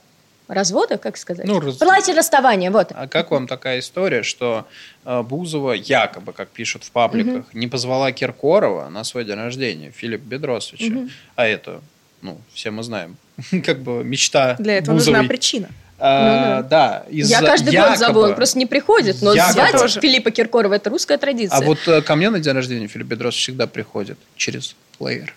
развода, 0.48 0.98
как 0.98 1.16
сказать? 1.16 1.46
Ну, 1.46 1.60
раз... 1.60 1.76
Платье 1.76 2.14
расставания, 2.14 2.70
вот. 2.70 2.92
А 2.94 3.06
как 3.06 3.30
вам 3.30 3.46
такая 3.46 3.80
история, 3.80 4.22
что 4.22 4.66
э, 5.04 5.22
Бузова 5.22 5.72
якобы, 5.72 6.32
как 6.32 6.48
пишут 6.50 6.84
в 6.84 6.90
пабликах, 6.90 7.46
угу. 7.48 7.58
не 7.58 7.66
позвала 7.66 8.12
Киркорова 8.12 8.88
на 8.88 9.04
свой 9.04 9.24
день 9.24 9.36
рождения, 9.36 9.90
Филипп 9.90 10.22
Бедросовича, 10.22 10.92
угу. 10.92 11.08
а 11.36 11.46
это, 11.46 11.80
ну, 12.22 12.38
все 12.52 12.70
мы 12.70 12.82
знаем, 12.82 13.16
как 13.64 13.80
бы 13.80 14.04
мечта 14.04 14.56
Для 14.58 14.78
этого 14.78 14.96
Бузовой. 14.96 15.20
нужна 15.20 15.28
причина. 15.28 15.68
А, 15.98 16.56
ну, 16.62 16.68
да. 16.68 16.68
да 16.68 17.04
из 17.08 17.30
Я 17.30 17.40
каждый 17.40 17.72
якобы, 17.72 17.90
год 17.90 17.98
зову, 17.98 18.20
он 18.20 18.34
просто 18.34 18.58
не 18.58 18.66
приходит. 18.66 19.22
Но 19.22 19.32
якобы. 19.32 19.52
звать 19.52 19.72
тоже. 19.72 20.00
Филиппа 20.00 20.30
Киркорова– 20.30 20.74
это 20.74 20.90
русская 20.90 21.18
традиция. 21.18 21.56
А 21.56 21.60
вот 21.62 21.78
э, 21.86 22.02
ко 22.02 22.16
мне 22.16 22.30
на 22.30 22.40
день 22.40 22.52
рождения 22.52 22.88
Филипп 22.88 23.06
Бедросович 23.06 23.44
всегда 23.44 23.66
приходит 23.66 24.18
через 24.36 24.74
плеер. 24.98 25.32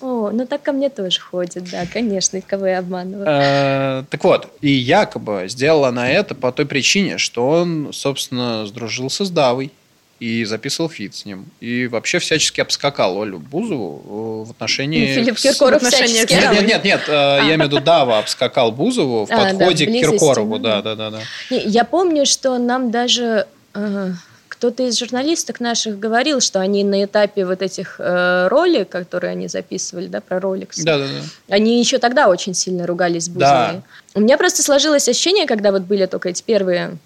О, 0.00 0.30
ну 0.30 0.46
так 0.46 0.62
ко 0.62 0.72
мне 0.72 0.90
тоже 0.90 1.20
ходит, 1.20 1.70
да, 1.70 1.86
конечно, 1.90 2.40
кого 2.42 2.66
я 2.66 2.80
обманываю. 2.80 3.26
Э, 3.26 4.04
так 4.10 4.22
вот, 4.24 4.52
и 4.60 4.70
якобы 4.70 5.46
сделала 5.48 5.90
на 5.90 6.10
это 6.10 6.34
по 6.34 6.52
той 6.52 6.66
причине, 6.66 7.16
что 7.16 7.48
он, 7.48 7.92
собственно, 7.92 8.66
сдружился 8.66 9.24
с 9.24 9.30
Давой 9.30 9.72
и 10.20 10.44
записывал 10.44 10.88
feat 10.88 11.14
с 11.14 11.24
ним. 11.24 11.46
И 11.60 11.86
вообще 11.86 12.18
всячески 12.18 12.60
обскакал 12.60 13.22
Олю 13.22 13.38
Бузову 13.38 14.44
в 14.44 14.50
отношении... 14.50 15.06
Филипп 15.14 15.36
Киркоров 15.36 15.82
всячески... 15.82 16.32
Нет, 16.32 16.52
нет, 16.52 16.66
нет, 16.66 16.84
нет, 16.84 17.00
э, 17.08 17.12
я 17.12 17.54
имею 17.54 17.68
в 17.68 17.72
виду 17.72 17.80
Дава 17.80 18.18
обскакал 18.18 18.72
Бузову 18.72 19.26
в 19.26 19.30
а, 19.30 19.36
подходе 19.36 19.86
к 19.86 19.90
Киркорову. 19.90 20.58
Да, 20.58 20.82
да, 20.82 20.94
да, 20.94 21.10
да. 21.10 21.20
Я 21.50 21.84
помню, 21.84 22.24
что 22.24 22.58
нам 22.58 22.90
даже 22.90 23.46
э, 23.74 24.12
кто-то 24.56 24.84
из 24.84 24.98
журналисток 24.98 25.60
наших 25.60 25.98
говорил, 25.98 26.40
что 26.40 26.60
они 26.60 26.82
на 26.82 27.04
этапе 27.04 27.44
вот 27.44 27.60
этих 27.60 27.96
э, 27.98 28.48
ролик, 28.48 28.88
которые 28.88 29.32
они 29.32 29.48
записывали, 29.48 30.06
да, 30.06 30.22
про 30.22 30.38
Rolex, 30.38 30.82
да, 30.82 30.98
да, 30.98 31.04
да. 31.04 31.54
они 31.54 31.78
еще 31.78 31.98
тогда 31.98 32.28
очень 32.28 32.54
сильно 32.54 32.86
ругались 32.86 33.24
с 33.24 33.28
Бузовой. 33.28 33.76
Да. 33.76 33.82
У 34.14 34.20
меня 34.20 34.38
просто 34.38 34.62
сложилось 34.62 35.08
ощущение, 35.08 35.46
когда 35.46 35.72
вот 35.72 35.82
были 35.82 36.06
только 36.06 36.30
эти 36.30 36.42
первые 36.42 36.96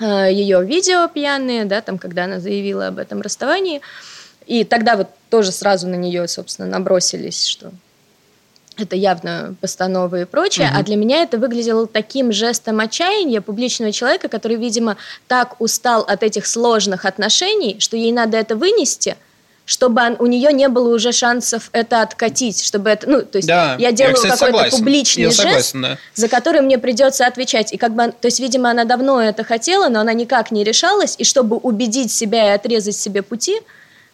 э, 0.00 0.28
ее 0.32 0.64
видео 0.64 1.08
пьяные, 1.08 1.66
да, 1.66 1.82
там, 1.82 1.98
когда 1.98 2.24
она 2.24 2.40
заявила 2.40 2.86
об 2.86 2.98
этом 2.98 3.20
расставании, 3.20 3.82
и 4.46 4.64
тогда 4.64 4.96
вот 4.96 5.08
тоже 5.28 5.52
сразу 5.52 5.88
на 5.88 5.94
нее, 5.94 6.26
собственно, 6.26 6.68
набросились, 6.68 7.44
что 7.44 7.70
это 8.78 8.96
явно 8.96 9.54
постановы 9.60 10.22
и 10.22 10.24
прочее, 10.24 10.68
угу. 10.68 10.78
а 10.78 10.82
для 10.82 10.96
меня 10.96 11.22
это 11.22 11.38
выглядело 11.38 11.86
таким 11.86 12.32
жестом 12.32 12.80
отчаяния 12.80 13.40
публичного 13.40 13.92
человека, 13.92 14.28
который, 14.28 14.56
видимо, 14.56 14.96
так 15.26 15.60
устал 15.60 16.02
от 16.02 16.22
этих 16.22 16.46
сложных 16.46 17.04
отношений, 17.04 17.76
что 17.80 17.96
ей 17.96 18.12
надо 18.12 18.36
это 18.36 18.56
вынести, 18.56 19.16
чтобы 19.68 20.00
он, 20.00 20.16
у 20.18 20.26
нее 20.26 20.50
не 20.52 20.68
было 20.68 20.94
уже 20.94 21.12
шансов 21.12 21.68
это 21.72 22.00
откатить, 22.00 22.64
чтобы 22.64 22.88
это, 22.88 23.08
ну, 23.08 23.20
то 23.20 23.36
есть 23.36 23.46
да, 23.46 23.76
я 23.78 23.92
делаю 23.92 24.16
какой-то 24.16 24.70
публичный 24.70 25.24
я 25.24 25.30
жест, 25.30 25.74
да. 25.74 25.98
за 26.14 26.28
который 26.28 26.62
мне 26.62 26.78
придется 26.78 27.26
отвечать, 27.26 27.74
и 27.74 27.76
как 27.76 27.94
бы, 27.94 28.12
то 28.18 28.28
есть, 28.28 28.40
видимо, 28.40 28.70
она 28.70 28.84
давно 28.84 29.20
это 29.20 29.44
хотела, 29.44 29.90
но 29.90 30.00
она 30.00 30.14
никак 30.14 30.50
не 30.52 30.64
решалась, 30.64 31.16
и 31.18 31.24
чтобы 31.24 31.56
убедить 31.56 32.10
себя 32.10 32.52
и 32.52 32.54
отрезать 32.54 32.96
себе 32.96 33.20
пути, 33.20 33.60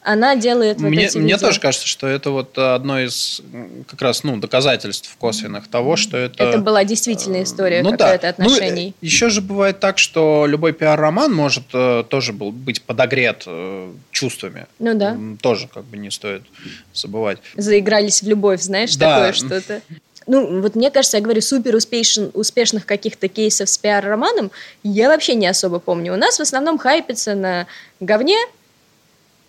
она 0.05 0.37
делает 0.37 0.81
вот 0.81 0.91
мне, 0.91 1.07
эти 1.07 1.17
Мне 1.17 1.39
тоже 1.39 1.59
кажется, 1.59 1.87
что 1.87 2.07
это 2.07 2.31
вот 2.31 2.57
одно 2.59 3.01
из 3.01 3.41
как 3.89 4.03
раз 4.03 4.23
ну, 4.23 4.37
доказательств 4.37 5.17
косвенных 5.19 5.67
того, 5.67 5.97
что 5.97 6.19
это... 6.19 6.45
Это 6.45 6.59
была 6.59 6.85
действительно 6.85 7.43
история 7.43 7.83
ну, 7.83 7.93
какая-то 7.93 8.23
да. 8.23 8.29
отношений. 8.29 8.95
Ну, 9.01 9.07
еще 9.07 9.31
же 9.31 9.41
бывает 9.41 9.81
так, 9.81 9.99
что 9.99 10.45
любой 10.47 10.75
пиар-роман 10.75 11.33
может 11.33 11.65
э, 11.73 12.05
тоже 12.07 12.35
был, 12.35 12.53
быть 12.53 12.83
подогрет 12.83 13.45
э, 13.47 13.93
чувствами. 14.11 14.67
Ну 14.79 14.95
да. 14.95 15.17
Тоже 15.41 15.69
как 15.73 15.85
бы 15.85 15.97
не 15.97 16.11
стоит 16.11 16.43
забывать. 16.93 17.39
Заигрались 17.57 18.23
в 18.23 18.29
любовь, 18.29 18.61
знаешь, 18.61 18.95
да. 18.97 19.15
такое 19.15 19.33
что-то. 19.33 19.81
ну, 20.27 20.61
вот 20.61 20.75
мне 20.75 20.91
кажется, 20.91 21.17
я 21.17 21.23
говорю, 21.23 21.41
супер 21.41 21.75
успешен, 21.75 22.31
успешных 22.35 22.85
каких-то 22.85 23.29
кейсов 23.29 23.71
с 23.71 23.79
пиар-романом 23.79 24.51
я 24.83 25.09
вообще 25.09 25.35
не 25.35 25.47
особо 25.47 25.79
помню. 25.79 26.13
У 26.13 26.17
нас 26.17 26.39
в 26.39 26.43
основном 26.43 26.77
хайпится 26.77 27.35
на 27.35 27.67
говне, 28.01 28.37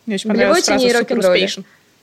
мне 0.06 0.16
очень 0.16 0.30
понравилась 0.30 0.66
фраза 0.66 0.99
«супер 0.99 1.20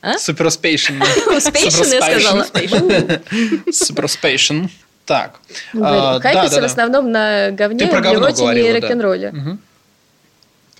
а? 0.02 0.18
Супер 0.18 0.46
успешен. 0.46 1.00
Успешен, 1.36 1.92
я 1.92 2.02
сказала. 2.02 2.44
Супер 3.72 4.04
успешен. 4.04 4.68
Так. 5.06 5.36
Хайпится 5.72 6.60
в 6.60 6.64
основном 6.64 7.10
на 7.10 7.50
говне, 7.52 7.86
блевотине 7.86 8.68
и 8.68 8.72
рок-н-ролле. 8.80 9.32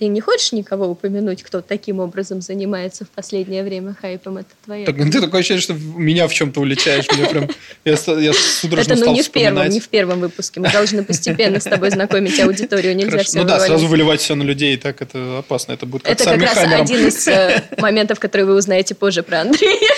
Ты 0.03 0.09
не 0.09 0.19
хочешь 0.19 0.51
никого 0.51 0.87
упомянуть, 0.87 1.43
кто 1.43 1.61
таким 1.61 2.01
образом 2.01 2.41
занимается 2.41 3.05
в 3.05 3.09
последнее 3.09 3.63
время 3.63 3.95
хайпом? 4.01 4.39
Это 4.39 4.49
твоя. 4.65 4.85
Так, 4.85 4.97
ты 4.97 5.21
такое 5.21 5.39
ощущение, 5.39 5.61
что 5.61 5.75
меня 5.75 6.27
в 6.27 6.33
чем-то 6.33 6.59
увлечаешь. 6.59 7.05
Мне 7.09 7.25
прям, 7.25 7.49
я, 7.85 7.93
я 8.19 8.33
судорожно 8.33 8.91
Это 8.91 9.05
ну 9.05 9.13
не 9.13 9.21
в 9.21 9.31
первом, 9.31 9.69
не 9.69 9.79
в 9.79 9.87
первом 9.87 10.19
выпуске. 10.19 10.59
Мы 10.59 10.69
должны 10.69 11.05
постепенно 11.05 11.61
с 11.61 11.63
тобой 11.63 11.89
знакомить 11.89 12.37
аудиторию. 12.41 12.97
Нельзя 12.97 13.11
Хорошо. 13.11 13.29
все 13.29 13.39
Ну 13.39 13.45
да, 13.45 13.61
сразу 13.61 13.87
выливать 13.87 14.19
все 14.19 14.35
на 14.35 14.43
людей, 14.43 14.75
так 14.75 15.01
это 15.01 15.37
опасно. 15.39 15.71
Это 15.71 15.85
будет 15.85 16.03
как 16.03 16.11
Это 16.19 16.25
как 16.25 16.41
раз 16.41 16.57
один 16.57 17.07
из 17.07 17.25
э, 17.29 17.63
моментов, 17.77 18.19
которые 18.19 18.45
вы 18.45 18.55
узнаете 18.57 18.95
позже 18.95 19.23
про 19.23 19.39
Андрея. 19.39 19.92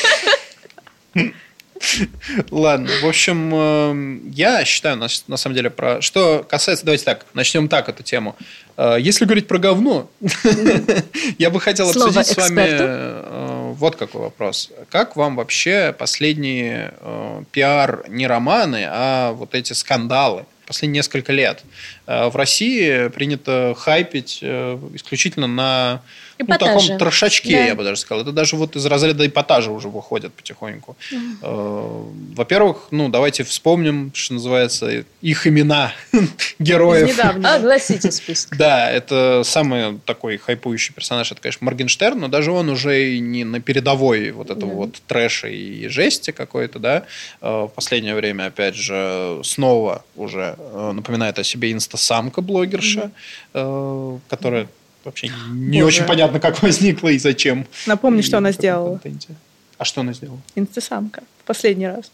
Ладно, 2.55 2.89
в 3.01 3.05
общем, 3.05 3.53
эм, 3.53 4.29
я 4.29 4.63
считаю, 4.63 4.95
на, 4.95 5.07
на 5.27 5.35
самом 5.35 5.57
деле, 5.57 5.69
про... 5.69 6.01
Что 6.01 6.41
касается... 6.47 6.85
Давайте 6.85 7.03
так, 7.03 7.25
начнем 7.33 7.67
так 7.67 7.89
эту 7.89 8.01
тему. 8.01 8.37
Э, 8.77 8.95
если 8.97 9.25
говорить 9.25 9.45
про 9.45 9.57
говно, 9.57 10.09
я 11.37 11.49
бы 11.49 11.59
хотел 11.59 11.89
обсудить 11.89 12.27
с 12.27 12.37
вами 12.37 12.61
э, 12.61 13.73
вот 13.73 13.97
какой 13.97 14.21
вопрос. 14.21 14.71
Как 14.89 15.17
вам 15.17 15.35
вообще 15.35 15.93
последние 15.99 16.93
э, 17.01 17.43
пиар 17.51 18.05
не 18.07 18.25
романы, 18.25 18.85
а 18.89 19.33
вот 19.33 19.53
эти 19.53 19.73
скандалы? 19.73 20.45
Последние 20.65 20.99
несколько 20.99 21.33
лет. 21.33 21.61
В 22.05 22.31
России 22.35 23.07
принято 23.09 23.75
хайпить 23.77 24.43
исключительно 24.43 25.47
на 25.47 26.01
ну, 26.37 26.45
таком 26.57 26.97
трошачке, 26.97 27.51
да. 27.51 27.65
я 27.65 27.75
бы 27.75 27.83
даже 27.83 28.01
сказал. 28.01 28.23
Это 28.23 28.31
даже 28.31 28.55
вот 28.55 28.75
из 28.75 28.85
разряда 28.85 29.25
эпатажа 29.25 29.71
уже 29.71 29.87
выходят 29.87 30.33
потихоньку. 30.33 30.97
Mm. 31.11 32.33
Во-первых, 32.35 32.87
ну, 32.91 33.09
давайте 33.09 33.43
вспомним, 33.43 34.11
что 34.13 34.33
называется, 34.33 35.05
их 35.21 35.47
имена 35.47 35.93
героев. 36.59 37.17
Огласите 37.43 38.11
список. 38.11 38.57
Да, 38.57 38.91
это 38.91 39.43
самый 39.45 39.99
такой 40.05 40.37
хайпующий 40.37 40.93
персонаж, 40.93 41.31
это, 41.31 41.41
конечно, 41.41 41.63
Моргенштерн, 41.65 42.19
но 42.19 42.27
даже 42.27 42.51
он 42.51 42.69
уже 42.69 43.17
не 43.19 43.43
на 43.43 43.61
передовой 43.61 44.31
вот 44.31 44.49
этого 44.49 44.71
вот 44.71 45.01
трэша 45.07 45.47
и 45.47 45.87
жести 45.87 46.31
какой-то, 46.31 46.79
да. 46.79 47.05
Э, 47.41 47.67
в 47.69 47.71
последнее 47.73 48.15
время, 48.15 48.47
опять 48.47 48.75
же, 48.75 49.39
снова 49.43 50.03
уже 50.15 50.55
э, 50.57 50.91
напоминает 50.93 51.39
о 51.39 51.43
себе 51.43 51.71
инстасамка 51.95 52.41
блогерша, 52.41 53.11
mm. 53.53 54.19
которая 54.27 54.67
вообще 55.03 55.29
не 55.49 55.81
Боже. 55.81 55.85
очень 55.85 56.05
понятно, 56.05 56.39
как 56.39 56.61
возникла 56.61 57.09
и 57.09 57.17
зачем. 57.17 57.65
Напомни, 57.85 58.19
и 58.19 58.23
что 58.23 58.37
она 58.37 58.51
сделала. 58.51 58.97
Контенте. 58.97 59.29
А 59.77 59.85
что 59.85 60.01
она 60.01 60.13
сделала? 60.13 60.39
Инстасамка. 60.55 61.23
В 61.43 61.47
последний 61.47 61.87
раз. 61.87 62.11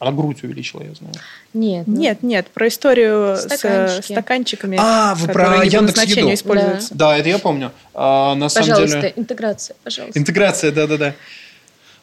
Она 0.00 0.12
грудь 0.12 0.42
увеличила, 0.42 0.82
я 0.82 0.94
знаю. 0.94 1.14
Нет. 1.52 1.86
Ну... 1.86 1.96
Нет, 1.98 2.22
нет, 2.22 2.48
про 2.48 2.68
историю 2.68 3.36
с 3.36 4.02
стаканчиками. 4.02 4.78
А, 4.80 5.14
вы 5.14 5.28
про 5.28 5.62
Яндекс 5.62 6.04
Еду. 6.04 6.32
используются. 6.32 6.94
Да. 6.94 7.10
да, 7.10 7.18
это 7.18 7.28
я 7.28 7.38
помню. 7.38 7.70
А, 7.92 8.34
на 8.34 8.48
пожалуйста, 8.48 8.88
самом 8.88 9.02
деле... 9.02 9.12
интеграция, 9.16 9.76
пожалуйста. 9.84 10.18
Интеграция, 10.18 10.72
да-да-да. 10.72 11.14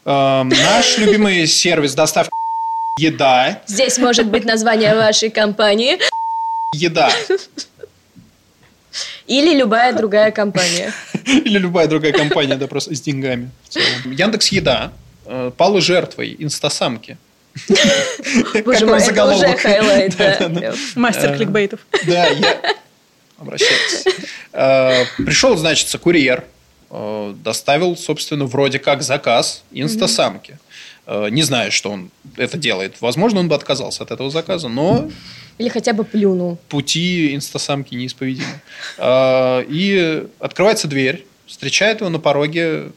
А, 0.06 0.44
наш 0.44 1.00
любимый 1.00 1.48
сервис 1.48 1.96
доставки 1.96 2.32
еда. 3.00 3.62
Здесь 3.66 3.98
может 3.98 4.28
быть 4.28 4.46
название 4.46 4.96
вашей 4.96 5.32
компании. 5.32 5.98
Еда. 6.74 7.12
Или 9.26 9.56
любая 9.56 9.94
другая 9.94 10.32
компания. 10.32 10.94
Или 11.26 11.58
любая 11.58 11.88
другая 11.88 12.14
компания, 12.14 12.56
да, 12.56 12.68
просто 12.68 12.96
с 12.96 13.02
деньгами. 13.02 13.52
Яндекс 14.06 14.50
Еда 14.50 14.92
э, 15.26 15.52
пала 15.56 15.82
жертвой 15.82 16.36
инстасамки. 16.40 17.18
Боже 18.66 18.86
мой, 18.86 19.02
это 19.02 19.26
уже 19.26 19.56
highlight. 19.58 20.16
Мастер 20.96 21.32
э, 21.32 21.38
кликбейтов. 21.38 21.80
Да, 22.06 22.28
я... 22.28 22.76
Обращайтесь. 23.38 24.06
Э, 24.54 25.06
пришел, 25.18 25.58
значит, 25.58 25.90
курьер, 26.00 26.46
доставил, 26.90 27.98
собственно, 27.98 28.46
вроде 28.46 28.80
как 28.80 29.04
заказ 29.04 29.64
инстасамки. 29.72 30.58
Не 31.06 31.44
знаю, 31.44 31.72
что 31.72 31.92
он 31.92 32.12
это 32.38 32.58
делает. 32.58 32.96
Возможно, 33.02 33.40
он 33.40 33.50
бы 33.50 33.56
отказался 33.56 34.04
от 34.04 34.12
этого 34.12 34.30
заказа, 34.30 34.70
но 34.70 35.10
или 35.58 35.70
хотя 35.70 35.94
бы 35.94 36.04
плюнул. 36.04 36.58
Пути 36.70 37.36
инстасамки 37.36 37.96
неисповедимы. 37.96 38.62
А, 38.98 39.62
и 39.68 40.28
открывается 40.40 40.88
дверь, 40.88 41.26
встречает 41.46 42.02
его 42.02 42.10
на 42.10 42.20
пороге 42.20 42.92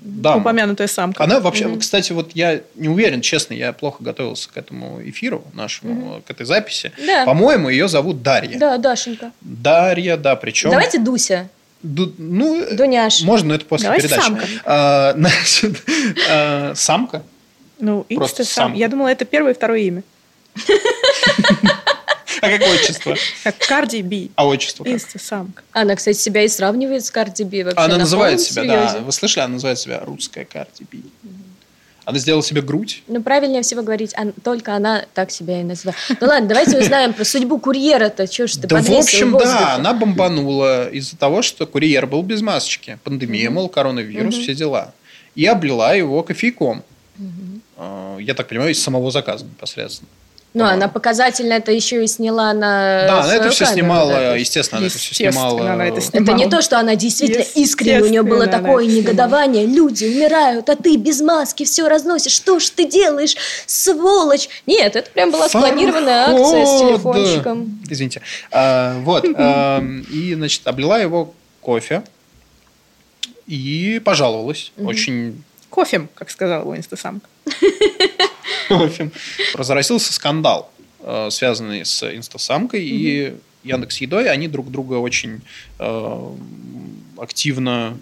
дама. 0.00 0.40
Упомянутая 0.40 0.88
самка. 0.88 1.22
Она 1.22 1.40
вообще, 1.40 1.66
угу. 1.66 1.78
кстати, 1.78 2.12
вот 2.12 2.32
я 2.34 2.60
не 2.74 2.88
уверен, 2.88 3.20
честно, 3.20 3.54
я 3.54 3.72
плохо 3.72 4.02
готовился 4.02 4.48
к 4.50 4.56
этому 4.56 5.00
эфиру 5.04 5.44
нашему, 5.52 6.14
угу. 6.14 6.22
к 6.26 6.30
этой 6.30 6.46
записи. 6.46 6.92
Да. 6.98 7.24
По-моему, 7.24 7.68
ее 7.68 7.88
зовут 7.88 8.22
Дарья. 8.22 8.58
Да, 8.58 8.78
Дашенька. 8.78 9.32
Дарья, 9.40 10.16
да, 10.16 10.36
причем... 10.36 10.70
Давайте 10.70 10.98
Дуся. 10.98 11.48
Ду, 11.82 12.12
ну, 12.18 12.66
Дуняш. 12.72 13.22
Можно, 13.22 13.48
но 13.48 13.54
это 13.54 13.64
после 13.64 13.86
Давайте 13.86 14.08
передачи. 14.08 14.26
Самка. 14.26 14.46
А, 14.64 15.14
значит, 15.16 15.82
а, 16.28 16.72
самка? 16.74 17.22
Ну, 17.78 18.04
Просто 18.14 18.44
сам. 18.44 18.74
Я 18.74 18.88
думала, 18.88 19.08
это 19.08 19.24
первое 19.24 19.52
и 19.52 19.54
второе 19.54 19.80
имя. 19.80 20.02
А 22.40 22.48
какое 22.50 22.74
отчество? 22.74 23.16
Как 23.44 23.58
Карди 23.58 24.02
Би. 24.02 24.30
А 24.34 24.46
отчество 24.46 24.84
как? 24.84 25.00
самка. 25.20 25.62
Она, 25.72 25.94
кстати, 25.96 26.16
себя 26.16 26.42
и 26.42 26.48
сравнивает 26.48 27.04
с 27.04 27.10
Карди 27.10 27.44
Би. 27.44 27.62
Вообще, 27.62 27.80
она 27.80 27.98
называет 27.98 28.40
себя, 28.40 28.62
серьезе. 28.62 28.98
да. 28.98 28.98
Вы 29.00 29.12
слышали, 29.12 29.44
она 29.44 29.54
называет 29.54 29.78
себя 29.78 30.00
русская 30.04 30.44
Карди 30.44 30.86
Би. 30.90 31.02
Она 32.06 32.18
сделала 32.18 32.42
себе 32.42 32.62
грудь. 32.62 33.02
Ну, 33.06 33.22
правильнее 33.22 33.62
всего 33.62 33.82
говорить, 33.82 34.14
а, 34.16 34.32
только 34.42 34.74
она 34.74 35.04
так 35.14 35.30
себя 35.30 35.60
и 35.60 35.62
называет. 35.62 35.96
Ну 36.20 36.26
ладно, 36.26 36.48
давайте 36.48 36.78
узнаем 36.78 37.12
про 37.12 37.24
судьбу 37.24 37.58
курьера-то. 37.60 38.26
Чего 38.26 38.46
ж 38.48 38.52
ты 38.52 38.66
Да, 38.66 38.80
в 38.80 38.90
общем, 38.90 39.38
да, 39.38 39.74
она 39.74 39.92
бомбанула 39.92 40.88
из-за 40.88 41.16
того, 41.16 41.42
что 41.42 41.66
курьер 41.66 42.06
был 42.06 42.22
без 42.22 42.40
масочки. 42.40 42.98
Пандемия, 43.04 43.50
мол, 43.50 43.68
коронавирус, 43.68 44.34
все 44.34 44.54
дела. 44.54 44.92
И 45.34 45.46
облила 45.46 45.94
его 45.94 46.22
кофейком. 46.22 46.82
Я 48.18 48.34
так 48.34 48.48
понимаю, 48.48 48.72
из 48.72 48.82
самого 48.82 49.10
заказа 49.10 49.44
непосредственно. 49.44 50.08
Ну, 50.52 50.64
она 50.64 50.88
показательно 50.88 51.52
это 51.52 51.70
еще 51.70 52.02
и 52.02 52.08
сняла 52.08 52.52
на 52.52 53.06
Да, 53.06 53.22
она 53.22 53.36
это 53.36 53.50
все 53.50 53.66
камеру, 53.66 53.80
снимала, 53.80 54.12
да, 54.12 54.36
естественно, 54.36 54.78
она 54.78 54.88
это 54.88 54.98
все 54.98 55.14
снимала. 55.14 55.70
Она 55.70 55.86
это, 55.86 56.00
снимала. 56.00 56.22
это 56.24 56.32
не 56.32 56.50
то, 56.50 56.60
что 56.60 56.78
она 56.78 56.96
действительно 56.96 57.44
искренне, 57.54 58.02
у 58.02 58.06
нее 58.06 58.22
было 58.22 58.46
такое 58.48 58.86
негодование, 58.86 59.66
люди 59.66 60.06
умирают, 60.06 60.68
а 60.68 60.74
ты 60.74 60.96
без 60.96 61.20
маски 61.20 61.64
все 61.64 61.88
разносишь, 61.88 62.32
что 62.32 62.58
ж 62.58 62.68
ты 62.70 62.84
делаешь, 62.84 63.36
сволочь? 63.66 64.48
Нет, 64.66 64.96
это 64.96 65.08
прям 65.10 65.30
была 65.30 65.48
спланированная 65.48 66.30
акция 66.30 66.66
с 66.66 66.80
телефончиком. 66.80 67.80
Извините. 67.88 68.22
А, 68.50 68.98
вот, 69.00 69.24
а, 69.36 69.80
и, 70.12 70.34
значит, 70.34 70.66
облила 70.66 71.00
его 71.00 71.32
кофе 71.60 72.02
и 73.46 74.00
пожаловалась. 74.04 74.72
Очень... 74.78 75.44
Кофем, 75.68 76.08
как 76.16 76.30
сказала 76.30 76.64
Инстасамка. 76.64 77.28
В 78.78 78.82
общем, 78.82 79.12
разразился 79.54 80.12
скандал, 80.12 80.70
э, 81.00 81.28
связанный 81.30 81.84
с 81.84 82.02
инстасамкой 82.02 82.84
и 82.84 83.34
Яндекс 83.64 83.98
Едой. 83.98 84.30
Они 84.30 84.48
друг 84.48 84.70
друга 84.70 84.94
очень 84.94 85.40
э, 85.78 86.34
активно 87.18 87.96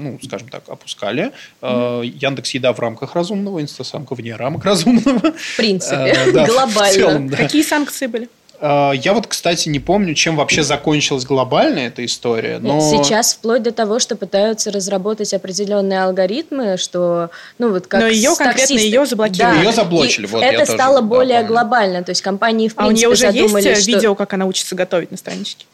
ну, 0.00 0.18
скажем 0.22 0.48
так, 0.48 0.68
опускали. 0.68 1.32
Mm-hmm. 1.60 2.06
Яндекс 2.06 2.52
Еда 2.52 2.72
в 2.72 2.80
рамках 2.80 3.14
разумного, 3.14 3.60
инстасамка 3.60 4.14
вне 4.14 4.34
рамок 4.34 4.64
разумного. 4.64 5.32
В 5.32 5.56
принципе, 5.58 6.16
да, 6.32 6.46
глобально. 6.46 6.92
Целом, 6.94 7.28
да. 7.28 7.36
Какие 7.36 7.62
санкции 7.62 8.06
были? 8.06 8.28
А, 8.62 8.92
я 8.92 9.14
вот, 9.14 9.26
кстати, 9.26 9.68
не 9.68 9.80
помню, 9.80 10.14
чем 10.14 10.36
вообще 10.36 10.62
закончилась 10.62 11.24
глобальная 11.24 11.88
эта 11.88 12.04
история. 12.04 12.58
Но... 12.58 12.80
Сейчас 12.80 13.34
вплоть 13.34 13.62
до 13.62 13.72
того, 13.72 13.98
что 13.98 14.16
пытаются 14.16 14.70
разработать 14.70 15.32
определенные 15.32 16.02
алгоритмы, 16.02 16.76
что, 16.76 17.30
ну 17.58 17.70
вот 17.70 17.86
как 17.86 18.00
Но 18.00 18.06
ее 18.06 18.34
конкретно 18.36 18.74
ее 18.74 19.06
заблокировали. 19.06 19.56
Да. 19.56 19.62
Ее 19.62 19.72
заблочили. 19.72 20.26
вот, 20.26 20.42
это 20.42 20.66
стало 20.66 20.98
тоже, 20.98 21.08
более 21.08 21.40
да, 21.40 21.48
глобально. 21.48 22.02
То 22.02 22.10
есть 22.10 22.20
компании 22.20 22.68
в 22.68 22.74
принципе 22.74 22.84
А 22.84 22.88
у 22.88 22.90
нее 22.90 23.08
уже 23.08 23.32
задумали, 23.32 23.68
есть 23.68 23.82
что... 23.82 23.90
видео, 23.90 24.14
как 24.14 24.32
она 24.34 24.44
учится 24.44 24.74
готовить 24.74 25.10
на 25.10 25.16
страничке? 25.16 25.64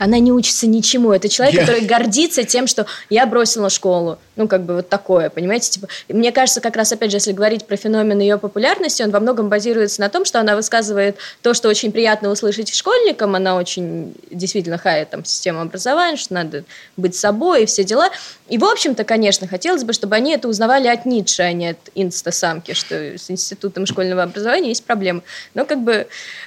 Она 0.00 0.18
не 0.18 0.32
учится 0.32 0.66
ничему. 0.66 1.12
Это 1.12 1.28
человек, 1.28 1.56
я... 1.56 1.60
который 1.60 1.82
гордится 1.82 2.42
тем, 2.42 2.66
что 2.66 2.86
я 3.10 3.26
бросила 3.26 3.68
школу. 3.68 4.18
Ну, 4.34 4.48
как 4.48 4.64
бы 4.64 4.76
вот 4.76 4.88
такое, 4.88 5.28
понимаете? 5.28 5.72
Типа, 5.72 5.88
мне 6.08 6.32
кажется, 6.32 6.62
как 6.62 6.74
раз, 6.76 6.90
опять 6.90 7.10
же, 7.10 7.18
если 7.18 7.32
говорить 7.32 7.66
про 7.66 7.76
феномен 7.76 8.18
ее 8.18 8.38
популярности, 8.38 9.02
он 9.02 9.10
во 9.10 9.20
многом 9.20 9.50
базируется 9.50 10.00
на 10.00 10.08
том, 10.08 10.24
что 10.24 10.40
она 10.40 10.56
высказывает 10.56 11.18
то, 11.42 11.52
что 11.52 11.68
очень 11.68 11.92
приятно 11.92 12.30
услышать 12.30 12.74
школьникам. 12.74 13.34
Она 13.34 13.56
очень 13.56 14.14
действительно 14.30 14.78
хает 14.78 15.10
там 15.10 15.22
систему 15.26 15.60
образования, 15.60 16.16
что 16.16 16.32
надо 16.32 16.64
быть 16.96 17.14
собой 17.14 17.64
и 17.64 17.66
все 17.66 17.84
дела. 17.84 18.08
И, 18.48 18.56
в 18.56 18.64
общем-то, 18.64 19.04
конечно, 19.04 19.46
хотелось 19.46 19.84
бы, 19.84 19.92
чтобы 19.92 20.16
они 20.16 20.32
это 20.32 20.48
узнавали 20.48 20.88
от 20.88 21.04
Ницше, 21.04 21.42
а 21.42 21.52
не 21.52 21.68
от 21.68 21.90
инстасамки, 21.94 22.72
что 22.72 23.18
с 23.18 23.30
институтом 23.30 23.84
школьного 23.84 24.22
образования 24.22 24.70
есть 24.70 24.84
проблемы. 24.84 25.20
Но 25.52 25.66
как 25.66 25.82
бы... 25.82 26.06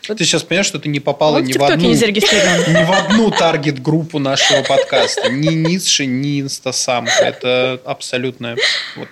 Вот... 0.10 0.18
Ты 0.18 0.26
сейчас 0.26 0.41
понимаешь, 0.41 0.66
что 0.66 0.80
ты 0.80 0.89
не 0.89 0.99
попала 0.99 1.38
ни 1.41 1.54
в, 1.54 1.64
одну, 1.64 1.89
не 1.89 1.93
ни 1.93 2.84
в 2.84 2.91
одну 2.91 3.30
таргет-группу 3.44 4.20
нашего 4.20 4.64
подкаста. 4.64 5.30
Ни 5.30 5.54
Ницше, 5.54 6.06
ни 6.06 6.39
инстасамка. 6.39 7.24
Это 7.24 7.82
абсолютно... 7.84 8.56
Вот, 8.96 9.10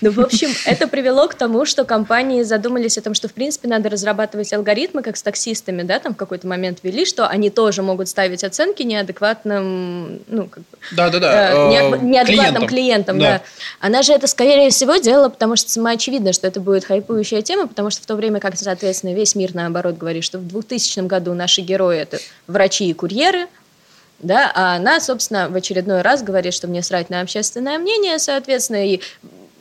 ну, 0.00 0.10
в 0.10 0.20
общем, 0.20 0.50
это 0.66 0.88
привело 0.88 1.28
к 1.28 1.34
тому, 1.34 1.64
что 1.64 1.84
компании 1.84 2.42
задумались 2.42 2.98
о 2.98 3.02
том, 3.02 3.14
что, 3.14 3.28
в 3.28 3.32
принципе, 3.32 3.68
надо 3.68 3.88
разрабатывать 3.88 4.52
алгоритмы, 4.52 5.02
как 5.02 5.16
с 5.16 5.22
таксистами, 5.22 5.82
да, 5.82 5.98
там 5.98 6.14
в 6.14 6.16
какой-то 6.16 6.46
момент 6.46 6.80
ввели, 6.82 7.04
что 7.04 7.26
они 7.26 7.50
тоже 7.50 7.82
могут 7.82 8.08
ставить 8.08 8.44
оценки 8.44 8.82
неадекватным, 8.82 10.20
ну, 10.26 10.48
как 10.48 10.58
бы... 10.58 10.78
Да-да-да. 10.92 11.70
Э, 11.70 11.98
неадекватным 12.02 12.66
клиентам, 12.66 12.66
клиентам 12.66 13.18
да. 13.18 13.24
да. 13.24 13.42
Она 13.80 14.02
же 14.02 14.12
это, 14.12 14.26
скорее 14.26 14.70
всего, 14.70 14.96
делала, 14.96 15.28
потому 15.28 15.56
что 15.56 15.70
самоочевидно, 15.70 16.32
что 16.32 16.46
это 16.46 16.60
будет 16.60 16.84
хайпующая 16.84 17.42
тема, 17.42 17.66
потому 17.66 17.90
что 17.90 18.02
в 18.02 18.06
то 18.06 18.16
время 18.16 18.40
как, 18.40 18.56
соответственно, 18.56 19.14
весь 19.14 19.34
мир, 19.34 19.54
наоборот, 19.54 19.96
говорит, 19.96 20.24
что 20.24 20.38
в 20.38 20.46
2000 20.46 21.00
году 21.00 21.34
наши 21.34 21.62
герои– 21.62 21.98
это 22.00 22.18
врачи 22.46 22.88
и 22.88 22.92
курьеры, 22.92 23.46
да, 24.18 24.50
а 24.54 24.76
она, 24.76 25.00
собственно, 25.00 25.48
в 25.48 25.54
очередной 25.54 26.02
раз 26.02 26.22
говорит, 26.22 26.54
что 26.54 26.68
мне 26.68 26.82
срать 26.82 27.10
на 27.10 27.20
общественное 27.20 27.78
мнение, 27.78 28.18
соответственно, 28.18 28.86
и 28.86 29.00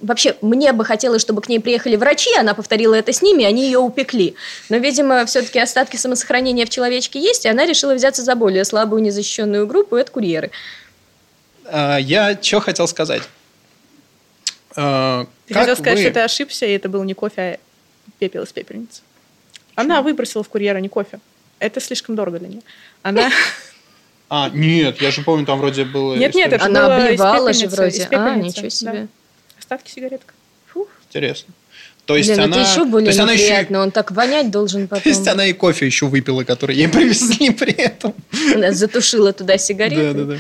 вообще, 0.02 0.36
мне 0.41 0.74
бы 0.74 0.86
хотелось, 0.86 1.22
чтобы 1.22 1.41
к 1.41 1.50
ней 1.50 1.60
приехали 1.60 1.96
врачи, 1.96 2.34
она 2.36 2.54
повторила 2.54 2.96
это 2.96 3.12
с 3.14 3.22
ними, 3.22 3.43
они 3.43 3.66
ее 3.66 3.80
упекли. 3.80 4.36
Но, 4.70 4.78
видимо, 4.78 5.26
все-таки 5.26 5.60
остатки 5.60 5.98
самосохранения 5.98 6.66
в 6.66 6.70
человечке 6.70 7.20
есть, 7.20 7.46
и 7.46 7.50
она 7.50 7.66
решила 7.66 7.93
взяться 7.93 8.22
за 8.22 8.36
более 8.36 8.66
слабую 8.66 9.02
незащищенную 9.02 9.68
группу, 9.68 9.96
это 9.96 10.12
курьеры. 10.12 10.52
А, 11.66 11.98
я 11.98 12.38
что 12.41 12.60
хотел 12.60 12.88
сказать? 12.88 13.24
А, 14.76 15.26
ты 15.48 15.54
хотел 15.54 15.76
сказать, 15.76 15.98
вы... 15.98 16.04
что 16.04 16.12
ты 16.12 16.20
ошибся, 16.22 16.66
и 16.66 16.72
это 16.72 16.89
был 16.89 17.04
не 17.04 17.14
кофе, 17.14 17.41
а 17.41 18.12
пепел 18.20 18.43
из 18.43 18.52
пепельницы. 18.52 19.02
Она 19.76 20.02
выбросила 20.02 20.43
в 20.43 20.50
курьера 20.50 20.78
не 20.78 20.89
кофе. 20.89 21.20
Это 21.60 21.80
слишком 21.80 22.16
дорого 22.16 22.39
для 22.39 22.50
нее. 22.50 22.62
Она... 23.02 23.30
А, 24.28 24.50
нет, 24.50 25.04
я 25.04 25.12
же 25.12 25.22
помню, 25.22 25.46
там 25.46 25.60
вроде 25.60 25.86
было... 25.86 26.16
Нет, 26.16 26.34
нет, 26.34 26.52
это 26.52 26.66
Она 26.66 26.96
обливала 26.96 27.54
же 27.54 27.68
вроде. 27.68 28.08
А, 28.12 28.36
ничего 28.36 28.70
себе 28.70 29.08
остатки 29.66 29.89
сигаретка. 29.91 30.34
Фух. 30.68 30.88
Интересно. 31.09 31.53
То 32.05 32.16
есть 32.16 32.30
Блин, 32.30 32.41
она... 32.41 32.61
это 32.61 32.72
еще 32.72 32.86
более 32.86 33.11
то 33.11 33.18
есть 33.18 33.20
неприятно, 33.20 33.78
она 33.78 33.86
еще... 33.86 33.88
он 33.88 33.91
так 33.91 34.11
вонять 34.11 34.51
должен 34.51 34.88
потом. 34.88 35.03
То 35.03 35.09
есть 35.09 35.28
она 35.28 35.47
и 35.47 35.53
кофе 35.53 35.88
еще 35.88 36.05
выпила, 36.05 36.43
который 36.43 36.76
ей 36.76 36.88
привезли 36.97 37.49
при 37.49 37.74
этом. 37.74 38.13
Она 38.53 38.72
затушила 38.72 39.34
туда 39.34 39.57
сигареты. 39.57 40.13
Да, 40.13 40.24
да, 40.26 40.34
да. 40.36 40.38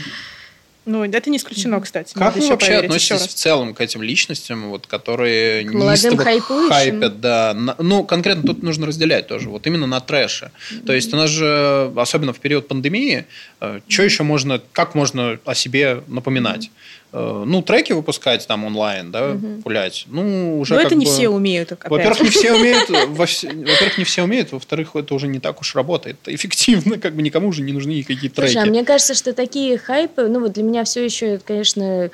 Ну, 0.85 1.03
это 1.03 1.31
не 1.31 1.37
исключено, 1.37 1.81
кстати. 1.81 2.13
Как 2.13 2.35
вы 2.35 2.47
вообще 2.47 2.75
относитесь 2.75 3.21
в 3.21 3.33
целом 3.33 3.73
к 3.73 3.81
этим 3.81 4.03
личностям, 4.03 4.69
вот, 4.69 4.85
которые 4.85 5.65
к 5.65 5.73
молодым 5.73 6.15
хайпят, 6.15 7.19
да. 7.19 7.57
Ну, 7.79 8.03
конкретно 8.03 8.43
тут 8.43 8.61
нужно 8.61 8.85
разделять 8.85 9.25
тоже, 9.25 9.49
вот 9.49 9.65
именно 9.65 9.87
на 9.87 9.99
трэше. 9.99 10.51
То 10.85 10.93
есть 10.93 11.11
у 11.11 11.17
нас 11.17 11.31
же, 11.31 11.91
особенно 11.95 12.33
в 12.33 12.39
период 12.39 12.67
пандемии, 12.67 13.25
э, 13.61 13.79
что 13.87 14.03
еще 14.03 14.21
можно, 14.21 14.61
как 14.73 14.93
можно 14.93 15.39
о 15.45 15.55
себе 15.55 16.03
напоминать? 16.05 16.69
Ну, 17.15 17.61
треки 17.61 17.93
выпускать 17.93 18.45
там 18.47 18.65
онлайн, 18.65 19.11
да, 19.11 19.31
угу. 19.31 19.61
пулять. 19.63 20.05
Ну, 20.07 20.59
уже 20.59 20.73
Но 20.73 20.81
это 20.81 20.95
не 20.95 21.05
бы... 21.05 21.11
все 21.11 21.29
умеют. 21.29 21.71
Во-первых, 21.85 22.21
не 22.21 22.29
все 22.29 22.53
умеют, 22.53 22.89
во-первых, 22.89 23.97
не 23.97 24.03
все 24.03 24.23
умеют, 24.23 24.51
во-вторых, 24.51 24.95
это 24.95 25.13
уже 25.13 25.27
не 25.27 25.39
так 25.39 25.61
уж 25.61 25.75
работает. 25.75 26.17
Эффективно, 26.25 26.97
как 26.97 27.15
бы 27.15 27.21
никому 27.21 27.49
уже 27.49 27.61
не 27.61 27.71
нужны 27.71 27.91
никакие 27.91 28.29
треки. 28.29 28.51
Слушай, 28.51 28.67
а 28.67 28.69
мне 28.69 28.83
кажется, 28.83 29.13
что 29.13 29.33
такие 29.33 29.77
хайпы, 29.77 30.27
ну, 30.27 30.41
вот 30.41 30.53
для 30.53 30.63
меня 30.63 30.83
все 30.83 31.05
еще, 31.05 31.39
конечно, 31.39 32.09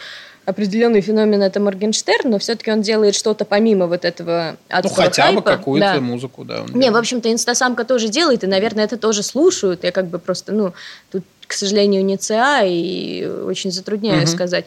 определенный 0.46 1.02
феномен 1.02 1.42
это 1.42 1.60
Моргенштерн, 1.60 2.30
но 2.30 2.40
все-таки 2.40 2.72
он 2.72 2.82
делает 2.82 3.16
что-то 3.16 3.46
помимо 3.46 3.88
вот 3.88 4.06
этого 4.06 4.58
Ну, 4.70 4.90
хотя 4.90 5.24
хайпа. 5.24 5.42
бы 5.42 5.46
какую-то 5.46 5.94
да. 5.96 6.02
музыку, 6.02 6.44
да. 6.44 6.66
Не, 6.74 6.92
в 6.92 6.96
общем-то, 6.96 7.32
инстасамка 7.32 7.86
тоже 7.86 8.10
делает, 8.10 8.44
и, 8.44 8.48
наверное, 8.48 8.86
это 8.86 8.98
тоже 8.98 9.24
слушают. 9.24 9.84
Я 9.84 9.92
как 9.92 10.08
бы 10.08 10.20
просто, 10.20 10.52
ну, 10.52 10.74
тут 11.12 11.24
к 11.52 11.54
сожалению, 11.54 12.06
не 12.06 12.16
ЦА, 12.16 12.64
и 12.64 13.26
очень 13.26 13.72
затрудняюсь 13.72 14.30
угу. 14.30 14.38
сказать. 14.38 14.66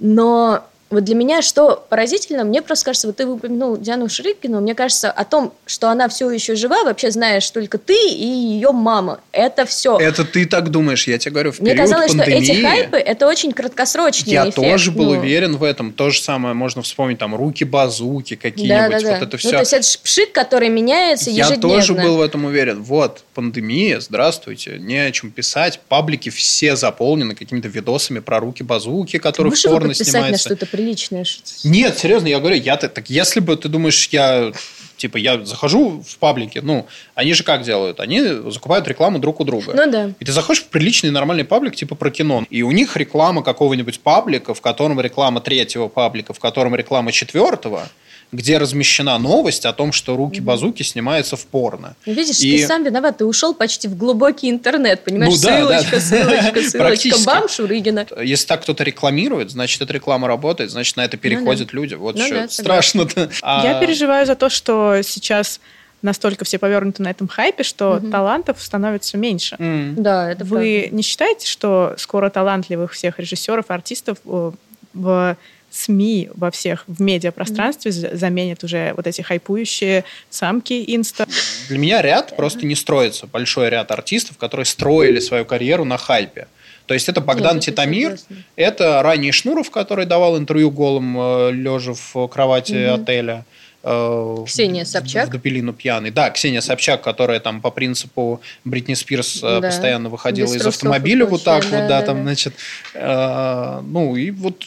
Но 0.00 0.66
вот 0.88 1.02
для 1.02 1.16
меня 1.16 1.42
что 1.42 1.84
поразительно, 1.88 2.44
мне 2.44 2.62
просто 2.62 2.84
кажется, 2.86 3.08
вот 3.08 3.16
ты 3.16 3.26
упомянул 3.26 3.76
Диану 3.76 4.08
Шрипкину, 4.08 4.60
мне 4.60 4.74
кажется, 4.74 5.10
о 5.10 5.24
том, 5.24 5.52
что 5.66 5.90
она 5.90 6.08
все 6.08 6.30
еще 6.30 6.54
жива, 6.54 6.84
вообще 6.84 7.10
знаешь 7.10 7.50
только 7.50 7.78
ты 7.78 8.08
и 8.08 8.24
ее 8.24 8.70
мама. 8.70 9.20
Это 9.32 9.66
все. 9.66 9.98
Это 9.98 10.24
ты 10.24 10.46
так 10.46 10.70
думаешь, 10.70 11.08
я 11.08 11.18
тебе 11.18 11.32
говорю, 11.32 11.52
в 11.52 11.60
Мне 11.60 11.72
период 11.72 11.90
казалось, 11.90 12.12
пандемии, 12.14 12.44
что 12.44 12.52
эти 12.52 12.62
хайпы, 12.62 12.96
это 12.98 13.26
очень 13.26 13.52
краткосрочный 13.52 14.32
Я 14.32 14.42
эффект. 14.44 14.56
тоже 14.56 14.92
был 14.92 15.14
ну. 15.14 15.20
уверен 15.20 15.56
в 15.56 15.64
этом. 15.64 15.92
То 15.92 16.10
же 16.10 16.20
самое 16.20 16.54
можно 16.54 16.82
вспомнить, 16.82 17.18
там, 17.18 17.34
руки-базуки 17.34 18.36
какие-нибудь, 18.36 18.90
да, 18.90 18.98
да, 18.98 19.00
да. 19.00 19.18
вот 19.18 19.28
это 19.28 19.36
все. 19.38 19.48
Ну, 19.48 19.52
то 19.54 19.60
есть 19.60 19.72
это 19.72 19.86
пшик, 20.04 20.30
который 20.30 20.68
меняется 20.68 21.30
ежедневно. 21.30 21.72
Я 21.72 21.76
тоже 21.78 21.94
был 21.94 22.16
в 22.18 22.20
этом 22.20 22.44
уверен. 22.44 22.82
Вот, 22.82 23.24
пандемия, 23.34 23.98
здравствуйте, 23.98 24.76
не 24.78 24.98
о 24.98 25.10
чем 25.10 25.32
писать. 25.32 25.80
Паблики 25.88 26.28
все 26.28 26.76
заполнены 26.76 27.34
какими-то 27.34 27.66
видосами 27.66 28.20
про 28.20 28.38
руки-базуки, 28.38 29.18
которые 29.18 29.52
в 29.52 29.62
порно 29.62 29.92
снимаются. 29.94 30.50
на 30.50 30.56
что-то 30.76 31.22
приличное. 31.24 31.24
Нет, 31.64 31.98
серьезно, 31.98 32.28
я 32.28 32.38
говорю, 32.38 32.56
я 32.56 32.76
так, 32.76 33.08
если 33.10 33.40
бы 33.40 33.56
ты 33.56 33.68
думаешь, 33.68 34.08
я 34.12 34.52
типа 34.96 35.18
я 35.18 35.44
захожу 35.44 36.02
в 36.06 36.18
паблики, 36.18 36.60
ну, 36.62 36.86
они 37.14 37.34
же 37.34 37.44
как 37.44 37.62
делают? 37.62 38.00
Они 38.00 38.20
закупают 38.50 38.88
рекламу 38.88 39.18
друг 39.18 39.40
у 39.40 39.44
друга. 39.44 39.72
Ну 39.74 39.90
да. 39.90 40.10
И 40.18 40.24
ты 40.24 40.32
заходишь 40.32 40.62
в 40.62 40.66
приличный 40.68 41.10
нормальный 41.10 41.44
паблик, 41.44 41.76
типа 41.76 41.94
про 41.94 42.10
кино, 42.10 42.44
и 42.50 42.62
у 42.62 42.70
них 42.70 42.96
реклама 42.96 43.42
какого-нибудь 43.42 44.00
паблика, 44.00 44.54
в 44.54 44.60
котором 44.60 45.00
реклама 45.00 45.40
третьего 45.40 45.88
паблика, 45.88 46.32
в 46.32 46.40
котором 46.40 46.74
реклама 46.74 47.12
четвертого, 47.12 47.88
где 48.32 48.58
размещена 48.58 49.18
новость 49.18 49.64
о 49.66 49.72
том, 49.72 49.92
что 49.92 50.16
руки 50.16 50.40
базуки 50.40 50.82
снимаются 50.82 51.36
в 51.36 51.46
порно. 51.46 51.96
Ну, 52.06 52.12
видишь, 52.12 52.40
и... 52.40 52.58
ты 52.58 52.66
сам 52.66 52.84
виноват, 52.84 53.18
ты 53.18 53.24
ушел 53.24 53.54
почти 53.54 53.88
в 53.88 53.96
глубокий 53.96 54.50
интернет, 54.50 55.04
понимаешь? 55.04 55.34
Ну, 55.34 55.40
да, 55.42 55.58
ссылочка, 55.58 55.96
да. 55.96 56.00
ссылочка, 56.00 56.62
ссылочка, 56.62 57.16
бам, 57.26 57.48
Шурыгина. 57.48 58.06
Если 58.22 58.46
так 58.46 58.62
кто-то 58.62 58.82
рекламирует, 58.84 59.50
значит, 59.50 59.80
эта 59.80 59.92
реклама 59.92 60.26
работает, 60.28 60.70
значит, 60.70 60.96
на 60.96 61.04
это 61.04 61.16
переходят 61.16 61.68
ну, 61.72 61.72
да. 61.72 61.82
люди. 61.82 61.94
Вот 61.94 62.16
ну, 62.16 62.24
что 62.24 62.34
да, 62.34 62.48
страшно-то. 62.48 63.30
А... 63.42 63.64
Я 63.64 63.80
переживаю 63.80 64.26
за 64.26 64.34
то, 64.34 64.48
что 64.48 65.00
сейчас 65.02 65.60
настолько 66.02 66.44
все 66.44 66.58
повернуты 66.58 67.02
на 67.02 67.10
этом 67.10 67.28
хайпе, 67.28 67.62
что 67.62 67.96
угу. 67.96 68.10
талантов 68.10 68.62
становится 68.62 69.16
меньше. 69.16 69.56
Mm. 69.56 69.94
Да, 69.96 70.30
это 70.30 70.44
Вы 70.44 70.80
правда. 70.80 70.96
не 70.96 71.02
считаете, 71.02 71.46
что 71.48 71.94
скоро 71.96 72.30
талантливых 72.30 72.92
всех 72.92 73.18
режиссеров, 73.18 73.70
артистов 73.70 74.18
э, 74.24 74.52
в 74.92 75.36
СМИ 75.76 76.30
во 76.34 76.50
всех, 76.50 76.84
в 76.86 77.00
медиапространстве 77.00 77.90
mm-hmm. 77.90 78.16
заменят 78.16 78.64
уже 78.64 78.92
вот 78.96 79.06
эти 79.06 79.22
хайпующие 79.22 80.04
самки 80.30 80.84
инста. 80.86 81.26
Для 81.68 81.78
меня 81.78 82.02
ряд 82.02 82.36
просто 82.36 82.66
не 82.66 82.74
строится. 82.74 83.26
Большой 83.26 83.68
ряд 83.70 83.90
артистов, 83.90 84.38
которые 84.38 84.64
строили 84.64 85.20
свою 85.20 85.44
карьеру 85.44 85.84
на 85.84 85.98
хайпе. 85.98 86.48
То 86.86 86.94
есть 86.94 87.08
это 87.08 87.20
Богдан 87.20 87.56
Нет, 87.56 87.64
Титамир, 87.64 88.12
это, 88.12 88.24
это 88.56 89.02
ранний 89.02 89.32
Шнуров, 89.32 89.70
который 89.70 90.06
давал 90.06 90.38
интервью 90.38 90.70
голым, 90.70 91.16
э, 91.18 91.50
лежа 91.52 91.94
в 91.94 92.28
кровати 92.28 92.72
mm-hmm. 92.72 93.02
отеля. 93.02 93.44
Э, 93.82 94.44
Ксения 94.46 94.84
Собчак. 94.84 95.28
В 95.28 95.32
Дупелину 95.32 95.72
пьяный. 95.72 96.10
Да, 96.10 96.30
Ксения 96.30 96.60
Собчак, 96.60 97.02
которая 97.02 97.38
там 97.38 97.60
по 97.60 97.70
принципу 97.70 98.40
Бритни 98.64 98.94
Спирс 98.94 99.38
э, 99.42 99.60
да. 99.60 99.68
постоянно 99.68 100.08
выходила 100.08 100.52
Без 100.52 100.62
из 100.62 100.66
автомобиля 100.66 101.26
вот 101.26 101.44
так 101.44 101.62
да, 101.62 101.80
вот, 101.80 101.88
да, 101.88 102.00
да 102.00 102.02
там, 102.06 102.16
да. 102.16 102.22
значит. 102.22 102.54
Э, 102.94 103.80
ну 103.84 104.16
и 104.16 104.30
вот 104.30 104.64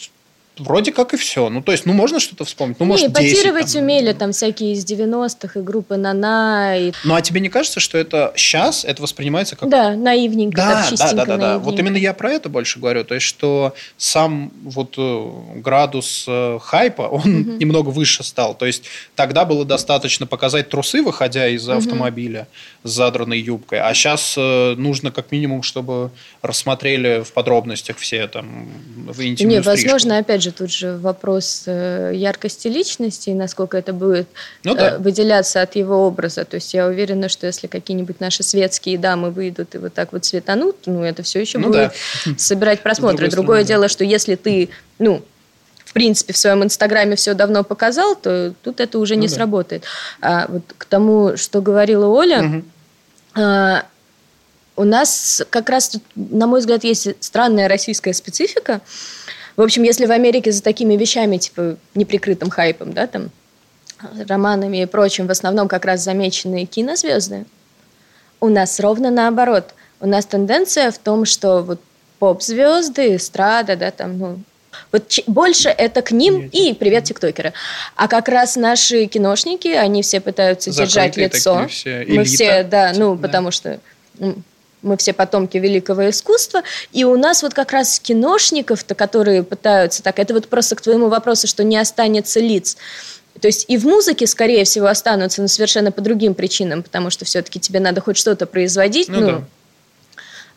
вроде 0.60 0.91
как 0.91 1.14
и 1.14 1.18
все. 1.18 1.49
Ну, 1.49 1.62
то 1.62 1.72
есть, 1.72 1.86
ну, 1.86 1.93
можно 1.93 2.20
что-то 2.20 2.45
вспомнить? 2.45 2.80
Ну, 2.80 2.86
не, 2.86 2.91
может, 2.91 3.10
ипотировать 3.10 3.66
10, 3.66 3.74
там. 3.76 3.84
умели 3.84 4.14
там 4.14 4.32
всякие 4.32 4.74
из 4.74 4.86
90-х 4.86 5.60
и 5.60 5.64
группы 5.64 5.97
Нана. 5.97 6.78
И... 6.78 6.93
Ну, 7.03 7.16
а 7.16 7.22
тебе 7.22 7.41
не 7.41 7.49
кажется, 7.49 7.80
что 7.80 7.97
это 7.97 8.34
сейчас 8.36 8.86
это 8.86 9.01
воспринимается 9.01 9.55
как... 9.55 9.70
Да, 9.70 9.95
наивненько, 9.95 10.57
да, 10.57 10.86
так 10.89 10.99
да, 10.99 11.14
да, 11.14 11.26
да, 11.26 11.38
да. 11.38 11.60
Вот 11.60 11.80
именно 11.80 11.97
я 11.97 12.14
про 12.14 12.32
это 12.32 12.49
больше 12.49 12.80
говорю. 12.80 13.03
То 13.03 13.16
есть, 13.16 13.26
что 13.26 13.74
сам 13.97 14.51
вот 14.64 14.95
э, 14.97 15.32
градус 15.55 16.26
э, 16.28 16.60
хайпа, 16.62 17.03
он 17.03 17.22
угу. 17.22 17.51
немного 17.51 17.89
выше 17.89 18.24
стал. 18.24 18.55
То 18.55 18.66
есть, 18.66 18.84
тогда 19.16 19.45
было 19.45 19.66
достаточно 19.66 20.28
показать 20.28 20.70
трусы, 20.70 21.01
выходя 21.01 21.47
из 21.47 21.68
угу. 21.68 21.78
автомобиля 21.78 22.47
с 22.84 22.91
задранной 22.91 23.39
юбкой. 23.39 23.80
А 23.80 23.93
сейчас 23.93 24.36
э, 24.38 24.76
нужно 24.76 25.12
как 25.12 25.32
минимум, 25.32 25.64
чтобы 25.64 26.12
рассмотрели 26.41 27.24
в 27.24 27.34
подробностях 27.34 27.97
все 27.97 28.28
там 28.28 28.70
в 28.95 29.22
интимную 29.22 29.60
Не, 29.60 29.64
возможно, 29.64 30.18
опять 30.18 30.43
же, 30.43 30.49
же, 30.50 30.56
тут 30.56 30.72
же 30.72 30.97
вопрос 30.97 31.64
э, 31.66 32.12
яркости 32.14 32.68
личности, 32.68 33.30
и 33.30 33.34
насколько 33.34 33.78
это 33.78 33.93
будет 33.93 34.28
ну, 34.64 34.76
да. 34.76 34.97
выделяться 34.97 35.62
от 35.62 35.76
его 35.76 36.08
образа. 36.08 36.45
То 36.45 36.56
есть 36.56 36.74
я 36.74 36.88
уверена, 36.88 37.30
что 37.30 37.47
если 37.47 37.68
какие-нибудь 37.68 38.20
наши 38.20 38.43
светские 38.43 38.97
дамы 38.97 39.32
выйдут 39.32 39.76
и 39.76 39.78
вот 39.78 39.93
так 39.93 40.12
вот 40.12 40.26
светанут, 40.26 40.76
ну, 40.86 41.04
это 41.04 41.24
все 41.24 41.39
еще 41.39 41.58
ну, 41.58 41.68
будет 41.68 41.91
да. 42.26 42.32
собирать 42.38 42.82
просмотры. 42.82 43.30
Другое 43.30 43.64
дело, 43.64 43.88
что 43.88 44.04
если 44.04 44.36
ты, 44.36 44.70
ну, 44.97 45.22
в 45.86 45.93
принципе, 45.93 46.34
в 46.34 46.38
своем 46.38 46.64
инстаграме 46.64 47.16
все 47.16 47.34
давно 47.34 47.64
показал, 47.64 48.16
то 48.16 48.54
тут 48.64 48.80
это 48.80 49.00
уже 49.00 49.16
ну, 49.16 49.22
не 49.22 49.28
да. 49.28 49.34
сработает. 49.34 49.84
А 50.22 50.45
вот 50.47 50.64
к 50.78 50.86
тому, 50.86 51.38
что 51.38 51.62
говорила 51.62 52.06
Оля, 52.06 52.43
угу. 52.43 52.64
а, 53.36 53.86
у 54.76 54.84
нас 54.86 55.43
как 55.50 55.70
раз, 55.70 55.97
на 56.16 56.47
мой 56.47 56.62
взгляд, 56.62 56.84
есть 56.84 57.10
странная 57.20 57.68
российская 57.68 58.14
специфика. 58.14 58.82
В 59.60 59.62
общем, 59.62 59.84
если 59.84 60.05
в 60.05 60.12
Америке 60.12 60.53
за 60.53 60.64
такими 60.64 60.95
вещами, 60.95 61.36
типа 61.36 61.76
неприкрытым 61.93 62.49
хайпом, 62.49 62.93
да, 62.93 63.07
там, 63.07 63.30
романами 64.26 64.84
и 64.84 64.86
прочим, 64.86 65.28
в 65.28 65.32
основном 65.32 65.68
как 65.68 65.84
раз 65.84 66.01
замечены 66.01 66.64
кинозвезды, 66.64 67.45
у 68.39 68.47
нас 68.47 68.80
ровно 68.80 69.12
наоборот. 69.12 69.74
У 69.99 70.07
нас 70.07 70.26
тенденция 70.26 70.91
в 70.91 70.97
том, 70.97 71.26
что 71.26 71.62
вот 71.62 71.82
поп-звезды, 72.20 73.18
эстрада, 73.18 73.76
да, 73.76 73.91
там, 73.91 74.18
ну, 74.18 74.39
вот 74.93 75.14
больше 75.28 75.68
это 75.68 76.03
к 76.03 76.12
ним 76.12 76.47
и 76.53 76.74
привет, 76.74 77.03
тиктокеры. 77.03 77.51
А 77.97 78.07
как 78.07 78.30
раз 78.30 78.55
наши 78.55 79.07
киношники, 79.07 79.68
они 79.68 80.03
все 80.03 80.22
пытаются 80.22 80.72
Закрытые 80.72 80.88
держать 80.88 81.18
лицо. 81.18 81.68
Все, 81.68 82.05
Мы 82.07 82.24
все, 82.24 82.64
да, 82.64 82.93
ну, 82.95 83.18
да. 83.18 83.28
потому 83.28 83.51
что 83.51 83.82
мы 84.82 84.97
все 84.97 85.13
потомки 85.13 85.57
великого 85.57 86.09
искусства, 86.09 86.63
и 86.91 87.03
у 87.03 87.17
нас 87.17 87.43
вот 87.43 87.53
как 87.53 87.71
раз 87.71 87.99
киношников-то, 87.99 88.95
которые 88.95 89.43
пытаются 89.43 90.03
так, 90.03 90.19
это 90.19 90.34
вот 90.34 90.47
просто 90.47 90.75
к 90.75 90.82
твоему 90.82 91.09
вопросу, 91.09 91.47
что 91.47 91.63
не 91.63 91.77
останется 91.77 92.39
лиц. 92.39 92.77
То 93.39 93.47
есть 93.47 93.65
и 93.69 93.77
в 93.77 93.86
музыке, 93.86 94.27
скорее 94.27 94.65
всего, 94.65 94.88
останутся, 94.88 95.41
но 95.41 95.47
совершенно 95.47 95.91
по 95.91 96.01
другим 96.01 96.34
причинам, 96.34 96.84
потому 96.84 97.09
что 97.09 97.25
все-таки 97.25 97.59
тебе 97.59 97.80
надо 97.80 98.01
хоть 98.01 98.17
что-то 98.17 98.45
производить. 98.45 99.07
Ну, 99.07 99.19
ну 99.19 99.27
да 99.27 99.43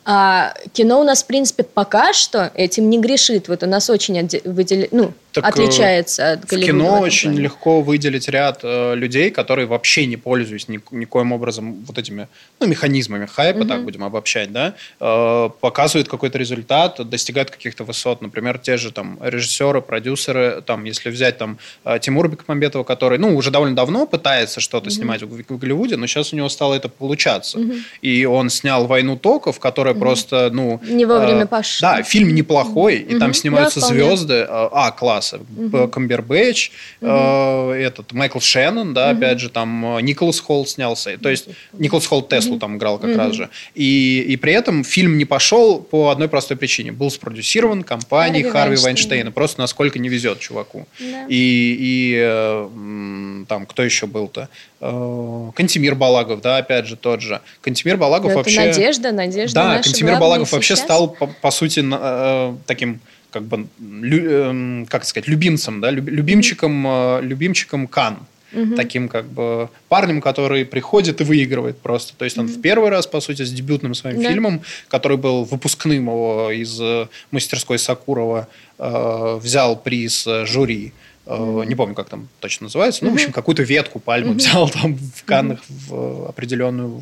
а 0.05 0.55
кино 0.73 1.01
у 1.01 1.05
нас, 1.05 1.23
в 1.23 1.27
принципе, 1.27 1.63
пока 1.63 2.13
что 2.13 2.51
этим 2.55 2.91
не 2.91 2.99
грешит. 2.99 3.49
Вот 3.49 3.63
у 3.63 3.67
нас 3.67 3.89
очень 3.89 4.19
отде- 4.19 4.43
выдел... 4.49 4.89
ну, 4.91 5.13
так, 5.33 5.47
отличается 5.47 6.33
от 6.33 6.45
Голливуда. 6.45 6.73
В 6.73 6.77
кино 6.77 7.01
очень 7.01 7.31
плане. 7.31 7.43
легко 7.43 7.81
выделить 7.81 8.29
ряд 8.29 8.61
э, 8.63 8.95
людей, 8.95 9.31
которые 9.31 9.67
вообще 9.67 10.07
не 10.07 10.17
пользуются 10.17 10.71
ни, 10.71 10.81
никоим 10.91 11.33
образом 11.33 11.85
вот 11.87 11.97
этими 11.99 12.29
ну, 12.61 12.67
механизмами 12.67 13.27
хайпа, 13.27 13.61
угу. 13.61 13.69
так 13.69 13.85
будем 13.85 14.05
обобщать, 14.05 14.53
да, 14.53 14.75
э, 15.01 15.51
показывают 15.61 16.09
какой-то 16.09 16.37
результат, 16.37 17.09
достигают 17.09 17.51
каких-то 17.51 17.85
высот. 17.85 18.21
Например, 18.21 18.59
те 18.59 18.77
же 18.77 18.93
там 18.93 19.19
режиссеры, 19.23 19.81
продюсеры, 19.81 20.63
там, 20.67 20.85
если 20.85 21.11
взять 21.11 21.39
там 21.39 21.59
э, 21.85 21.99
Тимура 22.01 22.29
Бекмамбетова, 22.29 22.85
который, 22.85 23.19
ну, 23.19 23.35
уже 23.35 23.51
довольно 23.51 23.77
давно 23.77 24.07
пытается 24.07 24.61
что-то 24.61 24.89
угу. 24.89 24.91
снимать 24.91 25.23
в, 25.23 25.29
в 25.29 25.59
Голливуде, 25.59 25.97
но 25.97 26.07
сейчас 26.07 26.33
у 26.33 26.37
него 26.37 26.49
стало 26.49 26.75
это 26.75 26.89
получаться. 26.89 27.59
Угу. 27.59 27.73
И 28.03 28.25
он 28.27 28.51
снял 28.51 28.87
«Войну 28.87 29.17
токов», 29.17 29.61
которая 29.61 29.92
угу. 29.93 30.01
просто, 30.01 30.51
ну... 30.53 30.81
Не 30.85 31.07
вовремя 31.07 31.45
э, 31.45 31.47
пошла. 31.47 31.97
Да, 31.97 32.03
фильм 32.03 32.35
неплохой, 32.35 33.03
угу. 33.03 33.17
и 33.17 33.19
там 33.19 33.35
снимаются 33.35 33.81
да, 33.81 33.87
звезды 33.87 34.35
э, 34.35 34.47
А 34.49 34.91
класса. 34.91 35.41
Угу. 35.57 35.89
Камбербэтч, 35.89 36.71
э, 37.01 37.73
этот 37.73 38.13
Майкл 38.13 38.41
Шеннон, 38.41 38.95
да, 38.95 39.11
опять 39.11 39.41
же, 39.41 39.49
там 39.49 39.97
э, 39.97 40.03
Николас 40.03 40.41
Холл 40.41 40.67
снялся. 40.67 41.17
То 41.19 41.29
есть 41.29 41.49
Николас 41.73 42.07
Холл 42.07 42.23
Теслу 42.23 42.59
там 42.59 42.77
играл 42.77 42.99
как 42.99 43.17
раз 43.17 43.35
же. 43.35 43.49
И, 43.75 44.25
и 44.29 44.37
при 44.37 44.53
этом 44.53 44.85
фильм 44.85 45.19
не 45.19 45.25
пошел 45.25 45.81
по 45.81 46.11
одной 46.11 46.29
простой 46.29 46.57
причине. 46.57 46.93
Был 46.93 47.11
спродюсирован 47.11 47.83
компанией 47.83 48.43
Харви, 48.43 48.77
Харви 48.77 48.77
Вайнштейна. 48.77 49.33
Просто 49.33 49.61
насколько 49.61 49.99
не 49.99 50.09
везет 50.09 50.41
чуваку. 50.41 50.87
Да. 50.99 51.27
И, 51.29 51.77
и 51.79 52.17
э, 52.21 53.45
там, 53.49 53.67
кто 53.67 53.83
еще 53.83 54.07
был-то? 54.07 54.49
Э, 54.81 55.51
Кантимир 55.55 55.95
Балагов, 55.95 56.41
да, 56.41 56.57
опять 56.57 56.87
же, 56.87 56.97
тот 56.97 57.21
же. 57.21 57.41
Кантимир 57.61 57.97
Балагов 57.97 58.35
вообще... 58.35 58.67
надежда, 58.67 59.13
надежда 59.13 59.55
Да, 59.55 59.82
Кантимир 59.83 60.19
Балагов 60.19 60.49
сейчас. 60.49 60.53
вообще 60.53 60.77
стал, 60.77 61.09
по, 61.09 61.27
по 61.27 61.51
сути, 61.51 61.85
э, 61.85 62.57
таким 62.67 63.01
как 63.31 63.45
бы, 63.45 63.67
лю, 63.81 64.23
э, 64.25 64.87
как 64.89 65.05
сказать, 65.05 65.29
любимцем, 65.29 65.81
да, 65.81 65.91
любимчиком, 65.91 66.87
э, 66.87 67.21
любимчиком 67.23 67.87
Кан. 67.87 68.19
Угу. 68.53 68.77
Таким 68.77 69.09
как 69.09 69.27
бы 69.27 69.71
парнем, 69.89 70.21
который 70.21 70.65
приходит 70.65 71.21
и 71.21 71.25
выигрывает 71.25 71.79
просто. 71.79 72.15
То 72.17 72.25
есть 72.25 72.37
он 72.37 72.47
угу. 72.47 72.53
в 72.53 72.61
первый 72.61 72.91
раз, 72.91 73.07
по 73.07 73.21
сути, 73.21 73.43
с 73.43 73.51
дебютным 73.51 73.95
своим 73.95 74.23
да. 74.23 74.29
фильмом, 74.29 74.61
который 74.89 75.17
был 75.17 75.45
выпускным 75.45 76.05
его 76.05 76.51
из 76.51 76.79
э, 76.81 77.09
мастерской 77.31 77.79
Сакурова, 77.79 78.49
э, 78.79 79.39
взял 79.43 79.77
приз 79.77 80.27
э, 80.27 80.45
жюри. 80.45 80.93
Mm-hmm. 81.25 81.67
Не 81.67 81.75
помню, 81.75 81.95
как 81.95 82.09
там 82.09 82.29
точно 82.41 82.65
называется. 82.65 83.05
Ну, 83.05 83.11
mm-hmm. 83.11 83.13
в 83.13 83.15
общем, 83.15 83.33
какую-то 83.33 83.63
ветку 83.63 84.01
пальмы 84.01 84.33
mm-hmm. 84.33 84.39
взял 84.39 84.69
там 84.69 84.97
в 84.97 85.25
Каннах 85.25 85.61
в 85.69 86.29
определенную 86.29 87.01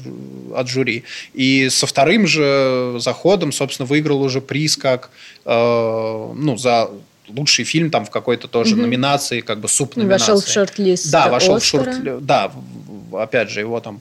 от 0.54 0.68
жюри. 0.68 1.04
И 1.32 1.68
со 1.70 1.86
вторым 1.86 2.26
же 2.26 2.96
заходом, 2.98 3.52
собственно, 3.52 3.86
выиграл 3.86 4.20
уже 4.22 4.40
приз 4.40 4.76
как 4.76 5.10
э, 5.46 6.32
ну, 6.34 6.56
за 6.58 6.90
лучший 7.28 7.64
фильм 7.64 7.90
там 7.90 8.04
в 8.04 8.10
какой-то 8.10 8.48
тоже 8.48 8.74
mm-hmm. 8.74 8.80
номинации, 8.80 9.40
как 9.40 9.60
бы 9.60 9.68
суп-номинации. 9.68 10.32
Вошел 10.32 10.40
в 10.40 10.48
шорт-лист 10.48 11.10
Да, 11.10 11.28
вошел 11.28 11.54
Оскара. 11.54 11.82
в 11.82 11.94
шорт 11.94 12.24
Да, 12.26 12.52
опять 13.12 13.50
же, 13.50 13.60
его 13.60 13.80
там 13.80 14.00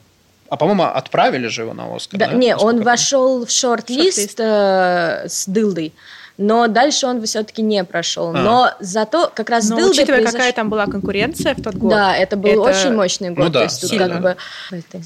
а, 0.50 0.56
по-моему, 0.56 0.82
отправили 0.82 1.46
же 1.46 1.62
его 1.62 1.74
на 1.74 1.94
Оскар, 1.94 2.18
да? 2.18 2.26
да? 2.26 2.34
Не, 2.34 2.56
он 2.56 2.82
вошел 2.82 3.46
в 3.46 3.50
шорт-лист, 3.50 4.16
шорт-лист. 4.16 4.40
Э, 4.40 5.28
с 5.28 5.46
дылдой 5.46 5.92
но 6.36 6.66
дальше 6.68 7.06
он 7.06 7.22
все-таки 7.24 7.62
не 7.62 7.84
прошел. 7.84 8.30
А. 8.30 8.32
Но 8.32 8.70
зато 8.80 9.30
как 9.34 9.50
раз 9.50 9.68
но 9.68 9.76
Дылда 9.76 9.90
учитывая, 9.90 10.20
произош... 10.20 10.32
какая 10.32 10.52
там 10.52 10.70
была 10.70 10.86
конкуренция 10.86 11.54
в 11.54 11.62
тот 11.62 11.74
год. 11.74 11.90
Да, 11.90 12.16
это 12.16 12.36
был 12.36 12.50
это... 12.50 12.60
очень 12.60 12.94
мощный 12.94 13.30
год. 13.30 13.44
Ну, 13.44 13.50
да, 13.50 13.58
то 13.60 13.64
есть 13.64 13.80
тут 13.80 13.98
как 13.98 14.22
бы... 14.22 14.36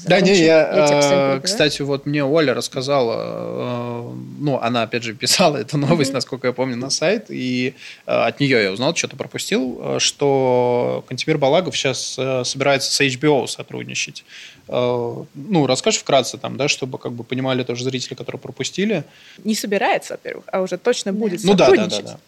Да, 0.05 0.21
не, 0.21 0.33
я, 0.33 0.45
я 0.45 1.35
э, 1.35 1.41
кстати, 1.41 1.81
вот 1.81 2.05
мне 2.05 2.23
Оля 2.23 2.53
рассказала, 2.53 3.15
э, 3.17 4.13
ну, 4.39 4.59
она, 4.59 4.83
опять 4.83 5.03
же, 5.03 5.13
писала 5.25 5.57
эту 5.57 5.77
новость, 5.77 6.11
mm-hmm. 6.11 6.15
насколько 6.15 6.47
я 6.47 6.53
помню, 6.53 6.77
на 6.77 6.89
сайт, 6.89 7.25
и 7.29 7.75
э, 8.05 8.11
от 8.11 8.39
нее 8.39 8.63
я 8.63 8.71
узнал, 8.71 8.95
что-то 8.95 9.15
пропустил, 9.15 9.99
что 9.99 11.03
Кантемир 11.07 11.37
Балагов 11.37 11.75
сейчас 11.75 12.19
собирается 12.47 12.91
с 12.91 13.01
HBO 13.01 13.47
сотрудничать. 13.47 14.23
Ну, 14.67 15.67
расскажешь 15.67 15.99
вкратце 15.99 16.37
там, 16.37 16.57
да, 16.57 16.67
чтобы 16.67 16.97
как 16.97 17.11
бы 17.11 17.23
понимали 17.23 17.63
тоже 17.63 17.83
зрители, 17.83 18.15
которые 18.15 18.39
пропустили. 18.39 19.03
Не 19.43 19.53
собирается, 19.53 20.13
во-первых, 20.13 20.45
а 20.51 20.61
уже 20.61 20.77
точно 20.77 21.13
будет 21.13 21.43
ну, 21.43 21.55
сотрудничать. 21.55 22.05
Да, 22.05 22.19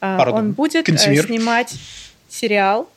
да, 0.00 0.16
да, 0.16 0.24
да. 0.24 0.32
Он 0.32 0.52
будет 0.52 0.88
э, 0.88 0.92
Контимир. 0.92 1.26
снимать 1.26 1.74
сериал 2.28 2.88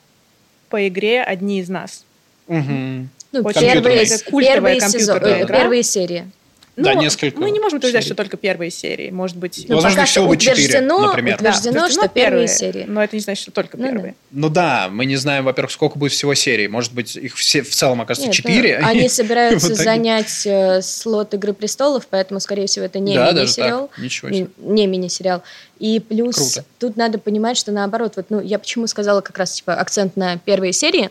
по 0.70 0.88
игре 0.88 1.22
«Одни 1.22 1.60
из 1.60 1.70
нас». 1.70 2.04
Угу. 2.48 3.08
Ну, 3.32 3.44
первые, 3.54 4.08
первые, 4.28 4.82
сезон, 4.82 5.20
первые 5.20 5.84
серии. 5.84 6.32
Ну, 6.80 6.86
да, 6.86 6.94
несколько. 6.94 7.40
Мы 7.40 7.52
не 7.52 7.60
можем 7.60 7.78
утверждать, 7.80 8.06
что 8.06 8.16
только 8.16 8.38
первые 8.38 8.72
серии. 8.72 9.10
Может 9.12 9.38
быть, 9.38 9.66
ну, 9.68 9.76
возможно, 9.76 10.06
всего 10.06 10.28
будет 10.28 10.42
четыре, 10.42 10.82
например. 10.82 11.36
Утверждено, 11.36 11.82
да, 11.82 11.90
что 11.90 12.08
первые 12.08 12.48
серии. 12.48 12.86
Но 12.88 13.04
это 13.04 13.16
не 13.16 13.22
значит, 13.22 13.44
что 13.44 13.52
только 13.52 13.78
первые. 13.78 14.16
Ну, 14.32 14.50
да. 14.50 14.88
ну 14.88 14.90
да, 14.90 14.90
мы 14.90 15.06
не 15.06 15.16
знаем, 15.18 15.44
во-первых, 15.44 15.72
сколько 15.72 15.98
будет 15.98 16.12
всего 16.12 16.34
серий. 16.34 16.68
Может 16.68 16.94
быть, 16.94 17.16
их 17.16 17.36
все 17.36 17.62
в 17.62 17.70
целом 17.70 18.02
окажется 18.02 18.32
четыре. 18.32 18.80
Ну, 18.82 18.88
они 18.88 19.10
собираются 19.10 19.76
занять 19.76 20.46
э, 20.46 20.82
слот 20.82 21.34
Игры 21.34 21.54
престолов, 21.54 22.08
поэтому, 22.10 22.40
скорее 22.40 22.68
всего, 22.68 22.86
это 22.86 23.00
не 23.00 23.16
да, 23.16 23.32
мини-сериал. 23.32 23.90
Ничего 23.98 24.32
себе. 24.32 24.48
Не 24.58 24.88
мини-сериал. 24.88 25.44
И 25.80 26.00
плюс 26.00 26.36
Круто. 26.36 26.66
тут 26.78 26.98
надо 26.98 27.20
понимать, 27.20 27.58
что 27.58 27.72
наоборот, 27.72 28.14
вот, 28.18 28.26
ну, 28.30 28.42
я 28.42 28.60
почему 28.60 28.88
сказала 28.88 29.22
как 29.22 29.38
раз 29.38 29.54
типа 29.54 29.74
акцент 29.76 30.18
на 30.18 30.38
первые 30.38 30.74
серии, 30.74 31.10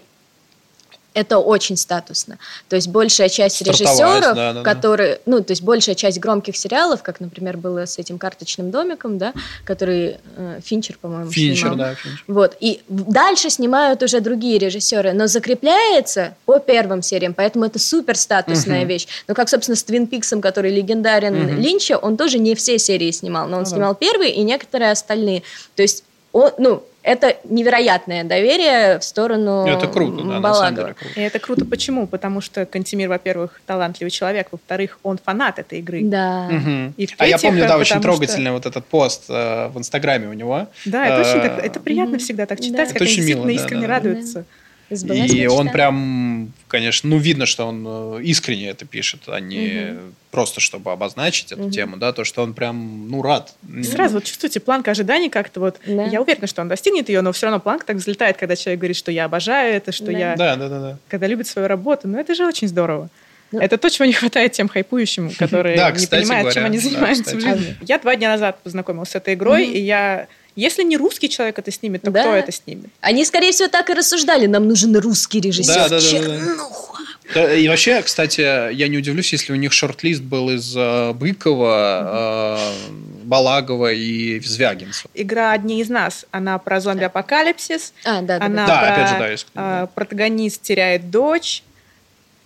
это 1.14 1.38
очень 1.38 1.76
статусно. 1.76 2.38
То 2.68 2.76
есть 2.76 2.88
большая 2.88 3.28
часть 3.28 3.60
режиссеров, 3.62 4.34
да, 4.34 4.52
да, 4.52 4.62
которые, 4.62 5.20
ну, 5.26 5.42
то 5.42 5.52
есть 5.52 5.62
большая 5.62 5.94
часть 5.94 6.20
громких 6.20 6.56
сериалов, 6.56 7.02
как, 7.02 7.20
например, 7.20 7.56
было 7.56 7.86
с 7.86 7.98
этим 7.98 8.18
карточным 8.18 8.70
домиком, 8.70 9.18
да, 9.18 9.32
который 9.64 10.18
э, 10.36 10.60
Финчер, 10.62 10.98
по-моему, 11.00 11.30
Финчер, 11.30 11.68
снимал. 11.68 11.76
да, 11.76 11.94
Финчер. 11.94 12.24
Вот. 12.26 12.56
И 12.60 12.82
дальше 12.88 13.50
снимают 13.50 14.02
уже 14.02 14.20
другие 14.20 14.58
режиссеры, 14.58 15.12
но 15.12 15.26
закрепляется 15.26 16.34
по 16.44 16.58
первым 16.58 17.02
сериям, 17.02 17.34
поэтому 17.34 17.64
это 17.64 17.78
супер 17.78 18.16
статусная 18.16 18.82
угу. 18.82 18.88
вещь. 18.88 19.08
Ну, 19.26 19.34
как, 19.34 19.48
собственно, 19.48 19.76
с 19.76 19.82
Твин 19.82 20.06
Пиксом, 20.06 20.40
который 20.40 20.70
легендарен 20.70 21.34
угу. 21.34 21.60
Линча, 21.60 21.98
он 21.98 22.16
тоже 22.16 22.38
не 22.38 22.54
все 22.54 22.78
серии 22.78 23.10
снимал, 23.10 23.48
но 23.48 23.56
он 23.56 23.64
ну, 23.64 23.68
снимал 23.68 23.92
да. 23.94 23.98
первые 23.98 24.34
и 24.34 24.42
некоторые 24.42 24.92
остальные. 24.92 25.42
То 25.74 25.82
есть 25.82 26.04
он, 26.32 26.52
ну, 26.58 26.84
это 27.08 27.36
невероятное 27.44 28.22
доверие 28.22 28.98
в 28.98 29.04
сторону 29.04 29.66
Это 29.66 29.86
круто, 29.86 30.22
да, 30.22 30.40
на 30.40 30.54
самом 30.54 30.74
деле 30.74 30.94
круто. 30.94 31.20
И 31.20 31.22
это 31.22 31.38
круто 31.38 31.64
почему? 31.64 32.06
Потому 32.06 32.40
что 32.40 32.66
Кантемир, 32.66 33.08
во-первых, 33.08 33.60
талантливый 33.66 34.10
человек, 34.10 34.48
во-вторых, 34.52 34.98
он 35.02 35.18
фанат 35.22 35.58
этой 35.58 35.78
игры. 35.78 36.02
Да. 36.02 36.48
Угу. 36.50 36.92
И 36.98 37.08
а 37.16 37.26
я 37.26 37.38
помню, 37.38 37.66
да, 37.66 37.78
очень 37.78 38.00
трогательный 38.00 38.46
что... 38.46 38.52
вот 38.52 38.66
этот 38.66 38.84
пост 38.84 39.24
э, 39.28 39.68
в 39.68 39.78
Инстаграме 39.78 40.28
у 40.28 40.34
него. 40.34 40.68
Да, 40.84 41.06
это, 41.06 41.16
э, 41.16 41.20
очень 41.20 41.40
так, 41.40 41.64
это 41.64 41.80
приятно 41.80 42.18
всегда 42.18 42.44
так 42.44 42.60
читать, 42.60 42.88
да. 42.88 42.92
как 42.92 43.02
они 43.02 43.06
действительно 43.06 43.46
мило, 43.46 43.56
искренне 43.56 43.86
да, 43.86 43.94
радуются. 43.94 44.44
Сбылась 44.90 45.30
и 45.30 45.42
мечта. 45.42 45.54
он 45.54 45.68
прям, 45.68 46.52
конечно, 46.66 47.10
ну, 47.10 47.18
видно, 47.18 47.44
что 47.44 47.66
он 47.66 47.84
э, 47.86 48.22
искренне 48.22 48.70
это 48.70 48.86
пишет, 48.86 49.22
а 49.26 49.38
не 49.38 49.92
угу. 49.92 50.00
просто 50.30 50.60
чтобы 50.60 50.92
обозначить 50.92 51.52
эту 51.52 51.64
угу. 51.64 51.70
тему, 51.70 51.96
да, 51.98 52.12
то, 52.12 52.24
что 52.24 52.42
он 52.42 52.54
прям, 52.54 53.08
ну, 53.10 53.20
рад. 53.20 53.54
Сразу 53.82 54.14
вот 54.14 54.24
чувствуете 54.24 54.60
планка 54.60 54.92
ожиданий 54.92 55.28
как-то 55.28 55.60
вот. 55.60 55.78
Да. 55.86 56.04
Я 56.04 56.22
уверена, 56.22 56.46
что 56.46 56.62
он 56.62 56.68
достигнет 56.68 57.08
ее, 57.10 57.20
но 57.20 57.32
все 57.32 57.46
равно 57.46 57.60
планка 57.60 57.84
так 57.84 57.96
взлетает, 57.96 58.38
когда 58.38 58.56
человек 58.56 58.80
говорит, 58.80 58.96
что 58.96 59.12
я 59.12 59.26
обожаю 59.26 59.74
это, 59.74 59.92
что 59.92 60.06
да. 60.06 60.12
я... 60.12 60.36
Да, 60.36 60.56
да, 60.56 60.68
да, 60.68 60.80
да. 60.80 60.98
Когда 61.08 61.26
любит 61.26 61.46
свою 61.46 61.68
работу. 61.68 62.08
Ну, 62.08 62.18
это 62.18 62.34
же 62.34 62.46
очень 62.46 62.68
здорово. 62.68 63.10
Ну, 63.52 63.60
это 63.60 63.78
то, 63.78 63.88
чего 63.90 64.04
не 64.04 64.12
хватает 64.12 64.52
тем 64.52 64.68
хайпующим, 64.68 65.30
которые 65.38 65.76
да, 65.76 65.90
не 65.90 66.06
понимают, 66.06 66.44
говоря, 66.44 66.52
чем 66.52 66.64
они 66.64 66.78
занимаются 66.78 67.32
да, 67.32 67.36
в 67.36 67.40
жизни. 67.40 67.76
Я 67.82 67.98
два 67.98 68.16
дня 68.16 68.30
назад 68.30 68.62
познакомилась 68.62 69.10
с 69.10 69.14
этой 69.14 69.34
игрой, 69.34 69.66
mm-hmm. 69.66 69.72
и 69.72 69.80
я 69.80 70.28
если 70.58 70.82
не 70.82 70.96
русский 70.96 71.28
человек 71.28 71.58
это 71.58 71.70
снимет, 71.70 72.02
то 72.02 72.10
да. 72.10 72.22
кто 72.22 72.34
это 72.34 72.50
снимет? 72.50 72.90
Они, 73.00 73.24
скорее 73.24 73.52
всего, 73.52 73.68
так 73.68 73.90
и 73.90 73.94
рассуждали. 73.94 74.46
Нам 74.46 74.66
нужен 74.66 74.96
русский 74.96 75.40
режиссер. 75.40 75.74
Да, 75.74 75.88
да, 75.88 76.00
Чернуха. 76.00 77.02
Да, 77.32 77.54
и 77.54 77.68
вообще, 77.68 78.02
кстати, 78.02 78.40
я 78.72 78.88
не 78.88 78.96
удивлюсь, 78.96 79.32
если 79.32 79.52
у 79.52 79.56
них 79.56 79.72
шорт-лист 79.72 80.22
был 80.22 80.50
из 80.50 80.76
uh, 80.76 81.12
Быкова, 81.12 82.58
uh, 82.58 83.24
Балагова 83.24 83.92
и 83.92 84.40
Звягинцева. 84.40 85.10
Игра 85.14 85.52
«Одни 85.52 85.80
из 85.80 85.90
нас», 85.90 86.24
она 86.32 86.58
про 86.58 86.80
зомби-апокалипсис. 86.80 87.92
А, 88.04 88.22
да, 88.22 88.38
да. 88.38 88.46
Она 88.46 88.66
да, 88.66 88.78
про 88.78 88.94
опять 88.94 89.08
же, 89.10 89.18
да, 89.18 89.28
есть, 89.28 89.46
uh, 89.54 89.88
протагонист 89.94 90.62
теряет 90.62 91.10
дочь. 91.10 91.62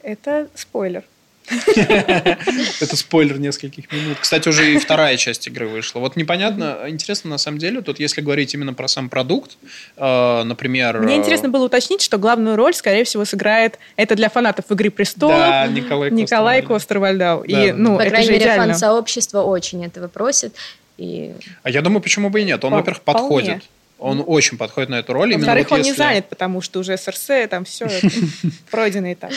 Это 0.03 0.49
спойлер. 0.55 1.05
Это 1.77 2.97
спойлер 2.97 3.39
нескольких 3.39 3.91
минут. 3.93 4.19
Кстати, 4.21 4.49
уже 4.49 4.73
и 4.73 4.79
вторая 4.79 5.17
часть 5.17 5.47
игры 5.49 5.67
вышла. 5.67 5.99
Вот 6.01 6.17
непонятно, 6.17 6.79
интересно 6.89 7.31
на 7.31 7.39
самом 7.39 7.59
деле, 7.59 7.83
тут 7.83 7.99
если 7.99 8.21
говорить 8.21 8.55
именно 8.55 8.75
про 8.75 8.89
сам 8.89 9.09
продукт, 9.09 9.57
э, 9.97 10.43
например... 10.45 11.01
Мне 11.01 11.17
интересно 11.17 11.49
было 11.49 11.67
уточнить, 11.67 12.03
что 12.03 12.19
главную 12.19 12.57
роль, 12.57 12.75
скорее 12.75 13.05
всего, 13.05 13.25
сыграет, 13.25 13.79
это 13.97 14.15
для 14.15 14.29
фанатов 14.29 14.71
«Игры 14.71 14.91
престолов», 14.91 15.37
да, 15.37 15.67
Николай, 15.67 16.11
Николай 16.11 16.63
Костер-Вальдау. 16.63 17.45
Да. 17.47 17.65
И, 17.65 17.73
ну, 17.73 17.99
По 17.99 18.05
крайней 18.05 18.31
мере, 18.31 18.55
фан-сообщество 18.55 19.43
очень 19.43 19.85
этого 19.85 20.09
просит. 20.09 20.55
И... 20.99 21.35
А 21.63 21.71
я 21.71 21.83
думаю, 21.83 22.01
почему 22.01 22.31
бы 22.31 22.41
и 22.41 22.45
нет. 22.45 22.65
Он, 22.65 22.73
во-первых, 22.73 23.03
подходит. 23.03 23.63
Он 23.99 24.23
очень 24.27 24.59
подходит 24.59 24.91
на 24.91 24.97
эту 24.97 25.13
роль. 25.13 25.35
Во-вторых, 25.35 25.71
вот 25.71 25.77
он 25.77 25.79
если... 25.79 25.91
не 25.93 25.97
занят, 25.97 26.29
потому 26.29 26.61
что 26.61 26.81
уже 26.81 26.97
СРС, 26.97 27.29
там 27.49 27.65
все 27.65 27.89
пройденный 28.71 29.13
этап. 29.13 29.31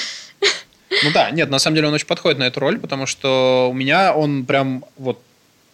Ну 0.90 1.12
да, 1.14 1.32
нет, 1.32 1.50
на 1.50 1.60
самом 1.60 1.76
деле 1.76 1.88
он 1.88 1.94
очень 1.94 2.08
подходит 2.08 2.40
на 2.40 2.44
эту 2.44 2.60
роль, 2.60 2.80
потому 2.80 3.06
что 3.06 3.70
у 3.72 3.74
меня 3.74 4.14
он 4.14 4.46
прям 4.46 4.86
вот 4.98 5.20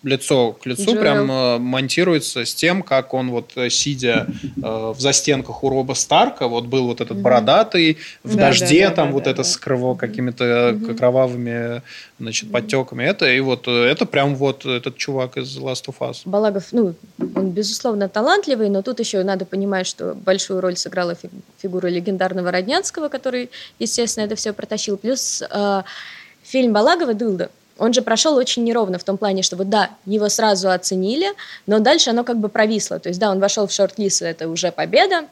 лицо 0.04 0.54
к 0.54 0.66
лицу 0.66 0.91
Джоэл. 0.91 0.99
прям 0.99 1.32
э, 1.32 1.58
монтируется 1.60 2.43
с 2.45 2.56
тем, 2.56 2.82
как 2.82 3.14
он 3.14 3.30
вот 3.30 3.52
э, 3.56 3.70
сидя 3.70 4.28
э, 4.43 4.60
в 4.62 4.99
застенках 4.99 5.64
у 5.64 5.70
Роба 5.70 5.93
Старка, 5.93 6.47
вот 6.47 6.66
был 6.66 6.88
вот 6.88 7.02
этот 7.02 7.18
бородатый 7.18 7.97
в 8.24 8.36
да, 8.36 8.47
дожде, 8.47 8.89
да, 8.89 8.95
там 8.95 9.08
да, 9.08 9.14
вот 9.14 9.24
да, 9.24 9.32
это 9.32 9.38
да. 9.38 9.43
с 9.43 9.58
крово 9.58 9.95
какими-то 9.95 10.76
угу. 10.76 10.95
кровавыми 10.95 11.84
значит 12.20 12.52
подтеками, 12.52 13.04
это 13.04 13.32
и 13.32 13.39
вот 13.39 13.68
это 13.68 14.06
прям 14.06 14.36
вот 14.36 14.66
этот 14.66 14.97
чувак 14.97 15.38
из 15.38 15.58
Last 15.58 15.86
of 15.88 15.95
Us. 15.99 16.22
Балагов, 16.26 16.66
ну 16.72 16.95
он 17.36 17.52
безусловно 17.52 18.10
талантливый, 18.10 18.70
но 18.70 18.82
тут 18.82 18.99
еще 18.99 19.24
надо 19.24 19.45
понимать, 19.45 19.86
что 19.86 20.16
большую 20.16 20.62
роль 20.62 20.78
сыграла 20.78 21.16
фигура 21.62 21.88
легендарного 21.88 22.52
Роднянского, 22.52 23.08
который, 23.08 23.52
естественно, 23.78 24.26
это 24.26 24.36
все 24.36 24.54
протащил, 24.54 24.97
плюс 24.97 25.43
э, 25.47 25.82
фильм 26.43 26.74
Балагова 26.74 27.14
Дылда 27.14 27.49
он 27.78 27.93
же 27.93 28.01
прошел 28.01 28.36
очень 28.36 28.63
неровно 28.63 28.99
в 28.99 29.03
том 29.03 29.17
плане, 29.17 29.43
что 29.43 29.55
вот 29.55 29.69
да, 29.69 29.89
его 30.05 30.30
сразу 30.30 30.69
оценили, 30.69 31.28
но 31.65 31.80
дальше 31.80 32.11
оно 32.11 32.24
как 32.24 32.38
бы 32.38 32.49
провисло. 32.49 32.99
То 32.99 33.09
есть 33.09 33.19
да, 33.19 33.32
он 33.32 33.39
вошел 33.39 33.67
в 33.67 33.72
шорт-лист, 33.72 34.22
это 34.22 34.47
уже 34.47 34.72
победа, 34.72 35.26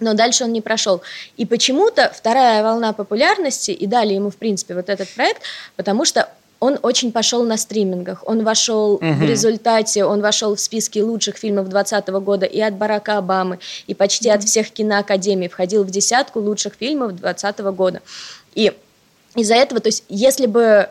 но 0.00 0.14
дальше 0.14 0.44
он 0.44 0.52
не 0.52 0.60
прошел. 0.60 1.02
И 1.36 1.46
почему-то 1.46 2.10
вторая 2.14 2.62
волна 2.62 2.92
популярности 2.92 3.70
и 3.70 3.86
дали 3.86 4.14
ему, 4.14 4.30
в 4.30 4.36
принципе, 4.36 4.74
вот 4.74 4.88
этот 4.88 5.08
проект, 5.14 5.42
потому 5.76 6.04
что 6.04 6.28
он 6.60 6.78
очень 6.82 7.12
пошел 7.12 7.44
на 7.44 7.58
стримингах. 7.58 8.24
Он 8.26 8.42
вошел 8.42 8.94
угу. 8.94 9.04
в 9.04 9.22
результате, 9.22 10.04
он 10.04 10.22
вошел 10.22 10.56
в 10.56 10.60
списки 10.60 10.98
лучших 10.98 11.36
фильмов 11.36 11.68
2020 11.68 12.08
года 12.24 12.46
и 12.46 12.60
от 12.60 12.74
Барака 12.74 13.18
Обамы, 13.18 13.58
и 13.86 13.94
почти 13.94 14.30
угу. 14.30 14.36
от 14.36 14.44
всех 14.44 14.70
киноакадемий. 14.70 15.48
Входил 15.48 15.84
в 15.84 15.90
десятку 15.90 16.40
лучших 16.40 16.74
фильмов 16.74 17.16
2020 17.16 17.58
года. 17.76 18.00
И 18.54 18.72
из-за 19.36 19.54
этого, 19.56 19.80
то 19.80 19.88
есть, 19.88 20.04
если 20.08 20.46
бы 20.46 20.88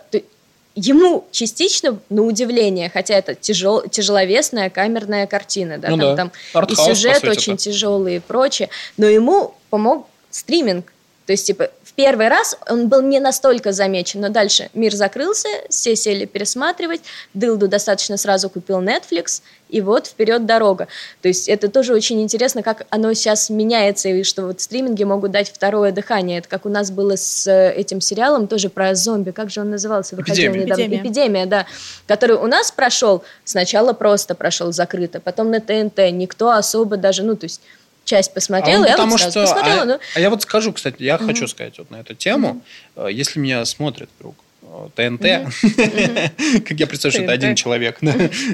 ему 0.76 1.26
частично, 1.32 1.99
на 2.09 2.24
удивление, 2.24 2.89
хотя 2.89 3.15
это 3.15 3.36
тяжел, 3.36 3.84
тяжеловесная 3.88 4.69
камерная 4.69 5.28
картина, 5.28 5.78
да, 5.78 5.89
ну 5.89 5.97
там, 5.97 6.32
да. 6.53 6.61
там 6.61 6.65
и 6.65 6.76
сюжет 6.76 7.24
очень 7.26 7.57
тяжелый 7.57 8.17
и 8.17 8.19
прочее, 8.19 8.69
но 8.97 9.05
ему 9.07 9.55
помог 9.69 10.07
стриминг. 10.30 10.92
То 11.26 11.32
есть, 11.32 11.47
типа, 11.47 11.69
в 11.84 11.93
первый 11.93 12.28
раз 12.28 12.57
он 12.69 12.89
был 12.89 13.01
не 13.01 13.19
настолько 13.19 13.71
замечен, 13.71 14.21
но 14.21 14.30
дальше 14.30 14.69
мир 14.74 14.93
закрылся, 14.93 15.47
все 15.69 15.95
сели 15.95 16.26
пересматривать, 16.26 17.01
Дылду 17.34 17.67
достаточно 17.67 18.17
сразу 18.17 18.49
купил 18.49 18.82
Netflix, 18.82 19.41
и 19.69 19.82
вот 19.82 20.07
вперед 20.07 20.45
дорога. 20.45 20.88
То 21.21 21.28
есть 21.28 21.49
это 21.49 21.67
тоже 21.67 21.93
очень 21.93 22.21
интересно, 22.21 22.61
как 22.61 22.86
оно 22.89 23.13
сейчас 23.13 23.49
меняется, 23.49 24.09
и 24.09 24.24
что 24.24 24.45
вот 24.45 24.61
стриминги 24.61 25.03
могут 25.03 25.32
дать 25.32 25.51
второе 25.51 25.91
дыхание. 25.91 26.39
Это 26.39 26.47
как 26.47 26.65
у 26.65 26.69
нас 26.69 26.91
было 26.91 27.15
с 27.15 27.47
э, 27.47 27.74
этим 27.74 27.99
сериалом, 28.01 28.47
тоже 28.47 28.69
про 28.69 28.93
зомби, 28.93 29.32
как 29.32 29.49
же 29.49 29.61
он 29.61 29.71
назывался? 29.71 30.15
Выходил 30.15 30.51
Эпидемия. 30.51 30.65
недавно. 30.65 30.82
Эпидемия. 30.84 31.01
Эпидемия, 31.01 31.45
да. 31.47 31.65
Который 32.07 32.36
у 32.38 32.45
нас 32.47 32.71
прошел, 32.71 33.24
сначала 33.45 33.93
просто 33.93 34.36
прошел 34.36 34.71
закрыто, 34.71 35.19
потом 35.19 35.49
на 35.49 35.59
ТНТ, 35.59 36.11
никто 36.11 36.51
особо 36.51 36.97
даже, 36.97 37.24
ну, 37.24 37.36
то 37.36 37.45
есть 37.45 37.61
часть 38.06 38.34
посмотрела, 38.34 38.86
а 38.86 38.88
я 38.89 38.93
потому 38.93 39.12
вот 39.12 39.20
что, 39.20 39.41
посмотрела. 39.41 39.82
А, 39.82 39.86
но... 39.86 39.99
а 40.16 40.20
я 40.20 40.30
вот 40.30 40.41
скажу, 40.41 40.74
кстати, 40.74 41.01
я 41.04 41.16
угу. 41.16 41.26
хочу 41.26 41.47
сказать 41.47 41.78
вот 41.78 41.91
на 41.91 41.97
эту 41.97 42.16
тему. 42.16 42.62
Угу. 42.95 43.08
Если 43.08 43.39
меня 43.39 43.64
смотрит 43.66 44.10
вдруг 44.20 44.36
э, 44.62 44.89
ТНТ, 44.95 45.22
как 46.68 46.80
я 46.80 46.88
представляю, 46.88 47.12
что 47.12 47.22
это 47.24 47.32
один 47.32 47.56
человек, 47.56 47.99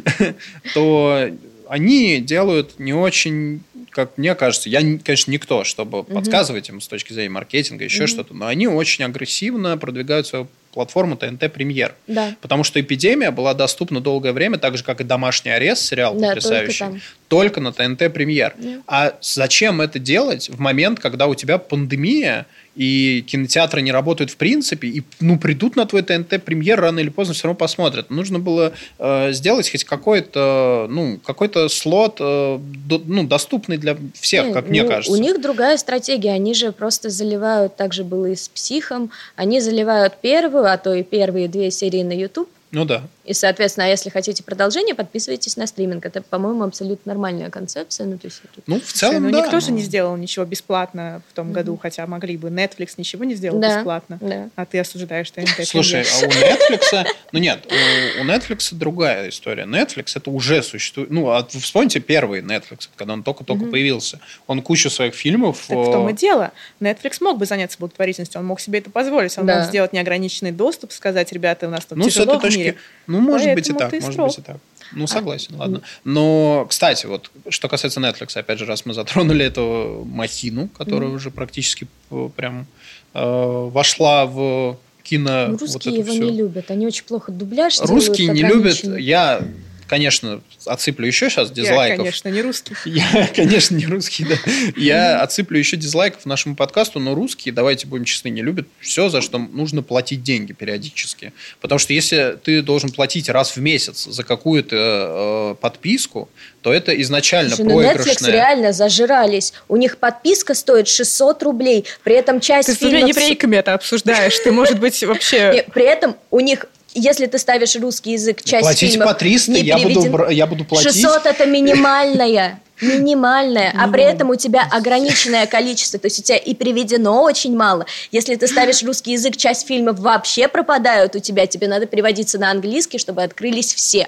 то 0.73 1.29
они 1.69 2.19
делают 2.19 2.79
не 2.79 2.93
очень 2.93 3.61
как 3.91 4.17
мне 4.17 4.35
кажется, 4.35 4.69
я, 4.69 4.79
конечно, 4.79 5.31
никто, 5.31 5.63
чтобы 5.63 5.99
угу. 5.99 6.13
подсказывать 6.13 6.69
им 6.69 6.79
с 6.79 6.87
точки 6.87 7.11
зрения 7.11 7.31
маркетинга, 7.31 7.83
еще 7.83 8.03
угу. 8.03 8.07
что-то, 8.07 8.33
но 8.33 8.47
они 8.47 8.67
очень 8.67 9.03
агрессивно 9.03 9.77
продвигают 9.77 10.27
свою 10.27 10.47
платформу 10.71 11.17
ТНТ 11.17 11.51
Премьер. 11.51 11.95
Да. 12.07 12.35
Потому 12.41 12.63
что 12.63 12.79
«Эпидемия» 12.79 13.31
была 13.31 13.53
доступна 13.53 14.01
долгое 14.01 14.33
время, 14.33 14.57
так 14.57 14.77
же, 14.77 14.83
как 14.83 15.01
и 15.01 15.03
«Домашний 15.03 15.51
арест», 15.51 15.83
сериал 15.83 16.15
да, 16.15 16.29
потрясающий, 16.29 16.85
только, 17.27 17.59
только 17.59 17.61
на 17.61 17.73
ТНТ 17.73 18.13
Премьер. 18.13 18.53
Да. 18.57 18.81
А 18.87 19.17
зачем 19.21 19.81
это 19.81 19.97
делать 19.97 20.49
в 20.49 20.59
момент, 20.59 20.99
когда 20.99 21.27
у 21.27 21.33
тебя 21.33 21.57
пандемия, 21.57 22.45
и 22.79 23.25
кинотеатры 23.27 23.81
не 23.81 23.91
работают 23.91 24.31
в 24.31 24.37
принципе, 24.37 24.87
и 24.87 25.03
ну, 25.19 25.37
придут 25.37 25.75
на 25.75 25.85
твой 25.85 26.01
ТНТ 26.01 26.41
премьер 26.41 26.79
рано 26.79 26.99
или 26.99 27.09
поздно 27.09 27.33
все 27.33 27.43
равно 27.43 27.57
посмотрят. 27.57 28.09
Нужно 28.09 28.39
было 28.39 28.71
э, 28.97 29.33
сделать 29.33 29.69
хоть 29.69 29.83
какой-то 29.83 30.87
ну, 30.89 31.19
какой-то 31.21 31.67
слот 31.67 32.19
э, 32.21 32.57
до, 32.57 33.01
ну, 33.05 33.27
доступный 33.27 33.75
для 33.77 33.97
всех, 34.13 34.45
Нет, 34.45 34.53
как 34.53 34.65
ну, 34.65 34.69
мне 34.69 34.85
кажется. 34.85 35.11
У 35.11 35.21
них 35.21 35.41
другая 35.41 35.75
стратегия. 35.75 36.31
Они 36.31 36.53
же 36.53 36.71
просто 36.71 37.09
заливают, 37.09 37.75
так 37.75 37.93
же 37.93 38.05
было 38.05 38.27
и 38.27 38.35
с 38.37 38.47
«Психом», 38.47 39.11
они 39.35 39.59
заливают 39.59 40.15
первую, 40.21 40.71
а 40.71 40.77
то 40.77 40.93
и 40.93 41.03
первые 41.03 41.49
две 41.49 41.71
серии 41.71 42.03
на 42.03 42.13
YouTube, 42.13 42.47
ну 42.71 42.85
да. 42.85 43.03
И, 43.29 43.33
соответственно, 43.35 43.85
а 43.85 43.89
если 43.89 44.09
хотите 44.09 44.41
продолжение, 44.41 44.95
подписывайтесь 44.95 45.55
на 45.55 45.67
стриминг. 45.67 46.03
Это, 46.03 46.23
по-моему, 46.23 46.63
абсолютно 46.63 47.13
нормальная 47.13 47.51
концепция. 47.51 48.07
Ну, 48.07 48.17
то 48.17 48.25
есть, 48.25 48.41
это... 48.43 48.63
ну 48.65 48.79
в 48.79 48.91
целом, 48.91 49.21
ну, 49.21 49.29
да. 49.29 49.41
Никто 49.41 49.59
же 49.59 49.71
не 49.71 49.83
сделал 49.83 50.17
ничего 50.17 50.45
бесплатно 50.45 51.21
в 51.29 51.35
том 51.35 51.49
mm-hmm. 51.49 51.51
году, 51.51 51.79
хотя 51.79 52.07
могли 52.07 52.37
бы. 52.37 52.47
Netflix 52.49 52.95
ничего 52.97 53.25
не 53.25 53.35
сделал 53.35 53.59
да. 53.59 53.77
бесплатно. 53.77 54.17
Да. 54.19 54.49
А 54.55 54.65
ты 54.65 54.79
осуждаешь 54.79 55.29
ТНТ. 55.29 55.63
Слушай, 55.63 56.01
а 56.01 56.25
у 56.25 56.29
Netflix... 56.29 57.05
Ну 57.31 57.37
нет, 57.37 57.71
у 58.19 58.23
Netflix 58.23 58.73
другая 58.73 59.29
история. 59.29 59.65
Netflix 59.65 60.13
это 60.15 60.31
уже 60.31 60.63
существует... 60.63 61.11
Ну, 61.11 61.29
а 61.29 61.45
вспомните 61.47 61.99
первый 61.99 62.41
Netflix, 62.41 62.89
когда 62.95 63.13
он 63.13 63.21
только-только 63.21 63.65
появился. 63.65 64.19
Он 64.47 64.63
кучу 64.63 64.89
своих 64.89 65.13
фильмов... 65.13 65.65
Так 65.67 65.77
в 65.77 65.91
том 65.91 66.09
и 66.09 66.13
дело. 66.13 66.51
Netflix 66.79 67.17
мог 67.21 67.37
бы 67.37 67.45
заняться 67.45 67.77
благотворительностью, 67.77 68.41
он 68.41 68.47
мог 68.47 68.59
себе 68.59 68.79
это 68.79 68.89
позволить. 68.89 69.37
Он 69.37 69.45
мог 69.45 69.65
сделать 69.65 69.93
неограниченный 69.93 70.51
доступ, 70.51 70.91
сказать, 70.93 71.31
ребята, 71.31 71.67
у 71.67 71.69
нас 71.69 71.85
тут 71.85 71.99
ну, 71.99 72.09
тяжело 72.09 72.39
в 72.39 72.43
мире. 72.43 72.75
Ну, 73.05 73.18
может 73.19 73.47
Поэтому 73.47 73.55
быть 73.55 73.69
и 73.69 73.73
так 73.73 74.01
может 74.01 74.19
быть 74.19 74.37
и 74.37 74.41
так. 74.41 74.57
Ну, 74.91 75.07
согласен, 75.07 75.55
а, 75.55 75.59
ладно. 75.59 75.81
Но, 76.03 76.65
кстати, 76.67 77.05
вот, 77.05 77.31
что 77.49 77.67
касается 77.67 77.99
Netflix, 77.99 78.37
опять 78.37 78.59
же, 78.59 78.65
раз 78.65 78.85
мы 78.85 78.93
затронули 78.93 79.45
эту 79.45 80.07
махину, 80.11 80.67
которая 80.67 81.09
уже 81.09 81.29
практически 81.29 81.87
э, 82.09 82.29
прям 82.35 82.65
э, 83.13 83.69
вошла 83.71 84.25
в 84.25 84.77
кино. 85.03 85.47
Ну, 85.49 85.57
русские 85.57 85.97
вот 85.97 86.07
его 86.07 86.11
все. 86.11 86.23
не 86.23 86.37
любят, 86.37 86.71
они 86.71 86.87
очень 86.87 87.03
плохо 87.03 87.31
дубляж 87.31 87.79
Русские 87.81 88.29
не 88.29 88.41
любят, 88.41 88.83
я 88.83 89.41
конечно, 89.89 90.41
отсыплю 90.65 91.07
еще 91.07 91.29
сейчас 91.29 91.51
дизлайков. 91.51 91.97
Я, 91.97 92.03
конечно, 92.03 92.29
не 92.29 92.41
русский. 92.41 92.75
Я, 92.85 93.29
конечно, 93.35 93.75
не 93.75 93.87
русский, 93.87 94.25
да. 94.25 94.35
Я 94.77 95.21
отсыплю 95.21 95.57
еще 95.57 95.77
дизлайков 95.77 96.25
нашему 96.25 96.55
подкасту, 96.55 96.99
но 96.99 97.15
русские, 97.15 97.53
давайте 97.53 97.87
будем 97.87 98.05
честны, 98.05 98.29
не 98.29 98.41
любят 98.41 98.67
все, 98.79 99.09
за 99.09 99.21
что 99.21 99.39
нужно 99.39 99.81
платить 99.81 100.23
деньги 100.23 100.53
периодически. 100.53 101.33
Потому 101.59 101.79
что 101.79 101.93
если 101.93 102.37
ты 102.41 102.61
должен 102.61 102.91
платить 102.91 103.29
раз 103.29 103.55
в 103.55 103.57
месяц 103.57 104.05
за 104.05 104.23
какую-то 104.23 105.55
э, 105.57 105.61
подписку, 105.61 106.29
то 106.61 106.71
это 106.71 106.99
изначально 107.01 107.55
Слушай, 107.55 107.73
проигрышная... 107.73 108.15
Ну 108.19 108.27
Netflix 108.27 108.31
реально 108.31 108.73
зажирались. 108.73 109.53
У 109.67 109.75
них 109.75 109.97
подписка 109.97 110.53
стоит 110.53 110.87
600 110.87 111.43
рублей. 111.43 111.85
При 112.03 112.15
этом 112.15 112.39
часть 112.39 112.67
ты 112.67 112.75
фильмов... 112.75 112.99
Ты 112.99 113.03
не 113.05 113.09
еврейками 113.09 113.55
это 113.55 113.73
обсуждаешь. 113.73 114.37
Ты, 114.39 114.51
может 114.51 114.79
быть, 114.79 115.01
вообще... 115.03 115.65
При 115.73 115.85
этом 115.85 116.15
у 116.29 116.39
них 116.41 116.65
если 116.93 117.25
ты 117.27 117.37
ставишь 117.37 117.75
русский 117.75 118.13
язык, 118.13 118.43
часть 118.43 118.63
Платите 118.63 118.91
фильмов 118.91 119.09
по 119.09 119.13
300, 119.13 119.51
не 119.51 119.61
я, 119.61 119.77
переведен... 119.77 120.11
буду, 120.11 120.29
я 120.29 120.47
буду 120.47 120.65
платить. 120.65 120.91
600– 120.93 121.21
это 121.25 121.45
минимальная. 121.45 122.59
Минимальная, 122.81 123.73
а 123.77 123.89
при 123.89 124.03
этом 124.03 124.29
у 124.29 124.35
тебя 124.35 124.65
ограниченное 124.71 125.45
количество, 125.47 125.99
то 125.99 126.05
есть 126.05 126.19
у 126.19 126.23
тебя 126.23 126.37
и 126.37 126.55
приведено 126.55 127.23
очень 127.23 127.53
мало. 127.53 127.85
Если 128.11 128.35
ты 128.35 128.47
ставишь 128.47 128.81
русский 128.83 129.11
язык, 129.11 129.35
часть 129.35 129.67
фильмов 129.67 129.99
вообще 129.99 130.47
пропадают 130.47 131.13
у 131.13 131.19
тебя, 131.19 131.45
тебе 131.45 131.67
надо 131.67 131.87
переводиться 131.87 132.39
на 132.39 132.51
английский, 132.51 132.97
чтобы 132.97 133.21
открылись 133.21 133.73
все. 133.73 134.07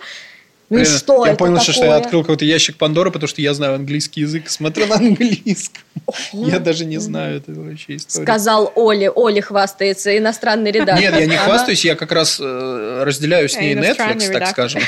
Ну 0.71 0.85
что 0.85 1.25
я 1.25 1.33
это 1.33 1.39
понял, 1.39 1.57
такое? 1.57 1.73
что 1.73 1.85
я 1.85 1.95
открыл 1.97 2.21
какой-то 2.21 2.45
ящик 2.45 2.77
Пандоры, 2.77 3.11
потому 3.11 3.27
что 3.27 3.41
я 3.41 3.53
знаю 3.53 3.75
английский 3.75 4.21
язык, 4.21 4.49
смотрю 4.49 4.87
на 4.87 4.95
английском. 4.95 5.83
Я 6.31 6.59
даже 6.59 6.85
не 6.85 6.97
знаю 6.97 7.37
это 7.37 7.51
вообще 7.51 7.97
историю. 7.97 8.25
Сказал 8.25 8.71
Оле. 8.75 9.11
Оля 9.11 9.41
хвастается, 9.41 10.17
иностранный 10.17 10.71
редактор. 10.71 11.03
Нет, 11.03 11.19
я 11.19 11.25
не 11.25 11.35
хвастаюсь, 11.35 11.83
я 11.83 11.95
как 11.95 12.11
раз 12.13 12.39
э, 12.41 13.03
разделяю 13.05 13.49
с 13.49 13.57
ней 13.57 13.75
Netflix, 13.75 14.31
так 14.31 14.47
скажем. 14.47 14.81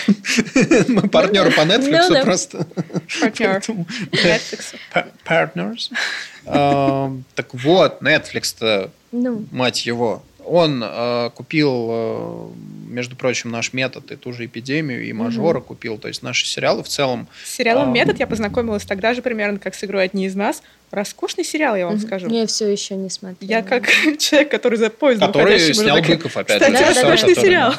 Мы 0.87 1.09
партнеры 1.09 1.51
по 1.51 1.61
Netflix 1.61 2.05
Ну 2.09 2.23
просто. 2.23 2.65
Партнер. 3.21 3.61
Netflix. 4.11 4.75
Partners. 5.27 5.91
Так 6.45 7.53
вот, 7.53 8.01
Netflix-то, 8.01 8.89
Ну. 9.11 9.45
мать 9.51 9.85
его, 9.85 10.23
он 10.45 10.83
э, 10.83 11.29
купил, 11.35 11.87
э, 11.89 12.47
между 12.87 13.15
прочим, 13.15 13.51
наш 13.51 13.73
метод 13.73 14.11
и 14.11 14.15
ту 14.15 14.33
же 14.33 14.45
эпидемию, 14.45 15.05
и 15.05 15.13
мажора 15.13 15.59
mm-hmm. 15.59 15.63
купил. 15.63 15.97
То 15.97 16.07
есть 16.07 16.23
наши 16.23 16.45
сериалы 16.45 16.83
в 16.83 16.87
целом. 16.87 17.27
С 17.43 17.55
сериалом 17.55 17.89
э, 17.89 17.93
метод 17.93 18.19
я 18.19 18.27
познакомилась 18.27 18.85
тогда 18.85 19.13
же 19.13 19.21
примерно, 19.21 19.59
как 19.59 19.75
с 19.75 19.83
игрой 19.83 20.05
одни 20.05 20.25
из 20.25 20.35
нас. 20.35 20.63
Роскошный 20.93 21.43
сериал, 21.43 21.75
я 21.75 21.87
вам 21.87 21.99
скажу. 21.99 22.29
Я 22.29 22.45
все 22.45 22.71
еще 22.71 22.93
не 22.93 23.09
смотрела. 23.09 23.49
Я 23.49 23.63
как 23.63 23.87
человек, 24.19 24.51
который 24.51 24.77
за 24.77 24.91
поездом 24.91 25.29
Который 25.29 25.73
снял 25.73 25.97
такая... 25.97 26.17
Быков, 26.17 26.37
опять 26.37 26.61
Кстати, 26.61 26.77
же. 26.77 27.01
роскошный 27.01 27.35
сериал. 27.35 27.73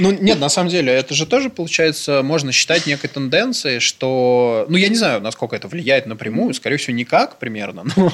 Ну, 0.00 0.10
нет, 0.10 0.40
на 0.40 0.48
самом 0.48 0.68
деле, 0.68 0.92
это 0.92 1.14
же 1.14 1.26
тоже, 1.26 1.48
получается, 1.48 2.22
можно 2.24 2.50
считать 2.50 2.86
некой 2.86 3.08
тенденцией, 3.08 3.78
что... 3.78 4.66
Ну, 4.68 4.76
я 4.76 4.88
не 4.88 4.96
знаю, 4.96 5.20
насколько 5.20 5.54
это 5.54 5.68
влияет 5.68 6.06
напрямую, 6.06 6.54
скорее 6.54 6.76
всего, 6.78 6.96
никак 6.96 7.38
примерно, 7.38 7.84
но, 7.96 8.12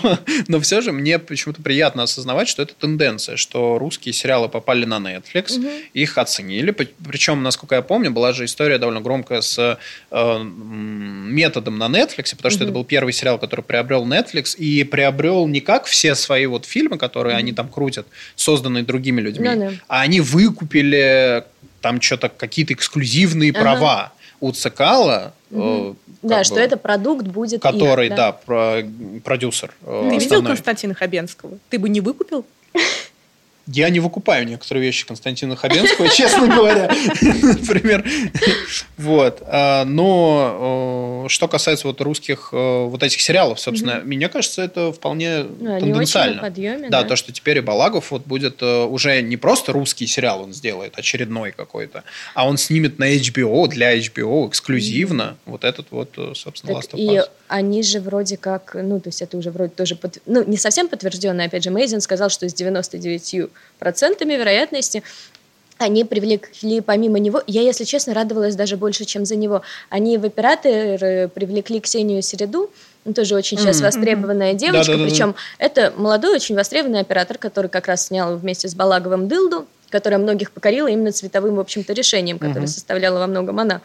но 0.49 0.61
все 0.61 0.83
же 0.83 0.93
мне 0.93 1.19
почему-то 1.19 1.63
приятно 1.63 2.03
осознавать, 2.03 2.49
что 2.49 2.63
это 2.63 2.75
тенденция, 2.75 3.37
что 3.39 3.79
русские 3.79 4.13
сериалы 4.13 4.51
попали 4.51 4.85
на 4.85 4.99
Netflix, 4.99 5.59
угу. 5.59 5.69
их 5.95 6.19
оценили, 6.19 6.73
причем, 6.73 7.43
насколько 7.43 7.75
я 7.75 7.83
помню, 7.83 8.11
была 8.11 8.35
же 8.35 8.45
история 8.45 8.77
довольно 8.77 9.01
громкая 9.01 9.41
с 9.41 9.79
э, 10.11 10.43
методом 10.43 11.79
на 11.79 11.87
Netflix, 11.87 12.37
потому 12.37 12.51
что 12.51 12.59
угу. 12.59 12.65
это 12.65 12.73
был 12.73 12.85
первый 12.85 13.15
сериал, 13.15 13.39
который 13.39 13.63
приобрел 13.63 13.94
Netflix, 14.03 14.57
и 14.57 14.83
приобрел 14.85 15.47
не 15.47 15.61
как 15.61 15.85
все 15.87 16.15
свои 16.15 16.47
вот 16.47 16.65
фильмы, 16.65 16.99
которые 16.99 17.35
угу. 17.35 17.39
они 17.39 17.53
там 17.53 17.69
крутят, 17.69 18.07
созданные 18.35 18.83
другими 18.83 19.21
людьми, 19.21 19.49
да. 19.55 19.73
а 19.87 20.01
они 20.01 20.21
выкупили 20.21 21.45
там 21.81 22.01
что-то 22.01 22.29
какие-то 22.29 22.73
эксклюзивные 22.73 23.51
ага. 23.53 23.61
права 23.61 24.13
у 24.41 24.53
Цикала. 24.53 25.35
Э, 25.51 25.95
да, 26.23 26.39
бы, 26.39 26.45
что 26.45 26.59
это 26.59 26.77
продукт 26.77 27.27
будет 27.27 27.63
Который, 27.63 28.09
их, 28.09 28.17
да, 28.17 28.17
да 28.17 28.33
про, 28.33 28.83
продюсер. 29.23 29.69
Ты 29.81 29.91
основной. 29.91 30.19
видел 30.19 30.43
Константина 30.43 30.95
Хабенского? 30.95 31.59
Ты 31.71 31.79
бы 31.79 31.89
не 31.89 32.01
выкупил? 32.01 32.45
Я 33.67 33.89
не 33.89 34.01
выкупаю 34.01 34.47
некоторые 34.47 34.85
вещи 34.85 35.07
Константина 35.07 35.57
Хабенского, 35.57 36.09
честно 36.15 36.49
говоря, 36.49 36.91
например. 37.23 38.05
Вот. 38.97 39.43
А, 39.47 39.85
но 39.85 41.27
что 41.29 41.49
касается 41.49 41.87
вот 41.87 42.01
русских 42.01 42.53
вот 42.53 43.03
этих 43.03 43.21
сериалов, 43.21 43.59
собственно, 43.61 44.01
мне 44.05 44.29
кажется, 44.29 44.63
это 44.63 44.93
вполне 44.93 45.45
тенденциально. 45.45 46.51
Да, 46.91 47.05
то, 47.05 47.17
что 47.17 47.33
теперь 47.33 47.59
и 47.59 47.61
Балагов 47.61 48.11
вот 48.11 48.27
будет 48.27 48.63
уже 48.63 49.23
не 49.23 49.37
просто 49.37 49.73
русский 49.73 50.07
сериал 50.07 50.43
он 50.43 50.53
сделает, 50.53 50.99
очередной 50.99 51.53
какой-то, 51.53 52.05
а 52.35 52.47
он 52.47 52.59
снимет 52.59 52.99
на 52.99 53.15
HBO, 53.15 53.67
для 53.69 53.97
HBO 53.97 54.49
эксклюзивно 54.49 55.37
вот 55.47 55.65
этот 55.65 55.87
вот, 55.91 56.11
собственно, 56.35 56.73
Last 56.73 56.93
of 56.93 56.99
Us. 56.99 56.99
И 56.99 57.23
они 57.49 57.83
же 57.83 58.01
вроде 58.01 58.37
как, 58.37 58.75
ну, 58.75 59.01
то 59.01 59.09
есть 59.09 59.23
это 59.23 59.37
уже 59.37 59.51
вроде 59.51 59.71
тоже, 59.71 59.99
ну, 60.27 60.45
не 60.45 60.57
совсем 60.57 60.89
подтвержденное, 60.89 61.47
опять 61.47 61.63
же, 61.63 61.71
Мейзин 61.71 62.01
сказал, 62.01 62.31
что 62.31 62.49
с 62.49 62.55
99 62.55 63.51
процентами 63.79 64.35
вероятности 64.35 65.03
они 65.79 66.05
привлекли 66.05 66.81
помимо 66.81 67.19
него, 67.19 67.43
я, 67.47 67.63
если 67.63 67.85
честно, 67.85 68.15
радовалась 68.15 68.55
даже 68.55 68.77
больше, 68.77 69.05
чем 69.05 69.25
за 69.25 69.37
него. 69.37 69.63
Они 69.91 70.19
в 70.19 70.25
операторы 70.25 71.29
привлекли 71.35 71.81
Ксению 71.81 72.23
Середу, 72.23 72.71
тоже 73.15 73.35
очень 73.35 73.59
сейчас 73.59 73.81
mm-hmm. 73.81 73.83
востребованная 73.83 74.55
девочка, 74.55 74.93
да, 74.93 74.99
да, 74.99 75.05
да, 75.05 75.11
причем 75.11 75.33
да. 75.33 75.65
это 75.67 75.93
молодой, 75.97 76.37
очень 76.37 76.55
востребованный 76.55 77.01
оператор, 77.01 77.39
который 77.39 77.69
как 77.69 77.87
раз 77.87 78.07
снял 78.07 78.37
вместе 78.37 78.69
с 78.69 78.75
Балаговым 78.75 79.29
«Дылду», 79.29 79.67
которая 79.91 80.19
многих 80.19 80.53
покорила 80.53 80.89
именно 80.89 81.13
цветовым, 81.13 81.57
в 81.57 81.61
общем-то, 81.61 81.93
решением, 81.93 82.39
которое 82.39 82.65
mm-hmm. 82.65 82.67
составляла 82.67 83.19
во 83.19 83.27
многом 83.27 83.59
она. 83.59 83.83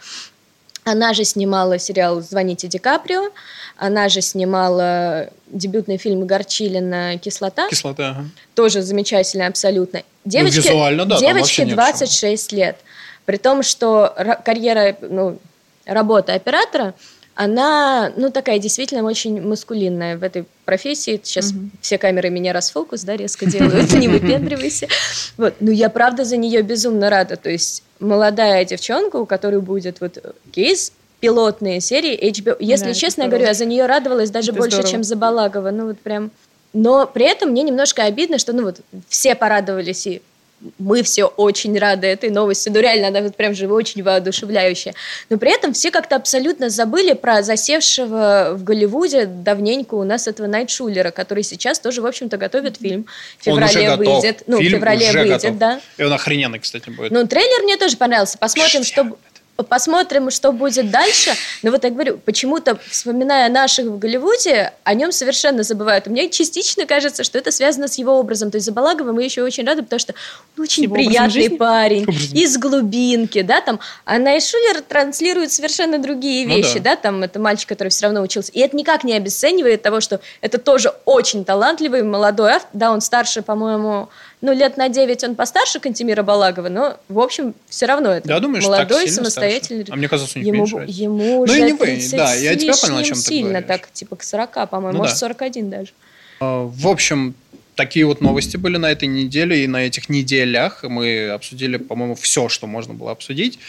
Она 0.89 1.13
же 1.13 1.23
снимала 1.23 1.77
сериал 1.77 2.21
«Звоните 2.21 2.67
Ди 2.67 2.77
Каприо», 2.77 3.29
она 3.77 4.09
же 4.09 4.21
снимала 4.21 5.29
дебютный 5.47 5.97
фильм 5.97 6.25
Горчилина 6.25 7.17
«Кислота». 7.17 7.69
«Кислота», 7.69 8.09
ага. 8.09 8.25
Тоже 8.55 8.81
замечательно 8.81 9.47
абсолютно. 9.47 10.03
Девочке, 10.25 10.61
ну, 10.61 10.75
визуально, 10.75 11.05
да, 11.05 11.19
девочке 11.19 11.65
26 11.65 12.51
лет. 12.51 12.77
При 13.25 13.37
том, 13.37 13.63
что 13.63 14.13
карьера, 14.43 14.97
ну, 15.01 15.39
работа 15.85 16.33
оператора, 16.33 16.93
она, 17.35 18.11
ну, 18.17 18.31
такая 18.31 18.59
действительно 18.59 19.03
очень 19.03 19.41
маскулинная 19.41 20.17
в 20.17 20.23
этой 20.23 20.45
профессии. 20.65 21.21
Сейчас 21.23 21.53
mm-hmm. 21.53 21.69
все 21.79 21.97
камеры 21.97 22.29
меня 22.29 22.51
расфокус, 22.51 23.03
да, 23.03 23.15
резко 23.15 23.45
делают, 23.45 23.93
не 23.93 24.09
выпендривайся. 24.09 24.87
Вот. 25.37 25.53
Ну, 25.61 25.71
я 25.71 25.89
правда 25.89 26.25
за 26.25 26.35
нее 26.35 26.61
безумно 26.63 27.09
рада. 27.09 27.37
То 27.37 27.49
есть 27.49 27.83
молодая 27.99 28.65
девчонка, 28.65 29.17
у 29.17 29.25
которой 29.25 29.61
будет 29.61 30.01
вот 30.01 30.17
кейс 30.51 30.93
пилотные 31.19 31.81
серии 31.81 32.17
HBO. 32.31 32.55
Если 32.59 32.87
да, 32.87 32.93
честно, 32.93 33.23
я 33.23 33.27
говорю, 33.27 33.45
я 33.45 33.53
за 33.53 33.65
нее 33.65 33.85
радовалась 33.85 34.29
даже 34.29 34.51
это 34.51 34.59
больше, 34.59 34.77
здорово. 34.77 34.91
чем 34.91 35.03
за 35.03 35.15
Балагова. 35.15 35.71
Ну 35.71 35.87
вот 35.87 35.99
прям. 35.99 36.31
Но 36.71 37.07
при 37.07 37.25
этом 37.25 37.49
мне 37.49 37.63
немножко 37.63 38.03
обидно, 38.03 38.37
что 38.37 38.53
ну 38.53 38.63
вот 38.63 38.79
все 39.07 39.35
порадовались 39.35 40.07
и 40.07 40.21
мы 40.77 41.03
все 41.03 41.25
очень 41.25 41.77
рады 41.77 42.07
этой 42.07 42.29
новости. 42.29 42.69
Ну, 42.69 42.79
реально, 42.79 43.07
она 43.07 43.21
вот 43.21 43.35
прям 43.35 43.53
же 43.53 43.67
очень 43.67 44.03
воодушевляющая. 44.03 44.93
Но 45.29 45.37
при 45.37 45.53
этом 45.53 45.73
все 45.73 45.91
как-то 45.91 46.15
абсолютно 46.15 46.69
забыли 46.69 47.13
про 47.13 47.41
засевшего 47.43 48.55
в 48.55 48.63
Голливуде 48.63 49.25
давненько 49.25 49.95
у 49.95 50.03
нас 50.03 50.27
этого 50.27 50.47
Найт 50.47 50.69
Шулера, 50.69 51.11
который 51.11 51.43
сейчас 51.43 51.79
тоже, 51.79 52.01
в 52.01 52.05
общем-то, 52.05 52.37
готовит 52.37 52.77
фильм. 52.77 53.05
В 53.37 53.45
феврале 53.45 53.95
выйдет. 53.95 54.43
Ну, 54.47 54.57
фильм 54.57 54.71
в 54.71 54.75
феврале 54.75 55.11
выйдет, 55.11 55.41
готов. 55.43 55.57
да. 55.57 55.81
И 55.97 56.03
он 56.03 56.13
охрененный, 56.13 56.59
кстати, 56.59 56.89
будет. 56.89 57.11
Ну, 57.11 57.25
трейлер 57.27 57.63
мне 57.63 57.77
тоже 57.77 57.97
понравился. 57.97 58.37
Посмотрим, 58.37 58.83
что 58.83 59.17
посмотрим, 59.67 60.31
что 60.31 60.51
будет 60.51 60.91
дальше. 60.91 61.31
Но 61.63 61.71
вот 61.71 61.83
я 61.83 61.89
говорю, 61.89 62.17
почему-то, 62.17 62.79
вспоминая 62.89 63.49
наших 63.49 63.87
в 63.87 63.99
Голливуде, 63.99 64.73
о 64.83 64.93
нем 64.93 65.11
совершенно 65.11 65.63
забывают. 65.63 66.07
И 66.07 66.09
мне 66.09 66.29
частично 66.29 66.85
кажется, 66.85 67.23
что 67.23 67.37
это 67.37 67.51
связано 67.51 67.87
с 67.87 67.97
его 67.97 68.19
образом. 68.19 68.51
То 68.51 68.57
есть 68.57 68.65
за 68.65 68.71
Балагова 68.71 69.11
мы 69.11 69.23
еще 69.23 69.43
очень 69.43 69.65
рады, 69.65 69.83
потому 69.83 69.99
что 69.99 70.13
он 70.57 70.63
очень 70.63 70.83
его 70.83 70.95
приятный 70.95 71.49
парень, 71.49 72.03
образом. 72.03 72.37
из 72.37 72.57
глубинки, 72.57 73.41
да, 73.41 73.61
там. 73.61 73.79
А 74.05 74.17
Найшулер 74.17 74.81
транслирует 74.81 75.51
совершенно 75.51 75.99
другие 75.99 76.47
ну 76.47 76.55
вещи, 76.55 76.77
ну, 76.77 76.83
да. 76.83 76.91
да, 76.91 76.95
там 76.95 77.23
это 77.23 77.39
мальчик, 77.39 77.69
который 77.69 77.89
все 77.89 78.05
равно 78.05 78.21
учился. 78.21 78.51
И 78.51 78.59
это 78.59 78.75
никак 78.75 79.03
не 79.03 79.13
обесценивает 79.13 79.81
того, 79.81 80.01
что 80.01 80.21
это 80.41 80.57
тоже 80.57 80.93
очень 81.05 81.45
талантливый 81.45 82.03
молодой 82.03 82.51
автор, 82.51 82.69
да, 82.73 82.91
он 82.91 83.01
старше, 83.01 83.41
по-моему, 83.41 84.09
ну, 84.41 84.53
лет 84.53 84.77
на 84.77 84.87
9 84.87 85.23
он 85.25 85.35
постарше 85.35 85.79
Кантемира 85.79 86.23
Балагова, 86.23 86.69
но, 86.69 86.97
в 87.09 87.19
общем, 87.19 87.53
все 87.67 87.85
равно 87.85 88.11
это 88.11 88.29
я 88.29 88.39
думаю, 88.39 88.63
молодой, 88.63 89.09
самостоятельный. 89.09 89.81
Старше. 89.81 89.93
А 89.93 89.97
мне 89.97 90.07
казалось, 90.07 90.35
у 90.35 90.39
них 90.39 90.47
ему, 90.47 90.57
меньше. 90.59 90.85
Ему 90.87 91.17
ну, 91.17 91.39
уже 91.41 91.61
не 91.61 91.73
вы. 91.73 91.99
Да, 92.11 92.33
я 92.35 92.55
тебя 92.55 92.73
понял, 92.73 92.97
о 92.97 93.03
чем 93.03 93.15
ты 93.15 93.21
сильно 93.21 93.61
говоришь. 93.61 93.67
так, 93.67 93.91
типа 93.91 94.15
к 94.15 94.23
40, 94.23 94.69
по-моему, 94.69 94.93
ну, 94.93 94.97
может, 94.99 95.15
да. 95.15 95.19
41 95.19 95.69
даже. 95.69 95.91
А, 96.39 96.63
в 96.63 96.87
общем, 96.87 97.35
такие 97.75 98.05
вот 98.05 98.21
новости 98.21 98.55
были 98.55 98.77
на 98.77 98.91
этой 98.91 99.09
неделе 99.09 99.63
и 99.63 99.67
на 99.67 99.85
этих 99.85 100.07
неделях. 100.07 100.83
Мы 100.83 101.29
обсудили, 101.29 101.77
по-моему, 101.77 102.15
все, 102.15 102.47
что 102.47 102.65
можно 102.65 102.93
было 102.93 103.11
обсудить. 103.11 103.59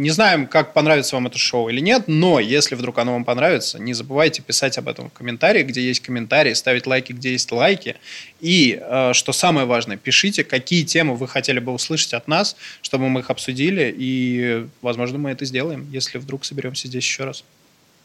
Не 0.00 0.08
знаем, 0.08 0.46
как 0.46 0.72
понравится 0.72 1.16
вам 1.16 1.26
это 1.26 1.36
шоу 1.36 1.68
или 1.68 1.80
нет, 1.80 2.04
но 2.06 2.40
если 2.40 2.74
вдруг 2.74 2.96
оно 2.96 3.12
вам 3.12 3.26
понравится, 3.26 3.78
не 3.78 3.92
забывайте 3.92 4.40
писать 4.40 4.78
об 4.78 4.88
этом 4.88 5.10
в 5.10 5.12
комментарии, 5.12 5.62
где 5.62 5.82
есть 5.82 6.00
комментарии, 6.00 6.54
ставить 6.54 6.86
лайки, 6.86 7.12
где 7.12 7.32
есть 7.32 7.52
лайки. 7.52 7.96
И, 8.40 8.80
э, 8.80 9.12
что 9.12 9.34
самое 9.34 9.66
важное, 9.66 9.98
пишите, 9.98 10.42
какие 10.42 10.84
темы 10.84 11.16
вы 11.16 11.28
хотели 11.28 11.58
бы 11.58 11.72
услышать 11.72 12.14
от 12.14 12.28
нас, 12.28 12.56
чтобы 12.80 13.10
мы 13.10 13.20
их 13.20 13.28
обсудили, 13.28 13.94
и, 13.94 14.64
возможно, 14.80 15.18
мы 15.18 15.32
это 15.32 15.44
сделаем, 15.44 15.86
если 15.92 16.16
вдруг 16.16 16.46
соберемся 16.46 16.88
здесь 16.88 17.04
еще 17.04 17.24
раз. 17.24 17.44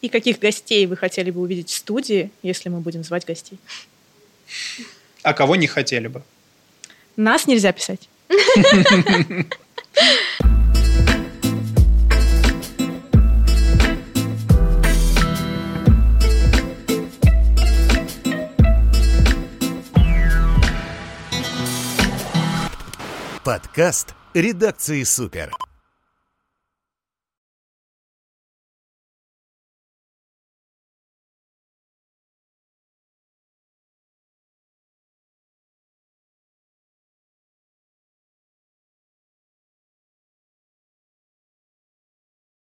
И 0.02 0.10
каких 0.10 0.40
гостей 0.40 0.86
вы 0.88 0.98
хотели 0.98 1.32
бы 1.32 1.40
увидеть 1.40 1.70
в 1.70 1.78
студии, 1.78 2.30
если 2.44 2.68
мы 2.68 2.82
будем 2.82 3.06
звать 3.06 3.24
гостей? 3.24 3.58
А 5.24 5.34
кого 5.34 5.56
не 5.56 5.68
хотели 5.68 6.08
бы? 6.08 6.24
Нас 7.16 7.48
нельзя 7.48 7.72
писать. 7.72 8.10
Подкаст 23.46 24.16
редакции 24.34 25.04
«Супер». 25.04 25.52